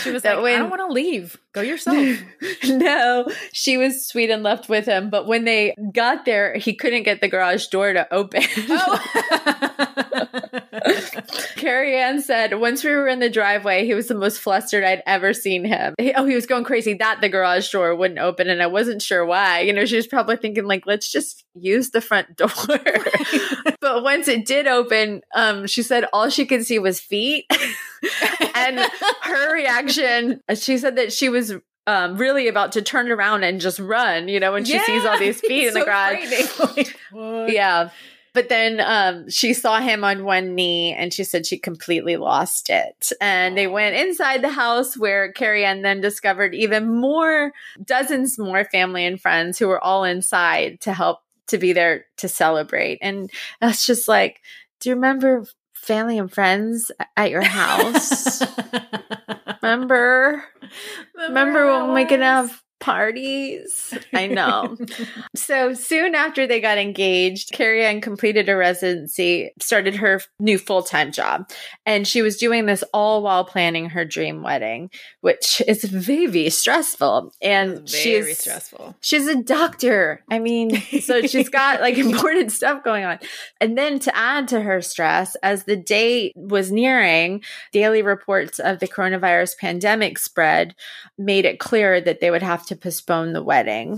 She 0.05 0.11
was 0.11 0.23
like, 0.23 0.37
I 0.37 0.57
don't 0.57 0.69
want 0.69 0.81
to 0.87 0.93
leave. 0.93 1.37
Go 1.53 1.61
yourself. 1.61 2.19
no, 2.65 3.27
she 3.53 3.77
was 3.77 4.05
sweet 4.05 4.29
and 4.29 4.43
left 4.43 4.69
with 4.69 4.85
him. 4.85 5.09
But 5.09 5.25
when 5.25 5.45
they 5.45 5.73
got 5.93 6.25
there, 6.25 6.55
he 6.55 6.75
couldn't 6.75 7.03
get 7.03 7.21
the 7.21 7.27
garage 7.27 7.67
door 7.67 7.93
to 7.93 8.13
open. 8.13 8.43
Oh. 8.69 10.01
Carrie 11.65 11.97
Ann 11.97 12.21
said, 12.21 12.59
once 12.59 12.83
we 12.83 12.91
were 12.91 13.07
in 13.07 13.19
the 13.19 13.29
driveway, 13.29 13.85
he 13.85 13.95
was 13.95 14.07
the 14.07 14.13
most 14.13 14.39
flustered 14.39 14.83
I'd 14.83 15.01
ever 15.07 15.33
seen 15.33 15.65
him. 15.65 15.95
He- 15.97 16.13
oh, 16.13 16.23
he 16.23 16.35
was 16.35 16.45
going 16.45 16.63
crazy 16.63 16.93
that 16.93 17.21
the 17.21 17.29
garage 17.29 17.71
door 17.71 17.95
wouldn't 17.95 18.19
open, 18.19 18.49
and 18.49 18.61
I 18.61 18.67
wasn't 18.67 19.01
sure 19.01 19.25
why. 19.25 19.61
You 19.61 19.73
know, 19.73 19.83
she 19.85 19.95
was 19.95 20.05
probably 20.05 20.37
thinking, 20.37 20.65
like, 20.65 20.85
let's 20.85 21.11
just 21.11 21.43
use 21.55 21.89
the 21.89 22.01
front 22.01 22.35
door. 22.37 22.49
but 23.81 24.03
once 24.03 24.27
it 24.27 24.45
did 24.45 24.67
open, 24.67 25.21
um, 25.33 25.65
she 25.65 25.81
said 25.81 26.05
all 26.13 26.29
she 26.29 26.45
could 26.45 26.63
see 26.63 26.77
was 26.77 26.99
feet. 26.99 27.45
and 28.55 28.79
her 29.23 29.51
reaction, 29.51 30.41
she 30.53 30.77
said 30.77 30.97
that 30.97 31.11
she 31.11 31.29
was 31.29 31.51
um, 31.87 32.17
really 32.17 32.47
about 32.47 32.73
to 32.73 32.83
turn 32.83 33.11
around 33.11 33.43
and 33.43 33.59
just 33.59 33.79
run, 33.79 34.27
you 34.27 34.39
know, 34.39 34.51
when 34.51 34.65
she 34.65 34.77
sees 34.77 35.03
all 35.03 35.17
these 35.17 35.41
feet 35.41 35.69
in 35.69 35.73
the 35.73 35.79
So 35.79 35.85
garage. 35.85 36.77
Like. 36.77 37.51
Yeah. 37.51 37.89
But 38.35 38.49
then 38.49 38.81
um, 38.81 39.29
she 39.29 39.53
saw 39.53 39.79
him 39.79 40.03
on 40.03 40.25
one 40.25 40.55
knee 40.55 40.93
and 40.93 41.13
she 41.13 41.23
said 41.23 41.45
she 41.45 41.57
completely 41.57 42.17
lost 42.17 42.69
it. 42.69 43.13
And 43.21 43.57
they 43.57 43.65
went 43.65 43.95
inside 43.95 44.41
the 44.41 44.49
house 44.49 44.97
where 44.97 45.31
Carrie 45.31 45.63
Ann 45.63 45.83
then 45.83 46.01
discovered 46.01 46.53
even 46.53 46.99
more, 46.99 47.53
dozens 47.81 48.37
more 48.37 48.65
family 48.65 49.05
and 49.05 49.21
friends 49.21 49.57
who 49.57 49.69
were 49.69 49.81
all 49.81 50.03
inside 50.03 50.81
to 50.81 50.91
help 50.91 51.19
to 51.47 51.57
be 51.57 51.71
there 51.71 52.07
to 52.17 52.27
celebrate. 52.27 52.99
And 53.01 53.31
that's 53.61 53.85
just 53.85 54.09
like, 54.09 54.41
do 54.81 54.89
you 54.89 54.95
remember 54.95 55.45
family 55.73 56.17
and 56.17 56.29
friends 56.29 56.91
at 57.15 57.31
your 57.31 57.41
house? 57.41 58.43
remember? 59.63 60.43
Remember 61.15 61.67
when 61.67 61.93
we 61.93 62.03
could 62.03 62.19
have 62.19 62.61
parties? 62.85 63.97
I 64.13 64.27
know. 64.27 64.77
so 65.35 65.73
soon 65.73 66.13
after 66.13 66.45
they 66.45 66.61
got 66.61 66.77
engaged, 66.77 67.51
Carrie 67.51 67.83
Ann 67.83 67.99
completed 67.99 68.47
a 68.47 68.55
residency, 68.55 69.51
started 69.59 69.95
her 69.95 70.21
new 70.39 70.59
full 70.59 70.83
time 70.83 71.11
job. 71.11 71.49
And 71.87 72.07
she 72.07 72.21
was 72.21 72.37
doing 72.37 72.67
this 72.67 72.83
all 72.93 73.23
while 73.23 73.43
planning 73.43 73.89
her 73.89 74.05
dream 74.05 74.43
wedding, 74.43 74.91
which 75.21 75.63
is 75.67 75.83
very 75.83 76.51
stressful. 76.51 77.33
And 77.41 77.71
Very 77.71 77.87
she's 77.87 78.37
stressful. 78.37 78.95
She's 79.01 79.25
a 79.27 79.41
doctor. 79.41 80.23
I 80.29 80.37
mean, 80.37 80.79
so 81.01 81.23
she's 81.23 81.49
got 81.49 81.81
like 81.85 81.97
important 81.97 82.51
stuff 82.51 82.83
going 82.83 83.03
on. 83.03 83.17
And 83.59 83.75
then 83.75 83.97
to 83.99 84.15
add 84.15 84.47
to 84.49 84.61
her 84.61 84.83
stress, 84.83 85.35
as 85.41 85.63
the 85.63 85.75
date 85.75 86.33
was 86.35 86.71
nearing, 86.71 87.41
daily 87.71 88.03
reports 88.03 88.59
of 88.59 88.79
the 88.79 88.87
coronavirus 88.87 89.57
pandemic 89.57 90.19
spread 90.19 90.75
made 91.17 91.45
it 91.45 91.59
clear 91.59 91.99
that 91.99 92.19
they 92.19 92.29
would 92.29 92.43
have 92.43 92.63
to 92.67 92.74
postpone 92.75 93.33
the 93.33 93.43
wedding. 93.43 93.97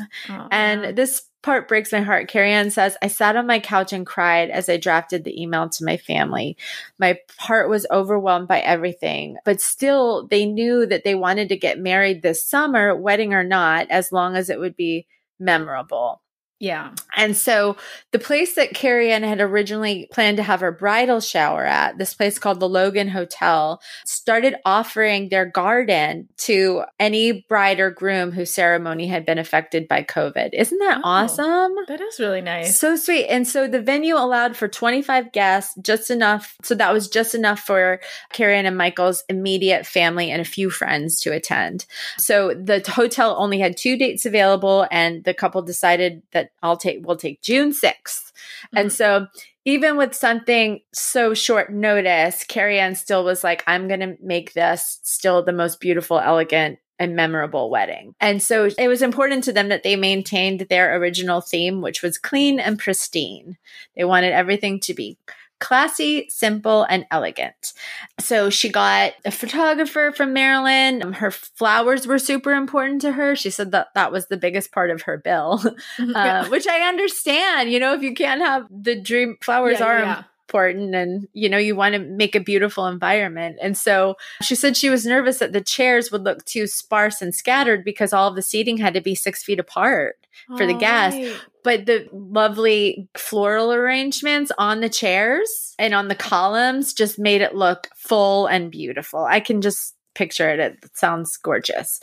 And 0.51 0.95
this 0.97 1.23
part 1.43 1.67
breaks 1.67 1.91
my 1.91 2.01
heart. 2.01 2.27
Carrie 2.27 2.51
Ann 2.51 2.71
says, 2.71 2.97
I 3.01 3.07
sat 3.07 3.35
on 3.35 3.47
my 3.47 3.59
couch 3.59 3.93
and 3.93 4.05
cried 4.05 4.49
as 4.49 4.67
I 4.67 4.77
drafted 4.77 5.23
the 5.23 5.41
email 5.41 5.69
to 5.69 5.85
my 5.85 5.95
family. 5.97 6.57
My 6.99 7.19
heart 7.37 7.69
was 7.69 7.87
overwhelmed 7.89 8.47
by 8.47 8.59
everything, 8.59 9.37
but 9.45 9.61
still, 9.61 10.27
they 10.27 10.45
knew 10.45 10.85
that 10.85 11.03
they 11.03 11.15
wanted 11.15 11.49
to 11.49 11.57
get 11.57 11.79
married 11.79 12.21
this 12.21 12.43
summer, 12.43 12.95
wedding 12.95 13.33
or 13.33 13.43
not, 13.43 13.87
as 13.89 14.11
long 14.11 14.35
as 14.35 14.49
it 14.49 14.59
would 14.59 14.75
be 14.75 15.07
memorable. 15.39 16.21
Yeah. 16.59 16.91
And 17.15 17.35
so 17.37 17.77
the 18.11 18.19
place 18.19 18.55
that 18.55 18.73
Carrie 18.73 19.11
Ann 19.11 19.23
had 19.23 19.41
originally 19.41 20.07
planned 20.11 20.37
to 20.37 20.43
have 20.43 20.59
her 20.61 20.71
bridal 20.71 21.19
shower 21.19 21.65
at, 21.65 21.97
this 21.97 22.13
place 22.13 22.39
called 22.39 22.59
the 22.59 22.69
Logan 22.69 23.09
Hotel, 23.09 23.81
started 24.05 24.55
offering 24.65 25.29
their 25.29 25.45
garden 25.45 26.27
to 26.37 26.83
any 26.99 27.45
bride 27.47 27.79
or 27.79 27.91
groom 27.91 28.31
whose 28.31 28.51
ceremony 28.53 29.07
had 29.07 29.25
been 29.25 29.37
affected 29.37 29.87
by 29.87 30.03
COVID. 30.03 30.49
Isn't 30.53 30.79
that 30.79 30.97
Oh. 30.99 31.01
awesome? 31.03 31.75
That 31.87 32.01
is 32.01 32.19
really 32.19 32.41
nice. 32.41 32.79
So 32.79 32.95
sweet. 32.95 33.27
And 33.27 33.47
so 33.47 33.67
the 33.67 33.81
venue 33.81 34.15
allowed 34.15 34.55
for 34.57 34.67
25 34.67 35.31
guests, 35.31 35.75
just 35.81 36.09
enough. 36.09 36.55
So 36.63 36.75
that 36.75 36.93
was 36.93 37.07
just 37.07 37.35
enough 37.35 37.59
for 37.59 37.99
Carrie 38.33 38.57
Ann 38.57 38.65
and 38.65 38.77
Michael's 38.77 39.23
immediate 39.29 39.85
family 39.85 40.31
and 40.31 40.41
a 40.41 40.45
few 40.45 40.69
friends 40.69 41.19
to 41.21 41.31
attend. 41.33 41.85
So 42.17 42.53
the 42.53 42.83
hotel 42.87 43.35
only 43.37 43.59
had 43.59 43.77
two 43.77 43.97
dates 43.97 44.25
available, 44.25 44.87
and 44.91 45.23
the 45.23 45.33
couple 45.33 45.61
decided 45.61 46.21
that 46.31 46.46
I'll 46.61 46.77
take, 46.77 47.05
we'll 47.05 47.17
take 47.17 47.41
June 47.41 47.71
6th. 47.71 48.31
And 48.75 48.89
mm-hmm. 48.89 48.95
so 48.95 49.27
even 49.65 49.97
with 49.97 50.13
something 50.15 50.79
so 50.93 51.33
short 51.33 51.71
notice, 51.71 52.43
Carrie 52.45 52.79
Ann 52.79 52.95
still 52.95 53.23
was 53.23 53.43
like, 53.43 53.63
I'm 53.67 53.87
going 53.87 53.99
to 53.99 54.17
make 54.21 54.53
this 54.53 54.99
still 55.03 55.43
the 55.43 55.51
most 55.51 55.79
beautiful, 55.79 56.19
elegant, 56.19 56.79
and 56.99 57.15
memorable 57.15 57.69
wedding. 57.69 58.15
And 58.19 58.41
so 58.41 58.69
it 58.77 58.87
was 58.87 59.01
important 59.01 59.43
to 59.43 59.53
them 59.53 59.69
that 59.69 59.83
they 59.83 59.95
maintained 59.95 60.61
their 60.69 60.95
original 60.95 61.41
theme, 61.41 61.81
which 61.81 62.01
was 62.01 62.17
clean 62.17 62.59
and 62.59 62.79
pristine. 62.79 63.57
They 63.95 64.03
wanted 64.03 64.33
everything 64.33 64.79
to 64.81 64.93
be 64.93 65.17
classy, 65.59 66.27
simple, 66.29 66.83
and 66.83 67.05
elegant. 67.11 67.73
So 68.19 68.49
she 68.49 68.69
got 68.69 69.13
a 69.25 69.31
photographer 69.31 70.13
from 70.15 70.33
Maryland. 70.33 71.03
Um, 71.03 71.13
Her 71.13 71.31
flowers 71.31 72.05
were 72.05 72.19
super 72.19 72.53
important 72.53 73.01
to 73.01 73.11
her. 73.13 73.35
She 73.35 73.49
said 73.49 73.71
that 73.71 73.87
that 73.95 74.11
was 74.11 74.27
the 74.27 74.37
biggest 74.37 74.71
part 74.71 74.91
of 74.91 75.03
her 75.03 75.17
bill, 75.17 75.61
uh, 76.15 76.47
which 76.49 76.67
I 76.67 76.81
understand. 76.87 77.71
You 77.71 77.79
know, 77.79 77.93
if 77.93 78.01
you 78.01 78.13
can't 78.13 78.41
have 78.41 78.65
the 78.69 78.99
dream 78.99 79.37
flowers 79.41 79.79
Yeah, 79.79 79.85
are 79.85 79.99
yeah. 79.99 80.23
important 80.47 80.95
and 80.95 81.27
you 81.33 81.49
know 81.49 81.57
you 81.57 81.75
want 81.75 81.93
to 81.93 81.99
make 81.99 82.33
a 82.33 82.39
beautiful 82.39 82.87
environment 82.87 83.57
and 83.61 83.77
so 83.77 84.15
she 84.41 84.55
said 84.55 84.77
she 84.77 84.89
was 84.89 85.05
nervous 85.05 85.39
that 85.39 85.51
the 85.51 85.59
chairs 85.59 86.09
would 86.09 86.23
look 86.23 86.45
too 86.45 86.65
sparse 86.67 87.21
and 87.21 87.35
scattered 87.35 87.83
because 87.83 88.13
all 88.13 88.29
of 88.29 88.35
the 88.37 88.41
seating 88.41 88.77
had 88.77 88.93
to 88.93 89.01
be 89.01 89.13
six 89.13 89.43
feet 89.43 89.59
apart 89.59 90.15
for 90.55 90.65
the 90.65 90.73
guests. 90.73 91.19
right. 91.19 91.35
But 91.67 91.85
the 91.85 92.07
lovely 92.13 93.09
floral 93.17 93.73
arrangements 93.73 94.53
on 94.57 94.79
the 94.79 94.87
chairs 94.87 95.75
and 95.77 95.93
on 95.93 96.07
the 96.07 96.15
columns 96.15 96.93
just 96.93 97.19
made 97.19 97.41
it 97.41 97.55
look 97.55 97.89
full 97.93 98.47
and 98.47 98.71
beautiful. 98.71 99.25
I 99.25 99.41
can 99.41 99.59
just 99.59 99.93
picture 100.15 100.47
it. 100.47 100.61
It 100.61 100.95
sounds 100.95 101.35
gorgeous. 101.35 101.99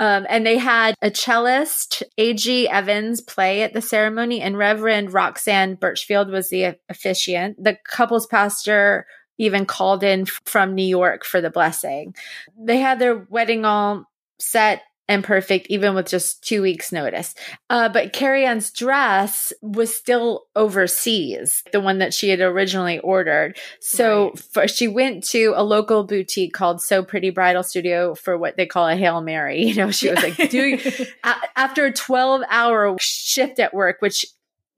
Um, 0.00 0.26
and 0.28 0.44
they 0.44 0.58
had 0.58 0.96
a 1.00 1.12
cellist 1.12 2.02
ag 2.18 2.66
evans 2.68 3.20
play 3.20 3.62
at 3.62 3.72
the 3.72 3.80
ceremony 3.80 4.40
and 4.40 4.58
reverend 4.58 5.12
roxanne 5.12 5.76
birchfield 5.76 6.28
was 6.28 6.50
the 6.50 6.76
officiant. 6.88 7.62
The 7.62 7.78
couple's 7.84 8.26
pastor 8.26 9.06
even 9.38 9.64
called 9.64 10.02
in 10.02 10.26
from 10.26 10.74
new 10.74 10.84
york 10.84 11.24
for 11.24 11.40
the 11.40 11.50
blessing. 11.50 12.16
They 12.58 12.78
had 12.78 12.98
their 12.98 13.14
wedding 13.30 13.64
all 13.64 14.10
set 14.40 14.82
and 15.08 15.22
perfect, 15.22 15.66
even 15.68 15.94
with 15.94 16.06
just 16.08 16.42
two 16.46 16.62
weeks' 16.62 16.90
notice. 16.92 17.34
Uh, 17.68 17.88
but 17.88 18.12
Carrie 18.12 18.46
Ann's 18.46 18.70
dress 18.70 19.52
was 19.60 19.94
still 19.94 20.44
overseas, 20.56 21.62
the 21.72 21.80
one 21.80 21.98
that 21.98 22.14
she 22.14 22.28
had 22.30 22.40
originally 22.40 22.98
ordered. 23.00 23.58
So 23.80 24.28
Right. 24.28 24.38
for, 24.38 24.68
she 24.68 24.88
went 24.88 25.24
to 25.28 25.52
a 25.56 25.62
local 25.62 26.04
boutique 26.04 26.54
called 26.54 26.80
So 26.80 27.02
Pretty 27.02 27.30
Bridal 27.30 27.62
Studio 27.62 28.14
for 28.14 28.38
what 28.38 28.56
they 28.56 28.66
call 28.66 28.88
a 28.88 28.96
Hail 28.96 29.20
Mary. 29.20 29.62
You 29.74 29.74
know, 29.76 29.90
she 29.90 30.08
was 30.08 30.22
like 30.22 30.50
doing 30.50 30.80
a- 31.24 31.34
after 31.56 31.86
a 31.86 31.92
12 31.92 32.42
hour 32.48 32.96
shift 33.00 33.58
at 33.58 33.74
work, 33.74 33.96
which 34.00 34.24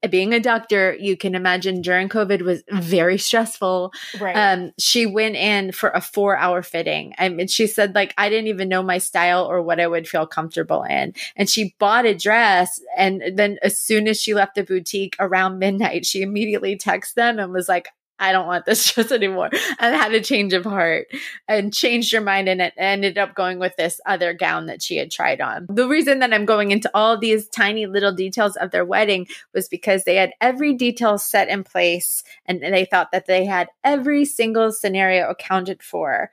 being 0.09 0.33
a 0.33 0.39
doctor, 0.39 0.95
you 0.99 1.17
can 1.17 1.33
imagine 1.33 1.81
during 1.81 2.07
COVID 2.09 2.41
was 2.43 2.63
very 2.71 3.17
stressful. 3.17 3.91
right. 4.19 4.35
Um, 4.35 4.71
she 4.77 5.05
went 5.05 5.35
in 5.35 5.71
for 5.71 5.89
a 5.89 6.01
four 6.01 6.37
hour 6.37 6.61
fitting. 6.61 7.13
I 7.17 7.29
mean, 7.29 7.47
she 7.47 7.67
said, 7.67 7.95
like, 7.95 8.13
I 8.17 8.29
didn't 8.29 8.47
even 8.47 8.69
know 8.69 8.83
my 8.83 8.99
style 8.99 9.45
or 9.45 9.61
what 9.61 9.79
I 9.79 9.87
would 9.87 10.07
feel 10.07 10.27
comfortable 10.27 10.83
in. 10.83 11.13
And 11.35 11.49
she 11.49 11.75
bought 11.79 12.05
a 12.05 12.13
dress. 12.13 12.79
And 12.95 13.23
then 13.33 13.57
as 13.63 13.79
soon 13.79 14.07
as 14.07 14.21
she 14.21 14.33
left 14.33 14.55
the 14.55 14.63
boutique 14.63 15.15
around 15.19 15.59
midnight, 15.59 16.05
she 16.05 16.21
immediately 16.21 16.77
texted 16.77 17.15
them 17.15 17.39
and 17.39 17.51
was 17.51 17.67
like, 17.67 17.89
I 18.19 18.31
don't 18.31 18.47
want 18.47 18.65
this 18.65 18.91
dress 18.93 19.11
anymore. 19.11 19.49
And 19.79 19.95
had 19.95 20.13
a 20.13 20.21
change 20.21 20.53
of 20.53 20.63
heart 20.63 21.07
and 21.47 21.73
changed 21.73 22.13
her 22.13 22.21
mind 22.21 22.49
and 22.49 22.61
it 22.61 22.73
ended 22.77 23.17
up 23.17 23.35
going 23.35 23.59
with 23.59 23.75
this 23.75 23.99
other 24.05 24.33
gown 24.33 24.65
that 24.67 24.81
she 24.81 24.97
had 24.97 25.11
tried 25.11 25.41
on. 25.41 25.67
The 25.69 25.87
reason 25.87 26.19
that 26.19 26.33
I'm 26.33 26.45
going 26.45 26.71
into 26.71 26.89
all 26.93 27.17
these 27.17 27.47
tiny 27.47 27.85
little 27.85 28.13
details 28.13 28.55
of 28.55 28.71
their 28.71 28.85
wedding 28.85 29.27
was 29.53 29.67
because 29.67 30.03
they 30.03 30.15
had 30.15 30.33
every 30.41 30.73
detail 30.73 31.17
set 31.17 31.49
in 31.49 31.63
place 31.63 32.23
and 32.45 32.61
they 32.61 32.85
thought 32.85 33.11
that 33.11 33.27
they 33.27 33.45
had 33.45 33.69
every 33.83 34.25
single 34.25 34.71
scenario 34.71 35.29
accounted 35.29 35.83
for. 35.83 36.31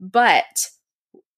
But 0.00 0.70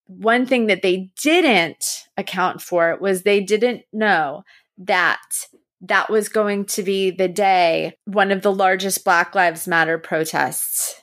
one 0.07 0.47
thing 0.47 0.67
that 0.67 0.83
they 0.83 1.11
didn't 1.21 2.09
account 2.17 2.61
for 2.61 2.97
was 3.01 3.23
they 3.23 3.41
didn't 3.41 3.83
know 3.93 4.45
that 4.79 5.47
that 5.83 6.11
was 6.11 6.29
going 6.29 6.65
to 6.65 6.83
be 6.83 7.11
the 7.11 7.29
day 7.29 7.97
one 8.05 8.31
of 8.31 8.43
the 8.43 8.53
largest 8.53 9.05
Black 9.05 9.35
Lives 9.35 9.67
Matter 9.67 9.99
protests 9.99 11.01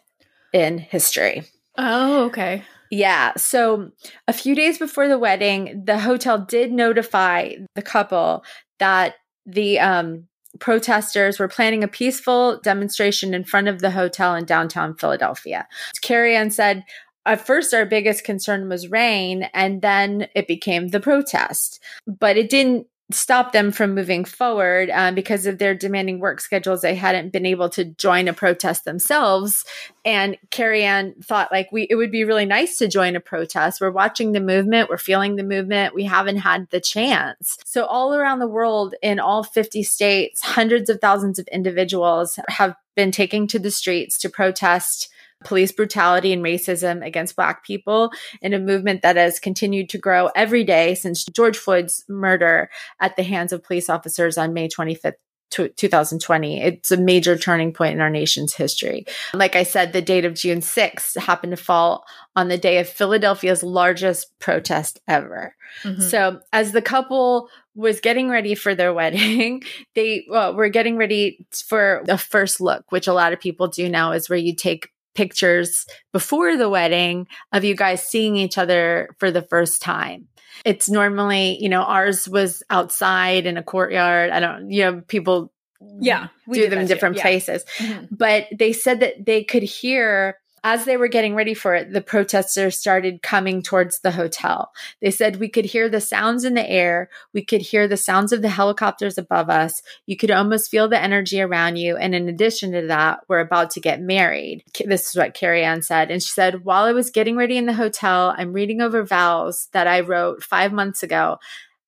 in 0.53 0.77
history. 0.77 1.43
oh, 1.77 2.25
okay. 2.25 2.63
Yeah. 2.91 3.33
So 3.37 3.91
a 4.27 4.33
few 4.33 4.55
days 4.55 4.79
before 4.79 5.07
the 5.07 5.19
wedding, 5.19 5.83
the 5.85 5.99
hotel 5.99 6.39
did 6.39 6.71
notify 6.71 7.51
the 7.75 7.83
couple 7.83 8.43
that 8.79 9.15
the 9.45 9.79
um, 9.79 10.27
protesters 10.59 11.37
were 11.37 11.47
planning 11.47 11.83
a 11.83 11.87
peaceful 11.87 12.59
demonstration 12.61 13.33
in 13.33 13.43
front 13.43 13.67
of 13.67 13.79
the 13.79 13.91
hotel 13.91 14.33
in 14.33 14.45
downtown 14.45 14.95
Philadelphia. 14.95 15.67
Carrie 16.01 16.35
Ann 16.35 16.49
said, 16.49 16.83
at 17.25 17.45
first, 17.45 17.73
our 17.75 17.85
biggest 17.85 18.23
concern 18.23 18.69
was 18.69 18.89
rain, 18.89 19.43
and 19.53 19.83
then 19.83 20.27
it 20.33 20.47
became 20.47 20.87
the 20.87 20.99
protest. 20.99 21.79
But 22.07 22.37
it 22.37 22.49
didn't 22.49 22.87
stop 23.11 23.51
them 23.51 23.71
from 23.71 23.95
moving 23.95 24.23
forward 24.23 24.89
um, 24.91 25.15
because 25.15 25.45
of 25.45 25.57
their 25.57 25.73
demanding 25.73 26.19
work 26.19 26.39
schedules. 26.39 26.81
They 26.81 26.95
hadn't 26.95 27.31
been 27.31 27.45
able 27.45 27.69
to 27.69 27.85
join 27.85 28.27
a 28.27 28.33
protest 28.33 28.85
themselves. 28.85 29.65
And 30.05 30.37
Carrie 30.51 30.83
Ann 30.83 31.15
thought 31.23 31.51
like 31.51 31.71
we 31.71 31.87
it 31.89 31.95
would 31.95 32.11
be 32.11 32.23
really 32.23 32.45
nice 32.45 32.77
to 32.77 32.87
join 32.87 33.15
a 33.15 33.19
protest. 33.19 33.81
We're 33.81 33.91
watching 33.91 34.31
the 34.31 34.39
movement, 34.39 34.89
we're 34.89 34.97
feeling 34.97 35.35
the 35.35 35.43
movement. 35.43 35.95
We 35.95 36.03
haven't 36.03 36.37
had 36.37 36.69
the 36.69 36.79
chance. 36.79 37.57
So 37.65 37.85
all 37.85 38.13
around 38.13 38.39
the 38.39 38.47
world 38.47 38.93
in 39.01 39.19
all 39.19 39.43
50 39.43 39.83
states, 39.83 40.41
hundreds 40.41 40.89
of 40.89 41.01
thousands 41.01 41.39
of 41.39 41.47
individuals 41.47 42.39
have 42.47 42.75
been 42.95 43.11
taking 43.11 43.47
to 43.47 43.59
the 43.59 43.71
streets 43.71 44.17
to 44.19 44.29
protest 44.29 45.09
police 45.43 45.71
brutality 45.71 46.33
and 46.33 46.43
racism 46.43 47.05
against 47.05 47.35
black 47.35 47.63
people 47.65 48.11
in 48.41 48.53
a 48.53 48.59
movement 48.59 49.01
that 49.01 49.15
has 49.15 49.39
continued 49.39 49.89
to 49.89 49.97
grow 49.97 50.29
every 50.35 50.63
day 50.63 50.95
since 50.95 51.25
George 51.25 51.57
Floyd's 51.57 52.03
murder 52.09 52.69
at 52.99 53.15
the 53.15 53.23
hands 53.23 53.53
of 53.53 53.63
police 53.63 53.89
officers 53.89 54.37
on 54.37 54.53
May 54.53 54.67
25th, 54.67 55.13
2020. 55.49 56.61
It's 56.61 56.91
a 56.91 56.97
major 56.97 57.37
turning 57.37 57.73
point 57.73 57.93
in 57.93 58.01
our 58.01 58.09
nation's 58.09 58.53
history. 58.53 59.05
Like 59.33 59.55
I 59.55 59.63
said, 59.63 59.93
the 59.93 60.01
date 60.01 60.25
of 60.25 60.35
June 60.35 60.59
6th 60.61 61.17
happened 61.17 61.51
to 61.51 61.57
fall 61.57 62.05
on 62.35 62.49
the 62.49 62.57
day 62.57 62.77
of 62.77 62.87
Philadelphia's 62.87 63.63
largest 63.63 64.37
protest 64.39 64.99
ever. 65.07 65.55
Mhm. 65.83 66.01
So, 66.01 66.39
as 66.53 66.71
the 66.71 66.81
couple 66.81 67.49
was 67.75 67.99
getting 67.99 68.29
ready 68.29 68.55
for 68.55 68.75
their 68.75 68.93
wedding, 68.99 69.63
they 69.95 70.25
well, 70.29 70.53
were 70.53 70.69
getting 70.69 70.97
ready 70.97 71.45
for 71.51 72.03
the 72.05 72.17
first 72.17 72.61
look, 72.61 72.91
which 72.91 73.07
a 73.07 73.13
lot 73.13 73.33
of 73.33 73.39
people 73.39 73.67
do 73.67 73.89
now, 73.89 74.11
is 74.11 74.29
where 74.29 74.39
you 74.39 74.55
take 74.55 74.89
pictures 75.19 75.85
before 76.13 76.55
the 76.55 76.69
wedding 76.69 77.27
of 77.51 77.65
you 77.65 77.75
guys 77.75 78.07
seeing 78.07 78.37
each 78.37 78.57
other 78.57 79.09
for 79.19 79.31
the 79.31 79.41
first 79.41 79.81
time. 79.81 80.29
It's 80.63 80.89
normally, 80.89 81.57
you 81.61 81.67
know, 81.67 81.81
ours 81.81 82.29
was 82.29 82.63
outside 82.69 83.45
in 83.45 83.57
a 83.57 83.63
courtyard. 83.63 84.29
I 84.29 84.39
don't, 84.39 84.71
you 84.71 84.83
know, 84.83 85.01
people 85.01 85.51
Yeah, 85.99 86.27
do 86.49 86.69
them 86.69 86.79
in 86.79 86.87
different 86.87 87.17
Yeah. 87.17 87.23
places 87.23 87.65
Mhm. 87.77 88.07
but 88.11 88.47
they 88.57 88.73
said 88.73 88.99
that 89.01 89.25
they 89.25 89.43
could 89.43 89.63
hear 89.63 90.37
as 90.63 90.85
they 90.85 90.97
were 90.97 91.07
getting 91.07 91.35
ready 91.35 91.53
for 91.53 91.75
it 91.75 91.91
the 91.91 92.01
protesters 92.01 92.77
started 92.77 93.21
coming 93.21 93.61
towards 93.61 93.99
the 93.99 94.11
hotel. 94.11 94.71
They 95.01 95.11
said 95.11 95.37
we 95.37 95.49
could 95.49 95.65
hear 95.65 95.89
the 95.89 96.01
sounds 96.01 96.43
in 96.43 96.53
the 96.53 96.69
air. 96.69 97.09
We 97.33 97.43
could 97.43 97.61
hear 97.61 97.87
the 97.87 97.97
sounds 97.97 98.31
of 98.31 98.41
the 98.41 98.49
helicopters 98.49 99.17
above 99.17 99.49
us. 99.49 99.81
You 100.05 100.17
could 100.17 100.31
almost 100.31 100.69
feel 100.69 100.87
the 100.87 101.01
energy 101.01 101.41
around 101.41 101.77
you. 101.77 101.97
And 101.97 102.13
in 102.13 102.29
addition 102.29 102.71
to 102.73 102.87
that 102.87 103.21
we're 103.27 103.39
about 103.39 103.71
to 103.71 103.79
get 103.79 104.01
married. 104.01 104.63
This 104.85 105.09
is 105.09 105.15
what 105.15 105.33
carrie 105.33 105.63
ann 105.63 105.81
said. 105.81 106.11
And 106.11 106.21
she 106.21 106.29
said 106.29 106.65
while 106.65 106.83
i 106.83 106.91
was 106.91 107.09
getting 107.09 107.35
ready 107.35 107.57
in 107.57 107.65
the 107.65 107.73
hotel 107.73 108.33
i'm 108.37 108.53
reading 108.53 108.81
over 108.81 109.03
vows 109.03 109.69
that 109.73 109.87
i 109.87 109.99
wrote 109.99 110.43
five 110.43 110.71
months 110.73 111.03
ago. 111.03 111.39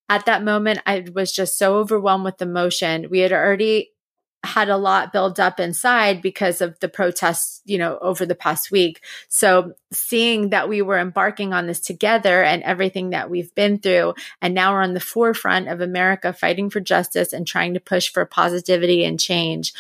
At 0.10 0.26
that 0.26 0.44
moment 0.44 0.80
i 0.86 1.06
was 1.14 1.32
just 1.32 1.58
so 1.58 1.76
overwhelmed 1.76 2.26
with 2.26 2.42
emotion. 2.42 3.08
We 3.10 3.20
had 3.20 3.32
already 3.32 3.92
had 4.44 4.70
a 4.70 4.78
lot 4.78 5.14
build 5.14 5.40
up 5.40 5.60
inside 5.60 6.22
because 6.22 6.62
of 6.62 6.80
the 6.80 6.90
protests, 6.90 7.62
you 7.66 7.78
know, 7.78 8.00
over 8.00 8.26
the 8.26 8.36
past 8.36 8.72
week. 8.72 9.02
So 9.30 9.74
seeing 9.92 10.50
that 10.50 10.68
we 10.68 10.82
were 10.82 10.98
embarking 10.98 11.54
on 11.54 11.68
this 11.68 11.80
together 11.80 12.42
and 12.44 12.64
everything 12.64 13.12
that 13.12 13.30
we've 13.30 13.54
been 13.54 13.78
through, 13.78 14.16
and 14.42 14.56
now 14.56 14.74
we're 14.74 14.82
on 14.82 14.96
the 14.96 15.00
forefront 15.00 15.68
of 15.68 15.80
America 15.80 16.34
fighting 16.34 16.72
for 16.72 16.80
justice 16.80 17.34
and 17.34 17.46
trying 17.46 17.76
to 17.76 17.80
push 17.80 18.10
for 18.10 18.26
positivity 18.26 19.06
and 19.06 19.20
change. 19.20 19.74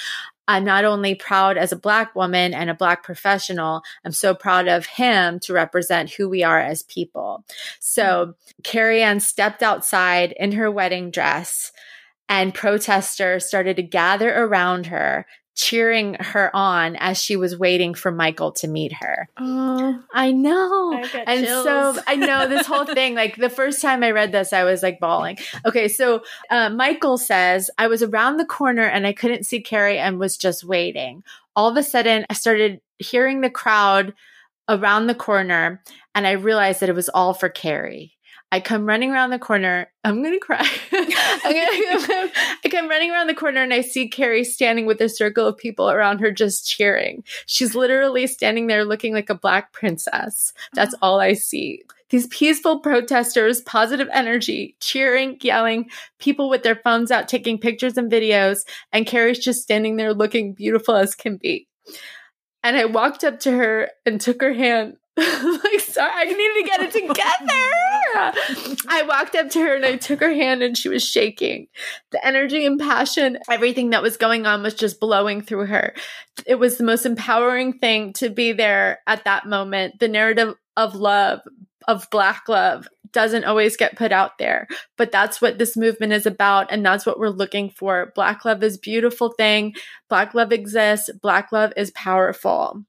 I'm 0.48 0.66
not 0.66 0.86
only 0.86 1.16
proud 1.16 1.58
as 1.58 1.72
a 1.72 1.78
Black 1.78 2.14
woman 2.14 2.54
and 2.54 2.70
a 2.70 2.76
Black 2.76 3.04
professional, 3.04 3.84
I'm 4.04 4.12
so 4.12 4.36
proud 4.36 4.68
of 4.68 4.86
him 4.86 5.40
to 5.42 5.54
represent 5.54 6.12
who 6.12 6.28
we 6.28 6.44
are 6.44 6.60
as 6.60 6.84
people. 6.84 7.46
So 7.80 8.36
Carrie 8.64 9.02
Ann 9.02 9.22
stepped 9.22 9.64
outside 9.64 10.34
in 10.38 10.52
her 10.54 10.70
wedding 10.70 11.10
dress 11.10 11.72
and 12.30 12.54
protesters 12.54 13.46
started 13.46 13.76
to 13.78 13.84
gather 13.84 14.34
around 14.34 14.88
her, 14.88 15.26
cheering 15.56 16.14
her 16.16 16.50
on 16.56 16.96
as 16.96 17.22
she 17.22 17.36
was 17.36 17.58
waiting 17.58 17.94
for 17.94 18.10
Michael 18.12 18.54
to 18.54 18.68
meet 18.68 18.94
her. 18.94 19.28
Oh, 19.38 20.02
I 20.14 20.32
know. 20.32 20.94
I 20.94 21.24
And 21.28 21.46
chills. 21.46 21.66
so 21.66 22.02
I 22.08 22.16
know 22.16 22.48
this 22.48 22.66
whole 22.66 22.86
thing, 22.94 23.16
like 23.16 23.36
the 23.36 23.50
first 23.50 23.82
time 23.82 24.02
I 24.04 24.12
read 24.12 24.32
this, 24.32 24.54
I 24.54 24.64
was 24.64 24.82
like 24.82 25.00
bawling. 25.00 25.38
Okay, 25.66 25.88
so 25.90 26.24
uh, 26.50 26.70
Michael 26.70 27.18
says, 27.18 27.70
I 27.78 27.88
was 27.88 28.02
around 28.02 28.38
the 28.38 28.46
corner 28.46 28.84
and 28.84 29.06
I 29.06 29.12
couldn't 29.14 29.46
see 29.46 29.62
Carrie 29.62 30.00
and 30.00 30.20
was 30.20 30.38
just 30.38 30.64
waiting. 30.64 31.24
All 31.56 31.70
of 31.70 31.76
a 31.76 31.84
sudden, 31.84 32.26
I 32.30 32.34
started 32.34 32.80
hearing 32.98 33.42
the 33.42 33.50
crowd 33.50 34.14
around 34.70 35.08
the 35.08 35.16
corner 35.16 35.84
and 36.16 36.26
I 36.26 36.32
realized 36.32 36.80
that 36.80 36.90
it 36.90 36.96
was 36.96 37.10
all 37.10 37.34
for 37.34 37.50
Carrie. 37.50 38.14
I 38.54 38.60
come 38.60 38.86
running 38.86 39.12
around 39.12 39.30
the 39.30 39.40
corner. 39.40 39.90
I'm 40.04 40.22
gonna 40.24 40.40
cry. 40.40 40.68
I'm 42.64 42.72
come 42.72 42.90
running 42.90 43.12
around 43.12 43.28
the 43.28 43.34
corner 43.34 43.62
and 43.62 43.74
I 43.74 43.82
see 43.82 44.08
Carrie 44.08 44.44
standing 44.44 44.86
with 44.86 45.02
a 45.02 45.10
circle 45.10 45.48
of 45.48 45.58
people 45.58 45.90
around 45.90 46.20
her 46.20 46.32
just 46.32 46.68
cheering. 46.70 47.24
She's 47.46 47.76
literally 47.76 48.28
standing 48.28 48.68
there 48.68 48.86
looking 48.86 49.14
like 49.14 49.30
a 49.30 49.36
black 49.36 49.74
princess. 49.74 50.54
That's 50.74 50.96
all 51.02 51.20
I 51.20 51.34
see. 51.34 51.84
These 52.10 52.28
peaceful 52.28 52.80
protesters, 52.80 53.62
positive 53.62 54.10
energy, 54.12 54.76
cheering, 54.82 55.38
yelling, 55.42 55.90
people 56.20 56.50
with 56.50 56.62
their 56.62 56.76
phones 56.76 57.10
out 57.10 57.30
taking 57.30 57.58
pictures 57.58 57.98
and 57.98 58.12
videos, 58.12 58.66
and 58.92 59.06
Carrie's 59.06 59.40
just 59.40 59.62
standing 59.62 59.96
there 59.96 60.14
looking 60.14 60.54
beautiful 60.54 60.96
as 60.96 61.16
can 61.16 61.38
be. 61.38 61.70
And 62.64 62.76
I 62.76 62.86
walked 62.86 63.24
up 63.24 63.40
to 63.42 63.52
her 63.52 63.92
and 64.06 64.20
took 64.20 64.42
her 64.42 64.54
hand. 64.54 64.98
like, 65.18 65.80
sorry, 65.80 66.12
I 66.14 66.26
need 66.26 66.36
to 66.36 66.64
get 66.66 66.82
it 66.82 66.92
together. 67.08 68.01
I 68.14 69.04
walked 69.08 69.36
up 69.36 69.50
to 69.52 69.60
her 69.62 69.76
and 69.76 69.86
I 69.86 69.98
took 69.98 70.20
her 70.20 70.34
hand 70.34 70.64
and 70.64 70.78
she 70.78 70.90
was 70.90 71.04
shaking. 71.04 71.68
The 72.12 72.26
energy 72.26 72.66
and 72.66 72.80
passion, 72.80 73.38
everything 73.50 73.92
that 73.92 74.04
was 74.04 74.18
going 74.18 74.46
on 74.46 74.64
was 74.64 74.74
just 74.74 75.00
blowing 75.00 75.42
through 75.42 75.68
her. 75.68 75.94
It 76.46 76.56
was 76.56 76.78
the 76.78 76.84
most 76.84 77.06
empowering 77.06 77.80
thing 77.80 78.14
to 78.14 78.30
be 78.30 78.52
there 78.52 79.00
at 79.08 79.26
that 79.26 79.46
moment. 79.46 80.00
The 80.00 80.08
narrative 80.08 80.56
of 80.78 80.96
love, 80.96 81.42
of 81.88 82.10
Black 82.12 82.48
love, 82.48 82.88
doesn't 83.12 83.44
always 83.44 83.76
get 83.76 83.98
put 83.98 84.12
out 84.12 84.38
there, 84.38 84.68
but 84.98 85.12
that's 85.12 85.42
what 85.42 85.58
this 85.58 85.76
movement 85.76 86.14
is 86.14 86.26
about. 86.26 86.72
And 86.72 86.86
that's 86.86 87.06
what 87.06 87.20
we're 87.20 87.30
looking 87.30 87.70
for. 87.70 88.12
Black 88.16 88.46
love 88.46 88.64
is 88.64 88.78
beautiful 88.78 89.34
thing. 89.34 89.74
Black 90.10 90.34
love 90.34 90.52
exists. 90.52 91.10
Black 91.22 91.52
love 91.52 91.74
is 91.76 91.92
powerful. 91.92 92.86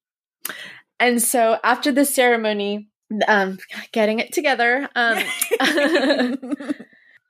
And 1.00 1.20
so 1.20 1.58
after 1.64 1.90
the 1.90 2.04
ceremony, 2.04 2.88
um, 3.26 3.58
getting 3.92 4.18
it 4.18 4.32
together. 4.32 4.88
Um, 4.94 5.18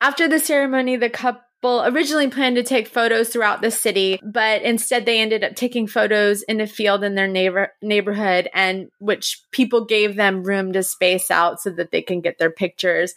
after 0.01 0.29
the 0.29 0.39
ceremony, 0.39 0.97
the 0.97 1.11
couple 1.11 1.83
originally 1.85 2.29
planned 2.29 2.57
to 2.57 2.63
take 2.63 2.89
photos 2.89 3.29
throughout 3.29 3.63
the 3.63 3.71
city, 3.71 4.19
but 4.23 4.63
instead 4.63 5.07
they 5.07 5.21
ended 5.21 5.45
up 5.45 5.55
taking 5.55 5.87
photos 5.87 6.43
in 6.43 6.61
a 6.61 6.67
field 6.67 7.05
in 7.05 7.15
their 7.15 7.29
neighbor 7.29 7.73
neighborhood, 7.81 8.49
and 8.53 8.91
which 8.99 9.43
people 9.53 9.85
gave 9.85 10.17
them 10.17 10.43
room 10.43 10.73
to 10.73 10.83
space 10.83 11.31
out 11.31 11.61
so 11.61 11.71
that 11.71 11.93
they 11.93 12.03
can 12.03 12.21
get 12.21 12.39
their 12.39 12.51
pictures. 12.51 13.15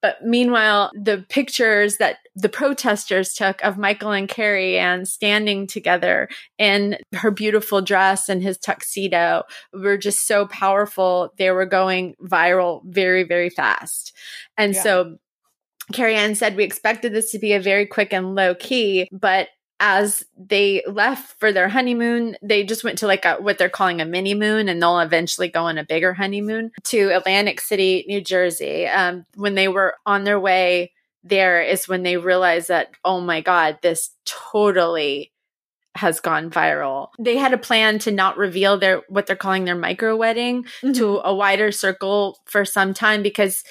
But 0.00 0.24
meanwhile, 0.24 0.92
the 0.94 1.24
pictures 1.28 1.96
that 1.96 2.18
the 2.36 2.48
protesters 2.48 3.34
took 3.34 3.62
of 3.64 3.78
Michael 3.78 4.12
and 4.12 4.28
Carrie 4.28 4.78
Ann 4.78 5.04
standing 5.04 5.66
together 5.66 6.28
in 6.56 6.98
her 7.14 7.30
beautiful 7.30 7.82
dress 7.82 8.28
and 8.28 8.42
his 8.42 8.58
tuxedo 8.58 9.42
were 9.72 9.98
just 9.98 10.26
so 10.26 10.46
powerful. 10.46 11.32
They 11.36 11.50
were 11.50 11.66
going 11.66 12.14
viral 12.22 12.82
very, 12.84 13.24
very 13.24 13.50
fast. 13.50 14.12
And 14.56 14.74
Yeah. 14.74 14.82
so 14.82 15.18
Carrie 15.92 16.14
Ann 16.16 16.34
said, 16.34 16.56
We 16.56 16.64
expected 16.64 17.12
this 17.12 17.30
to 17.32 17.38
be 17.38 17.52
a 17.54 17.60
very 17.60 17.86
quick 17.86 18.12
and 18.12 18.34
low 18.34 18.54
key, 18.54 19.08
but 19.10 19.48
as 19.80 20.24
they 20.36 20.82
left 20.86 21.38
for 21.38 21.52
their 21.52 21.68
honeymoon, 21.68 22.36
they 22.42 22.64
just 22.64 22.84
went 22.84 22.98
to 22.98 23.06
like 23.06 23.24
a, 23.24 23.36
what 23.36 23.58
they're 23.58 23.68
calling 23.68 24.00
a 24.00 24.04
mini 24.04 24.34
moon, 24.34 24.68
and 24.68 24.82
they'll 24.82 24.98
eventually 24.98 25.48
go 25.48 25.64
on 25.64 25.78
a 25.78 25.84
bigger 25.84 26.14
honeymoon 26.14 26.72
to 26.84 27.14
Atlantic 27.16 27.60
City, 27.60 28.04
New 28.08 28.20
Jersey. 28.20 28.86
Um, 28.86 29.24
when 29.34 29.54
they 29.54 29.68
were 29.68 29.94
on 30.04 30.24
their 30.24 30.40
way 30.40 30.92
there, 31.22 31.62
is 31.62 31.88
when 31.88 32.02
they 32.02 32.16
realized 32.16 32.68
that, 32.68 32.90
oh 33.04 33.20
my 33.20 33.40
God, 33.40 33.78
this 33.82 34.10
totally 34.24 35.32
has 35.98 36.20
gone 36.20 36.50
viral. 36.50 37.08
They 37.18 37.36
had 37.36 37.52
a 37.52 37.58
plan 37.58 37.98
to 38.00 38.12
not 38.12 38.36
reveal 38.36 38.78
their 38.78 39.02
what 39.08 39.26
they're 39.26 39.36
calling 39.36 39.64
their 39.64 39.74
micro 39.74 40.16
wedding 40.16 40.64
to 40.94 41.20
a 41.24 41.34
wider 41.34 41.72
circle 41.72 42.38
for 42.46 42.64
some 42.64 42.94
time 42.94 43.22
because 43.22 43.64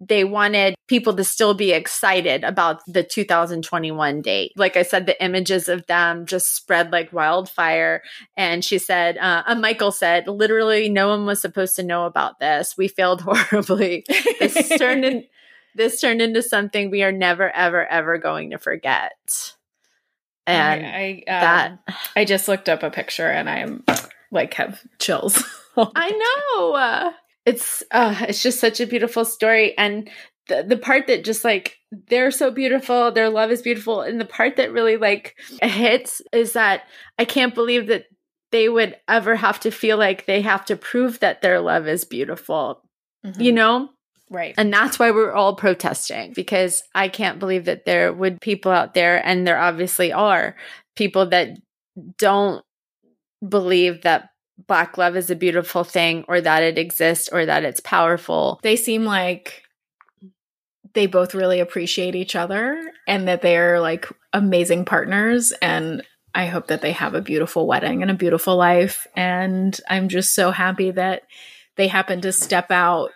they 0.00 0.24
wanted 0.24 0.74
people 0.88 1.14
to 1.14 1.24
still 1.24 1.52
be 1.52 1.72
excited 1.72 2.42
about 2.42 2.80
the 2.86 3.02
2021 3.02 4.22
date. 4.22 4.52
Like 4.56 4.76
I 4.76 4.82
said, 4.82 5.04
the 5.04 5.22
images 5.22 5.68
of 5.68 5.86
them 5.86 6.24
just 6.24 6.54
spread 6.54 6.90
like 6.90 7.12
wildfire. 7.12 8.02
And 8.36 8.64
she 8.64 8.78
said, 8.78 9.18
uh, 9.18 9.42
uh, 9.46 9.54
Michael 9.54 9.92
said, 9.92 10.26
literally, 10.26 10.88
no 10.88 11.08
one 11.08 11.26
was 11.26 11.42
supposed 11.42 11.76
to 11.76 11.82
know 11.82 12.06
about 12.06 12.40
this. 12.40 12.76
We 12.78 12.88
failed 12.88 13.20
horribly. 13.26 14.06
This 14.38 14.70
turned 14.78 15.04
in, 15.04 15.24
this 15.74 16.00
turned 16.00 16.22
into 16.22 16.42
something 16.42 16.90
we 16.90 17.02
are 17.02 17.12
never, 17.12 17.50
ever, 17.50 17.86
ever 17.86 18.16
going 18.16 18.50
to 18.50 18.58
forget. 18.58 19.54
And 20.46 20.86
I, 20.86 21.22
I, 21.28 21.30
um, 21.30 21.40
that 21.40 21.78
I 22.16 22.24
just 22.24 22.48
looked 22.48 22.68
up 22.68 22.82
a 22.82 22.90
picture 22.90 23.28
and 23.28 23.48
I'm 23.48 23.84
like 24.32 24.54
have 24.54 24.82
chills. 24.98 25.44
I 25.76 26.10
know. 26.10 27.12
It's 27.46 27.82
uh 27.90 28.26
it's 28.28 28.42
just 28.42 28.60
such 28.60 28.80
a 28.80 28.86
beautiful 28.86 29.24
story 29.24 29.76
and 29.78 30.10
the 30.48 30.62
the 30.62 30.76
part 30.76 31.06
that 31.06 31.24
just 31.24 31.44
like 31.44 31.78
they're 32.08 32.30
so 32.30 32.50
beautiful, 32.50 33.10
their 33.10 33.30
love 33.30 33.50
is 33.50 33.62
beautiful 33.62 34.02
and 34.02 34.20
the 34.20 34.24
part 34.24 34.56
that 34.56 34.72
really 34.72 34.96
like 34.96 35.36
hits 35.62 36.22
is 36.32 36.52
that 36.52 36.82
I 37.18 37.24
can't 37.24 37.54
believe 37.54 37.86
that 37.86 38.04
they 38.52 38.68
would 38.68 38.96
ever 39.08 39.36
have 39.36 39.60
to 39.60 39.70
feel 39.70 39.96
like 39.96 40.26
they 40.26 40.42
have 40.42 40.64
to 40.66 40.76
prove 40.76 41.20
that 41.20 41.40
their 41.40 41.60
love 41.60 41.86
is 41.86 42.04
beautiful. 42.04 42.82
You 43.38 43.52
know? 43.52 43.90
right. 44.30 44.54
And 44.56 44.72
that's 44.72 44.98
why 44.98 45.10
we're 45.10 45.32
all 45.32 45.54
protesting 45.56 46.32
because 46.32 46.82
I 46.94 47.08
can't 47.08 47.38
believe 47.38 47.66
that 47.66 47.84
there 47.84 48.12
would 48.12 48.40
people 48.40 48.72
out 48.72 48.94
there, 48.94 49.24
and 49.26 49.46
there 49.46 49.58
obviously 49.58 50.12
are 50.12 50.56
people 50.96 51.26
that 51.26 51.58
don't 52.18 52.64
believe 53.46 54.02
that 54.02 54.29
Black 54.66 54.98
love 54.98 55.16
is 55.16 55.30
a 55.30 55.36
beautiful 55.36 55.84
thing 55.84 56.24
or 56.28 56.40
that 56.40 56.62
it 56.62 56.78
exists 56.78 57.28
or 57.30 57.46
that 57.46 57.64
it's 57.64 57.80
powerful. 57.80 58.60
they 58.62 58.76
seem 58.76 59.04
like 59.04 59.62
they 60.94 61.06
both 61.06 61.34
really 61.34 61.60
appreciate 61.60 62.14
each 62.14 62.34
other 62.34 62.90
and 63.06 63.28
that 63.28 63.42
they're 63.42 63.80
like 63.80 64.08
amazing 64.32 64.84
partners 64.84 65.52
and 65.62 66.02
I 66.34 66.46
hope 66.46 66.68
that 66.68 66.80
they 66.80 66.92
have 66.92 67.14
a 67.14 67.20
beautiful 67.22 67.66
wedding 67.66 68.02
and 68.02 68.10
a 68.10 68.14
beautiful 68.14 68.56
life 68.56 69.06
and 69.16 69.78
I'm 69.88 70.08
just 70.08 70.34
so 70.34 70.50
happy 70.50 70.90
that 70.92 71.22
they 71.76 71.88
happened 71.88 72.22
to 72.22 72.32
step 72.32 72.70
out 72.70 73.10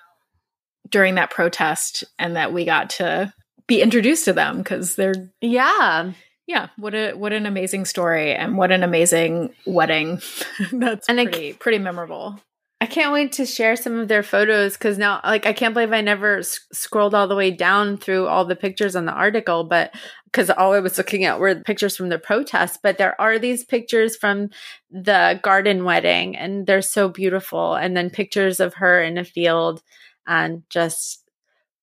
during 0.88 1.16
that 1.16 1.30
protest 1.30 2.04
and 2.18 2.36
that 2.36 2.52
we 2.52 2.64
got 2.64 2.90
to 2.90 3.32
be 3.66 3.82
introduced 3.82 4.24
to 4.26 4.32
them 4.32 4.62
cuz 4.62 4.94
they're 4.94 5.30
Yeah. 5.40 6.12
Yeah, 6.46 6.68
what 6.76 6.94
a 6.94 7.12
what 7.14 7.32
an 7.32 7.46
amazing 7.46 7.84
story 7.84 8.34
and 8.34 8.56
what 8.56 8.70
an 8.72 8.82
amazing 8.82 9.54
wedding. 9.66 10.20
That's 10.72 11.08
And 11.08 11.20
I- 11.20 11.24
pretty 11.24 11.52
pretty 11.54 11.78
memorable. 11.78 12.40
I 12.80 12.86
can't 12.86 13.12
wait 13.14 13.32
to 13.34 13.46
share 13.46 13.76
some 13.76 13.98
of 13.98 14.08
their 14.08 14.22
photos 14.22 14.74
because 14.74 14.98
now, 14.98 15.20
like, 15.24 15.46
I 15.46 15.54
can't 15.54 15.72
believe 15.72 15.92
I 15.92 16.02
never 16.02 16.38
s- 16.40 16.60
scrolled 16.70 17.14
all 17.14 17.26
the 17.26 17.36
way 17.36 17.50
down 17.50 17.96
through 17.96 18.26
all 18.26 18.44
the 18.44 18.56
pictures 18.56 18.94
on 18.94 19.06
the 19.06 19.12
article, 19.12 19.64
but 19.64 19.94
because 20.26 20.50
all 20.50 20.74
I 20.74 20.80
was 20.80 20.98
looking 20.98 21.24
at 21.24 21.40
were 21.40 21.54
pictures 21.54 21.96
from 21.96 22.10
the 22.10 22.18
protest. 22.18 22.80
But 22.82 22.98
there 22.98 23.18
are 23.18 23.38
these 23.38 23.64
pictures 23.64 24.16
from 24.16 24.50
the 24.90 25.40
garden 25.42 25.84
wedding, 25.84 26.36
and 26.36 26.66
they're 26.66 26.82
so 26.82 27.08
beautiful. 27.08 27.74
And 27.74 27.96
then 27.96 28.10
pictures 28.10 28.60
of 28.60 28.74
her 28.74 29.00
in 29.00 29.16
a 29.16 29.24
field, 29.24 29.82
and 30.26 30.62
just 30.68 31.23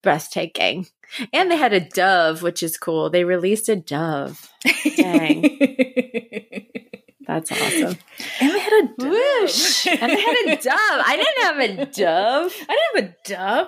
breathtaking. 0.02 0.88
And 1.34 1.52
they 1.52 1.58
had 1.58 1.74
a 1.74 1.80
dove, 1.80 2.42
which 2.42 2.64
is 2.64 2.78
cool. 2.78 3.10
They 3.10 3.24
released 3.24 3.68
a 3.70 3.76
dove. 3.76 4.50
Dang. 4.96 5.42
That's 7.28 7.52
awesome. 7.52 7.98
And 8.42 8.52
they 8.52 8.60
had 8.60 8.74
a 8.74 8.88
dove. 8.98 9.12
Whoosh! 9.12 9.88
And 9.88 10.12
they 10.12 10.22
had 10.22 10.48
a 10.48 10.56
dove. 10.58 10.76
I 11.06 11.16
didn't 11.16 11.44
have 11.44 11.60
a 11.60 11.86
dove. 11.92 12.54
I 12.68 12.76
didn't 12.76 12.96
have 12.96 13.04
a 13.04 13.16
dove. 13.24 13.68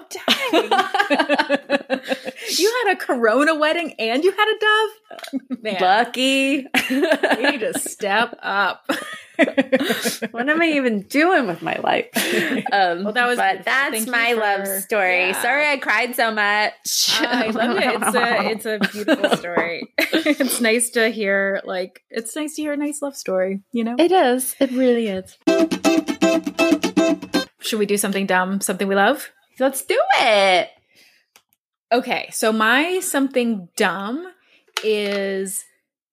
Dang. 1.89 2.23
you 2.57 2.83
had 2.85 2.93
a 2.93 2.95
Corona 2.99 3.55
wedding 3.55 3.93
and 3.99 4.23
you 4.23 4.31
had 4.31 4.47
a 4.47 4.59
dove? 4.59 5.59
Man, 5.63 5.77
Lucky. 5.81 6.65
you 6.89 7.51
need 7.51 7.59
to 7.59 7.77
step 7.79 8.37
up. 8.41 8.85
what 10.31 10.47
am 10.47 10.61
I 10.61 10.71
even 10.75 11.01
doing 11.03 11.47
with 11.47 11.61
my 11.61 11.75
life? 11.83 12.07
Um, 12.71 13.03
Well, 13.03 13.13
that 13.13 13.27
was 13.27 13.37
but 13.37 13.63
that's 13.65 14.05
my 14.07 14.33
for- 14.33 14.39
love 14.39 14.67
story. 14.83 15.27
yeah. 15.29 15.41
Sorry, 15.41 15.67
I 15.71 15.77
cried 15.77 16.15
so 16.15 16.31
much. 16.31 16.73
I 17.19 17.47
love 17.49 17.77
it. 17.77 18.01
It's 18.01 18.15
a 18.15 18.51
it's 18.51 18.65
a 18.65 18.79
beautiful 18.91 19.35
story. 19.37 19.91
it's 19.97 20.61
nice 20.61 20.91
to 20.91 21.09
hear 21.09 21.61
like 21.65 22.03
it's 22.09 22.35
nice 22.35 22.55
to 22.55 22.61
hear 22.61 22.73
a 22.73 22.77
nice 22.77 23.01
love 23.01 23.15
story, 23.15 23.61
you 23.71 23.83
know? 23.83 23.95
It 23.97 24.11
is. 24.11 24.55
It 24.59 24.71
really 24.71 25.07
is. 25.07 25.37
Should 27.59 27.79
we 27.79 27.85
do 27.85 27.97
something 27.97 28.25
dumb, 28.27 28.61
something 28.61 28.87
we 28.87 28.95
love? 28.95 29.31
Let's 29.59 29.83
do 29.85 29.99
it. 30.19 30.69
Okay, 31.93 32.27
so 32.31 32.51
my 32.51 33.01
something 33.01 33.69
dumb 33.77 34.27
is 34.83 35.63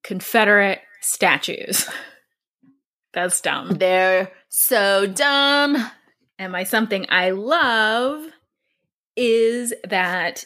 Confederate 0.05 0.81
statues. 1.01 1.89
That's 3.15 3.41
dumb. 3.41 3.71
They're 3.71 4.31
so 4.51 5.07
dumb. 5.07 5.91
And 6.39 6.53
my 6.53 6.65
something 6.65 7.07
I 7.09 7.31
love 7.31 8.27
is 9.17 9.73
that 9.89 10.45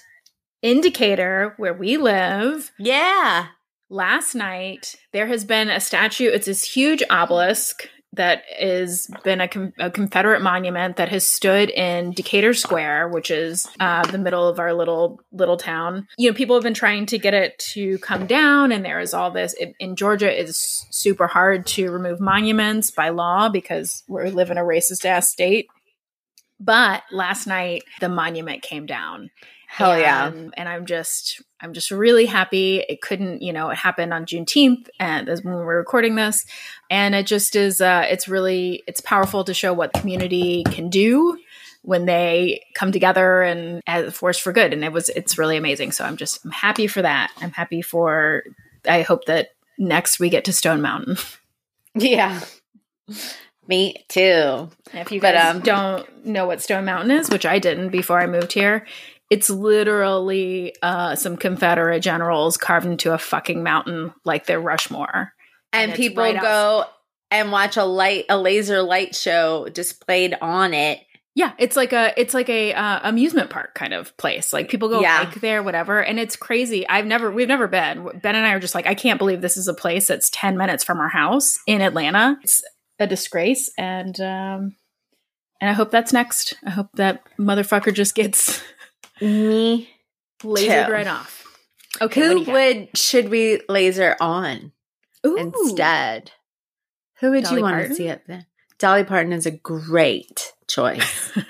in 0.63 0.81
Decatur 0.81 1.55
where 1.57 1.75
we 1.75 1.97
live. 1.97 2.71
Yeah. 2.79 3.49
Last 3.91 4.37
night, 4.37 4.95
there 5.13 5.27
has 5.27 5.45
been 5.45 5.69
a 5.69 5.81
statue. 5.81 6.29
It's 6.29 6.47
this 6.47 6.63
huge 6.63 7.03
obelisk 7.11 7.89
that 8.17 8.43
has 8.59 9.09
been 9.23 9.41
a, 9.41 9.49
com- 9.49 9.73
a 9.79 9.91
Confederate 9.91 10.43
monument 10.43 10.97
that 10.97 11.09
has 11.09 11.27
stood 11.27 11.71
in 11.71 12.13
Decatur 12.13 12.55
Square, 12.55 13.09
which 13.09 13.31
is 13.31 13.67
uh, 13.81 14.07
the 14.07 14.19
middle 14.19 14.49
of 14.49 14.59
our 14.59 14.75
little 14.75 15.21
little 15.33 15.57
town. 15.57 16.07
You 16.17 16.31
know, 16.31 16.35
people 16.35 16.57
have 16.57 16.63
been 16.63 16.75
trying 16.75 17.07
to 17.07 17.19
get 17.19 17.35
it 17.35 17.59
to 17.73 17.99
come 17.99 18.27
down, 18.27 18.73
and 18.73 18.85
there 18.85 19.01
is 19.01 19.15
all 19.15 19.31
this 19.31 19.55
it, 19.55 19.75
in 19.79 19.97
Georgia. 19.97 20.41
It's 20.41 20.87
super 20.91 21.27
hard 21.27 21.67
to 21.69 21.91
remove 21.91 22.21
monuments 22.21 22.91
by 22.91 23.11
law 23.11 23.49
because 23.49 24.03
we 24.09 24.31
live 24.31 24.51
in 24.51 24.59
a 24.59 24.63
racist 24.63 25.05
ass 25.05 25.29
state. 25.29 25.69
But 26.61 27.03
last 27.11 27.47
night, 27.47 27.83
the 28.01 28.09
monument 28.09 28.63
came 28.63 28.87
down. 28.87 29.31
Hell 29.75 29.99
yeah. 29.99 30.29
And, 30.29 30.69
I'm 30.69 30.87
just 30.87 31.43
I'm 31.61 31.73
just 31.73 31.91
really 31.91 32.27
happy. 32.27 32.85
It 32.89 33.01
couldn't, 33.01 33.43
you 33.43 33.53
know, 33.53 33.71
it 33.71 33.77
happened 33.77 34.15
on 34.15 34.25
Juneteenth 34.25 34.89
and 35.01 35.29
as 35.29 35.43
when 35.43 35.55
we're 35.55 35.79
recording 35.79 36.15
this. 36.15 36.47
And 36.95 37.13
it 37.13 37.27
just 37.27 37.57
is 37.57 37.81
uh 37.81 38.07
it's 38.09 38.29
really 38.29 38.85
it's 38.87 39.01
powerful 39.01 39.43
to 39.43 39.53
show 39.53 39.73
what 39.73 39.93
the 39.93 39.99
community 39.99 40.63
can 40.71 40.91
do 40.91 41.37
when 41.83 42.07
they 42.07 42.63
come 42.77 42.93
together 42.93 43.43
and 43.43 43.83
as 43.89 44.07
a 44.07 44.13
force 44.13 44.39
for 44.39 44.53
good. 44.53 44.73
And 44.73 44.85
it 44.85 44.93
was 44.93 45.09
it's 45.09 45.37
really 45.37 45.57
amazing. 45.57 45.91
So 45.91 46.05
I'm 46.05 46.17
just 46.17 46.45
I'm 46.45 46.53
happy 46.53 46.87
for 46.87 47.03
that. 47.03 47.33
I'm 47.39 47.51
happy 47.51 47.83
for 47.83 48.45
I 48.87 49.03
hope 49.03 49.25
that 49.25 49.49
next 49.77 50.21
we 50.21 50.29
get 50.29 50.45
to 50.45 50.53
Stone 50.53 50.83
Mountain. 50.83 51.17
Yeah. 51.97 52.41
Me 53.69 54.05
too. 54.09 54.69
If 54.93 55.13
you 55.13 55.21
But, 55.21 55.35
guys 55.35 55.55
um, 55.55 55.61
don't 55.61 56.27
know 56.27 56.45
what 56.45 56.61
Stone 56.61 56.87
Mountain 56.87 57.13
is, 57.13 57.31
which 57.31 57.47
I 57.47 57.61
didn't 57.61 57.91
before 57.91 58.19
I 58.19 58.27
moved 58.27 58.53
here, 58.53 58.85
it's 59.31 59.49
literally 59.49 60.75
uh, 60.83 61.15
some 61.15 61.37
Confederate 61.37 62.01
generals 62.01 62.57
carved 62.57 62.87
into 62.87 63.13
a 63.15 63.19
fucking 63.19 63.63
mountain 63.63 64.13
like 64.25 64.47
they're 64.47 64.61
Rushmore. 64.61 65.35
And, 65.75 65.95
people 65.95 66.23
right 66.25 66.41
go 66.41 66.85
and 67.31 67.51
watch 67.53 67.77
a 67.77 67.85
light, 67.85 68.27
a 68.29 68.39
laser 68.39 68.83
light 68.83 69.15
show 69.15 69.69
displayed 69.69 70.37
on 70.41 70.73
it 70.75 71.01
Yeah, 71.35 71.53
it's 71.59 71.75
like 71.77 71.93
a 71.93 72.13
it's 72.17 72.33
like 72.33 72.49
a 72.49 72.73
uh, 72.75 73.01
amusement 73.03 73.51
park 73.51 73.75
kind 73.75 73.93
of 73.93 74.17
place. 74.17 74.53
Like 74.53 74.69
people 74.69 74.89
go 74.89 75.01
Yeah. 75.01 75.25
hike 75.25 75.41
there, 75.41 75.63
whatever, 75.65 76.01
and 76.01 76.21
it's 76.21 76.37
crazy. 76.37 76.87
I've 76.89 77.07
never 77.07 77.31
we've 77.33 77.49
never 77.49 77.67
been. 77.67 78.05
Ben 78.23 78.37
and 78.37 78.47
I 78.47 78.53
are 78.55 78.61
just 78.61 78.75
like, 78.75 78.87
I 78.87 78.95
can't 78.95 79.19
believe 79.19 79.41
this 79.41 79.57
is 79.57 79.67
a 79.67 79.75
place 79.75 80.07
that's 80.07 80.31
ten 80.31 80.57
minutes 80.57 80.85
from 80.85 81.01
our 81.01 81.09
house 81.09 81.59
in 81.67 81.81
Atlanta. 81.81 82.39
It's 82.43 82.63
a 83.01 83.09
disgrace, 83.09 83.73
and 83.77 84.15
um, 84.21 84.77
and 85.61 85.69
I 85.71 85.73
hope 85.73 85.91
that's 85.91 86.13
next. 86.13 86.55
I 86.65 86.71
hope 86.71 86.91
that 86.95 87.23
motherfucker 87.37 87.93
just 87.93 88.15
gets 88.15 88.63
Me. 89.21 89.91
lasered 90.45 90.87
Too. 90.87 90.93
right 90.93 91.07
off. 91.09 91.41
Okay, 92.01 92.21
Who 92.21 92.43
would 92.53 92.97
should 92.97 93.29
we 93.29 93.61
laser 93.69 94.17
on 94.21 94.71
Ooh. 95.27 95.37
instead? 95.37 96.33
Who 97.21 97.31
would 97.31 97.45
Dolly 97.45 97.57
you 97.59 97.63
want 97.63 97.75
Parton? 97.75 97.91
to 97.91 97.97
see 97.97 98.09
up 98.11 98.21
there? 98.27 98.47
Dolly 98.79 99.05
Parton 99.05 99.33
is 99.33 99.47
a 99.47 99.51
great 99.53 100.53
choice. 100.69 101.33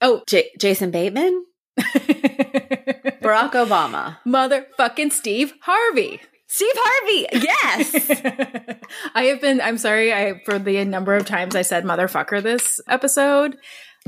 oh, 0.00 0.22
J- 0.26 0.50
Jason 0.58 0.90
Bateman, 0.90 1.44
Barack 1.78 3.52
Obama, 3.52 4.18
Motherfucking 4.26 5.12
Steve 5.12 5.52
Harvey. 5.62 6.20
Steve 6.46 6.72
Harvey. 6.74 7.26
Yes. 7.32 8.10
I 9.14 9.24
have 9.24 9.40
been 9.40 9.60
I'm 9.60 9.76
sorry 9.78 10.12
I 10.14 10.40
for 10.44 10.58
the 10.58 10.84
number 10.86 11.14
of 11.14 11.26
times 11.26 11.54
I 11.54 11.62
said 11.62 11.84
motherfucker 11.84 12.42
this 12.42 12.80
episode. 12.88 13.56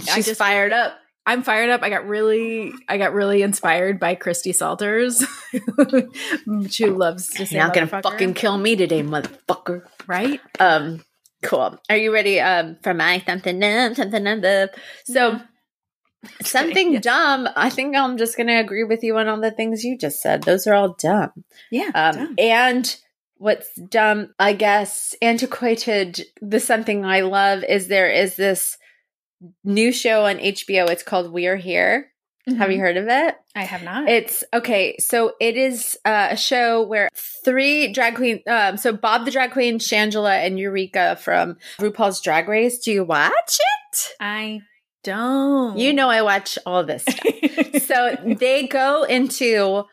I 0.09 0.14
She's 0.14 0.26
just- 0.26 0.38
fired 0.38 0.72
up. 0.72 0.94
I'm 1.27 1.43
fired 1.43 1.71
up. 1.71 1.83
I 1.83 1.91
got 1.91 2.07
really 2.07 2.73
I 2.89 2.99
got 2.99 3.12
really 3.12 3.43
inspired 3.43 4.01
by 4.01 4.14
Christy 4.14 4.53
Salters. 4.53 5.25
she 6.71 6.87
loves 6.87 7.29
to 7.29 7.47
say 7.47 7.57
You're 7.57 7.64
not 7.66 7.75
gonna 7.75 7.87
fucking 7.87 8.35
kill 8.35 8.57
me 8.59 8.77
today, 8.77 9.03
motherfucker. 9.03 9.83
right? 10.07 10.41
Um, 10.59 11.05
cool. 11.43 11.79
Are 11.89 11.97
you 11.97 12.12
ready? 12.12 12.41
Um, 12.41 12.79
for 12.83 12.95
my 12.95 13.23
something 13.27 13.59
dumb, 13.61 13.95
something 13.95 14.25
dumb. 14.25 14.68
So 15.05 15.41
something 16.43 16.93
Yes. 16.95 17.03
dumb. 17.03 17.49
I 17.57 17.71
think 17.71 17.97
I'm 17.97 18.16
just 18.16 18.37
gonna 18.37 18.59
agree 18.61 18.85
with 18.85 19.03
you 19.03 19.16
on 19.18 19.29
all 19.29 19.41
the 19.41 19.51
things 19.51 19.85
you 19.85 19.97
just 19.99 20.21
said. 20.21 20.43
Those 20.43 20.66
are 20.66 20.75
all 20.75 20.95
dumb. 20.99 21.31
Yeah. 21.71 21.91
Um, 21.95 22.14
dumb. 22.16 22.35
and 22.39 22.97
what's 23.37 23.75
dumb, 23.75 24.35
I 24.39 24.53
guess, 24.53 25.14
antiquated. 25.23 26.23
The 26.43 26.61
something 26.61 27.05
I 27.05 27.21
love 27.21 27.64
is 27.64 27.89
there 27.89 28.11
is 28.11 28.37
this 28.37 28.77
new 29.64 29.93
show 29.93 30.26
on 30.26 30.36
HBO. 30.36 30.88
It's 30.91 31.03
called 31.03 31.32
We're 31.32 31.57
Here. 31.57 32.11
Have 32.47 32.72
you 32.72 32.80
heard 32.80 32.97
of 32.97 33.07
it? 33.09 33.36
I 33.55 33.62
have 33.62 33.82
not. 33.82 34.09
It's 34.09 34.43
okay. 34.53 34.97
So 34.99 35.34
it 35.41 35.57
is 35.57 35.97
uh, 36.05 36.28
a 36.30 36.36
show 36.36 36.82
where 36.82 37.09
three 37.45 37.93
drag 37.93 38.16
queen. 38.16 38.41
Um, 38.49 38.76
so 38.76 38.93
Bob 38.93 39.24
the 39.24 39.30
drag 39.30 39.53
queen, 39.53 39.78
Shangela, 39.78 40.45
and 40.45 40.59
Eureka 40.59 41.16
from 41.20 41.57
RuPaul's 41.78 42.20
Drag 42.20 42.49
Race. 42.49 42.78
Do 42.78 42.93
you 42.93 43.05
watch 43.05 43.59
it? 43.93 44.14
I 44.20 44.61
don't. 45.05 45.78
You 45.78 45.93
know 45.93 46.09
I 46.09 46.22
watch 46.22 46.59
all 46.66 46.82
this 46.82 47.03
stuff. 47.03 47.82
so 47.82 48.16
they 48.24 48.66
go 48.66 49.05
into 49.05 49.84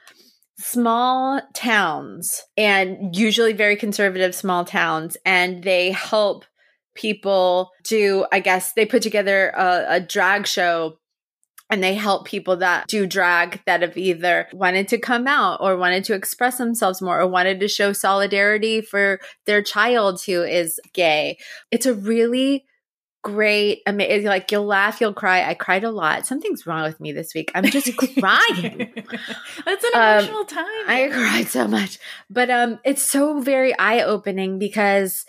small 0.60 1.42
towns 1.54 2.44
and 2.56 3.16
usually 3.16 3.54
very 3.54 3.76
conservative 3.76 4.34
small 4.34 4.66
towns 4.66 5.16
and 5.24 5.64
they 5.64 5.92
help 5.92 6.46
people 6.98 7.72
do 7.84 8.26
i 8.32 8.40
guess 8.40 8.74
they 8.74 8.86
put 8.86 9.02
together 9.02 9.50
a, 9.50 9.86
a 9.96 10.00
drag 10.02 10.46
show 10.48 10.98
and 11.70 11.84
they 11.84 11.96
help 11.96 12.26
people 12.26 12.56
that 12.58 12.88
do 12.88 13.06
drag 13.06 13.62
that 13.66 13.82
have 13.82 13.98
either 13.98 14.48
wanted 14.54 14.88
to 14.88 14.98
come 14.98 15.28
out 15.28 15.60
or 15.62 15.76
wanted 15.76 16.04
to 16.06 16.14
express 16.14 16.58
themselves 16.58 17.02
more 17.02 17.20
or 17.20 17.28
wanted 17.28 17.60
to 17.60 17.68
show 17.68 17.92
solidarity 17.92 18.80
for 18.80 19.20
their 19.46 19.62
child 19.62 20.22
who 20.26 20.44
is 20.44 20.80
gay. 20.94 21.38
It's 21.70 21.86
a 21.86 21.94
really 21.94 22.64
great 23.22 23.82
amazing 23.86 24.28
like 24.28 24.50
you'll 24.50 24.66
laugh 24.66 25.02
you'll 25.02 25.14
cry. 25.14 25.44
I 25.44 25.56
cried 25.56 25.84
a 25.84 25.92
lot. 25.92 26.26
Something's 26.26 26.66
wrong 26.66 26.84
with 26.84 27.02
me 27.02 27.12
this 27.12 27.34
week. 27.36 27.52
I'm 27.54 27.66
just 27.66 27.92
crying. 28.18 28.94
That's 29.66 29.84
an 29.84 29.92
Um, 29.94 30.20
emotional 30.20 30.46
time. 30.46 30.66
I 30.88 31.10
cried 31.12 31.48
so 31.50 31.68
much. 31.68 32.00
But 32.30 32.50
um 32.50 32.80
it's 32.86 33.02
so 33.02 33.42
very 33.42 33.78
eye-opening 33.78 34.58
because 34.58 35.26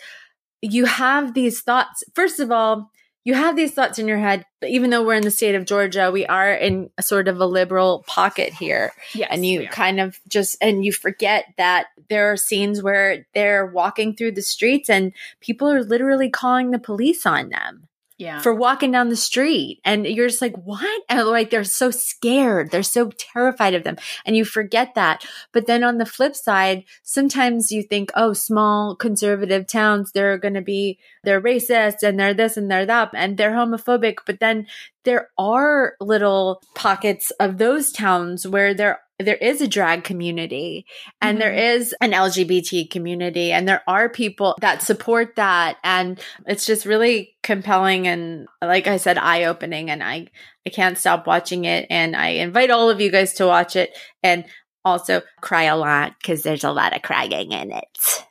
you 0.61 0.85
have 0.85 1.33
these 1.33 1.61
thoughts. 1.61 2.03
First 2.13 2.39
of 2.39 2.51
all, 2.51 2.91
you 3.25 3.33
have 3.33 3.55
these 3.55 3.73
thoughts 3.73 3.99
in 3.99 4.07
your 4.07 4.17
head, 4.17 4.45
even 4.65 4.89
though 4.89 5.03
we're 5.03 5.13
in 5.13 5.23
the 5.23 5.31
state 5.31 5.53
of 5.53 5.65
Georgia, 5.65 6.09
we 6.11 6.25
are 6.25 6.53
in 6.53 6.89
a 6.97 7.03
sort 7.03 7.27
of 7.27 7.39
a 7.39 7.45
liberal 7.45 8.03
pocket 8.07 8.53
here. 8.53 8.93
yes, 9.13 9.27
and 9.31 9.45
you 9.45 9.67
kind 9.67 9.99
of 9.99 10.17
just 10.27 10.57
and 10.61 10.85
you 10.85 10.93
forget 10.93 11.45
that 11.57 11.87
there 12.09 12.31
are 12.31 12.37
scenes 12.37 12.81
where 12.81 13.27
they're 13.35 13.65
walking 13.65 14.15
through 14.15 14.31
the 14.31 14.41
streets 14.41 14.89
and 14.89 15.11
people 15.41 15.69
are 15.69 15.83
literally 15.83 16.29
calling 16.29 16.71
the 16.71 16.79
police 16.79 17.25
on 17.25 17.49
them 17.49 17.88
yeah. 18.19 18.41
for 18.41 18.53
walking 18.53 18.91
down 18.91 19.09
the 19.09 19.15
street. 19.15 19.79
And 19.83 20.05
you're 20.05 20.27
just 20.27 20.41
like 20.41 20.55
what? 20.57 21.01
And 21.09 21.25
like 21.27 21.49
they're 21.49 21.63
so 21.63 21.89
scared. 21.89 22.69
They're 22.69 22.83
so 22.83 23.09
terrified 23.17 23.73
of 23.73 23.83
them. 23.83 23.95
And 24.25 24.37
you 24.37 24.45
forget 24.45 24.93
that. 24.95 25.25
But 25.53 25.65
then 25.65 25.83
on 25.83 25.97
the 25.97 26.05
flip 26.05 26.35
side 26.35 26.83
sometimes 27.01 27.71
you 27.71 27.81
think 27.81 28.11
oh 28.15 28.33
small 28.33 28.95
conservative 28.95 29.65
towns 29.65 30.11
they're 30.11 30.37
going 30.37 30.53
to 30.53 30.61
be 30.61 30.99
they're 31.23 31.41
racist 31.41 32.03
and 32.03 32.19
they're 32.19 32.33
this 32.33 32.57
and 32.57 32.69
they're 32.69 32.85
that 32.85 33.09
and 33.13 33.37
they're 33.37 33.51
homophobic 33.51 34.17
but 34.25 34.39
then 34.39 34.65
there 35.05 35.29
are 35.37 35.93
little 35.99 36.61
pockets 36.75 37.31
of 37.39 37.57
those 37.57 37.91
towns 37.91 38.47
where 38.47 38.73
there 38.73 38.99
there 39.19 39.35
is 39.35 39.61
a 39.61 39.67
drag 39.67 40.03
community 40.03 40.85
and 41.21 41.41
there 41.41 41.51
mm-hmm. 41.51 41.81
is 41.81 41.93
an 41.99 42.11
LGBT 42.11 42.89
community 42.89 43.51
and 43.51 43.67
there 43.67 43.83
are 43.85 44.07
people 44.07 44.55
that 44.61 44.81
support 44.81 45.35
that 45.35 45.77
and 45.83 46.19
it's 46.47 46.65
just 46.65 46.85
really 46.85 47.35
compelling 47.43 48.07
and 48.07 48.47
like 48.61 48.87
I 48.87 48.97
said 48.97 49.17
eye 49.17 49.43
opening 49.43 49.89
and 49.89 50.01
I 50.01 50.27
I 50.65 50.69
can't 50.69 50.97
stop 50.97 51.27
watching 51.27 51.65
it 51.65 51.87
and 51.89 52.15
I 52.15 52.29
invite 52.29 52.71
all 52.71 52.89
of 52.89 53.01
you 53.01 53.11
guys 53.11 53.33
to 53.33 53.45
watch 53.45 53.75
it 53.75 53.97
and 54.23 54.45
also 54.85 55.21
cry 55.41 55.63
a 55.63 55.75
lot 55.75 56.15
cuz 56.23 56.43
there's 56.43 56.63
a 56.63 56.71
lot 56.71 56.95
of 56.95 57.01
crying 57.01 57.51
in 57.51 57.71
it. 57.71 58.25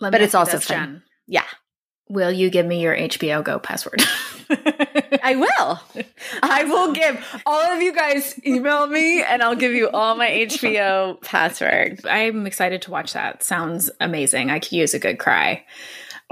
Let 0.00 0.12
but 0.12 0.22
it's 0.22 0.34
also 0.34 0.58
fun. 0.58 0.76
Jen. 0.76 1.02
Yeah. 1.28 1.44
Will 2.10 2.32
you 2.32 2.50
give 2.50 2.66
me 2.66 2.82
your 2.82 2.96
HBO 2.96 3.42
Go 3.44 3.60
password? 3.60 4.02
I 5.22 5.36
will. 5.36 6.04
I 6.42 6.64
will 6.64 6.92
give 6.92 7.24
all 7.46 7.70
of 7.70 7.80
you 7.80 7.94
guys 7.94 8.34
email 8.44 8.88
me 8.88 9.22
and 9.22 9.44
I'll 9.44 9.54
give 9.54 9.70
you 9.72 9.88
all 9.88 10.16
my 10.16 10.28
HBO 10.28 11.20
password. 11.22 12.04
I'm 12.04 12.48
excited 12.48 12.82
to 12.82 12.90
watch 12.90 13.12
that. 13.12 13.44
Sounds 13.44 13.92
amazing. 14.00 14.50
I 14.50 14.58
could 14.58 14.72
use 14.72 14.92
a 14.92 14.98
good 14.98 15.20
cry. 15.20 15.64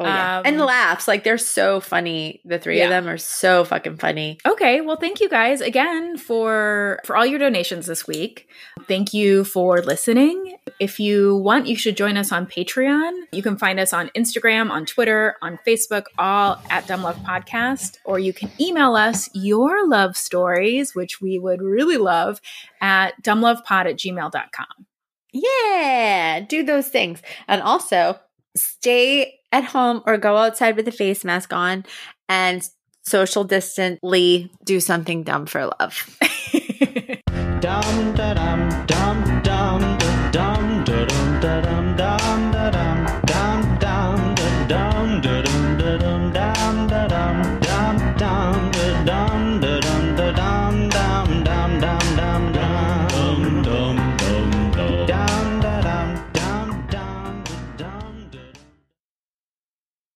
Oh, 0.01 0.05
yeah. 0.05 0.39
Um, 0.39 0.43
and 0.47 0.59
laughs. 0.61 1.09
Like 1.09 1.25
they're 1.25 1.39
so 1.39 1.81
funny. 1.81 2.41
The 2.45 2.59
three 2.59 2.79
Yeah. 2.79 2.85
of 2.85 2.91
them 2.91 3.09
are 3.09 3.19
so 3.19 3.65
fucking 3.65 3.97
funny. 3.97 4.39
Okay, 4.47 4.81
well 4.81 4.97
thank 4.97 5.21
you 5.21 5.29
guys 5.29 5.61
again 5.61 6.17
for 6.17 7.01
for 7.05 7.17
all 7.17 7.27
your 7.27 7.41
donations 7.41 7.87
this 7.87 8.07
week. 8.07 8.49
Thank 8.87 9.13
you 9.13 9.43
for 9.45 9.81
listening. 9.83 10.57
If 10.79 11.01
you 11.01 11.37
want, 11.37 11.67
you 11.67 11.75
should 11.75 11.97
join 11.97 12.17
us 12.17 12.31
on 12.31 12.47
Patreon. 12.47 13.11
You 13.33 13.43
can 13.43 13.57
find 13.57 13.81
us 13.81 13.93
on 13.93 14.11
Instagram, 14.17 14.71
on 14.71 14.87
Twitter, 14.87 15.35
on 15.43 15.59
Facebook, 15.67 16.05
all 16.17 16.63
at 16.71 16.87
Dumb 16.87 17.03
Love 17.03 17.17
Podcast, 17.19 17.97
or 18.05 18.21
you 18.21 18.33
can 18.33 18.51
email 18.61 18.95
us 18.95 19.29
your 19.35 19.89
love 19.89 20.17
stories, 20.17 20.95
which 20.95 21.21
we 21.21 21.39
would 21.41 21.61
really 21.61 21.97
love, 21.97 22.41
at 22.81 23.21
dumblovepod 23.23 23.87
at 23.87 23.97
gmail.com. 23.97 24.87
Yeah, 25.33 26.41
do 26.49 26.63
those 26.63 26.89
things. 26.89 27.21
And 27.49 27.61
also 27.63 28.19
stay 28.57 29.38
at 29.53 29.65
home 29.65 30.03
or 30.07 30.17
go 30.17 30.37
outside 30.37 30.77
with 30.77 30.89
a 30.89 30.93
face 30.93 31.25
mask 31.25 31.53
on 31.53 31.85
and 32.29 32.63
social 33.03 33.45
distantly 33.45 34.51
do 34.65 34.81
something 34.81 35.23
dumb 35.23 35.47
for 35.47 35.71
love. 35.81 36.17
Da 37.61 37.81
dum 37.81 38.15
da 38.15 38.35
dum 38.35 38.79
da 38.87 39.79
dum 40.31 40.85
da 40.85 41.61
dum 41.61 41.97
dum 41.97 42.28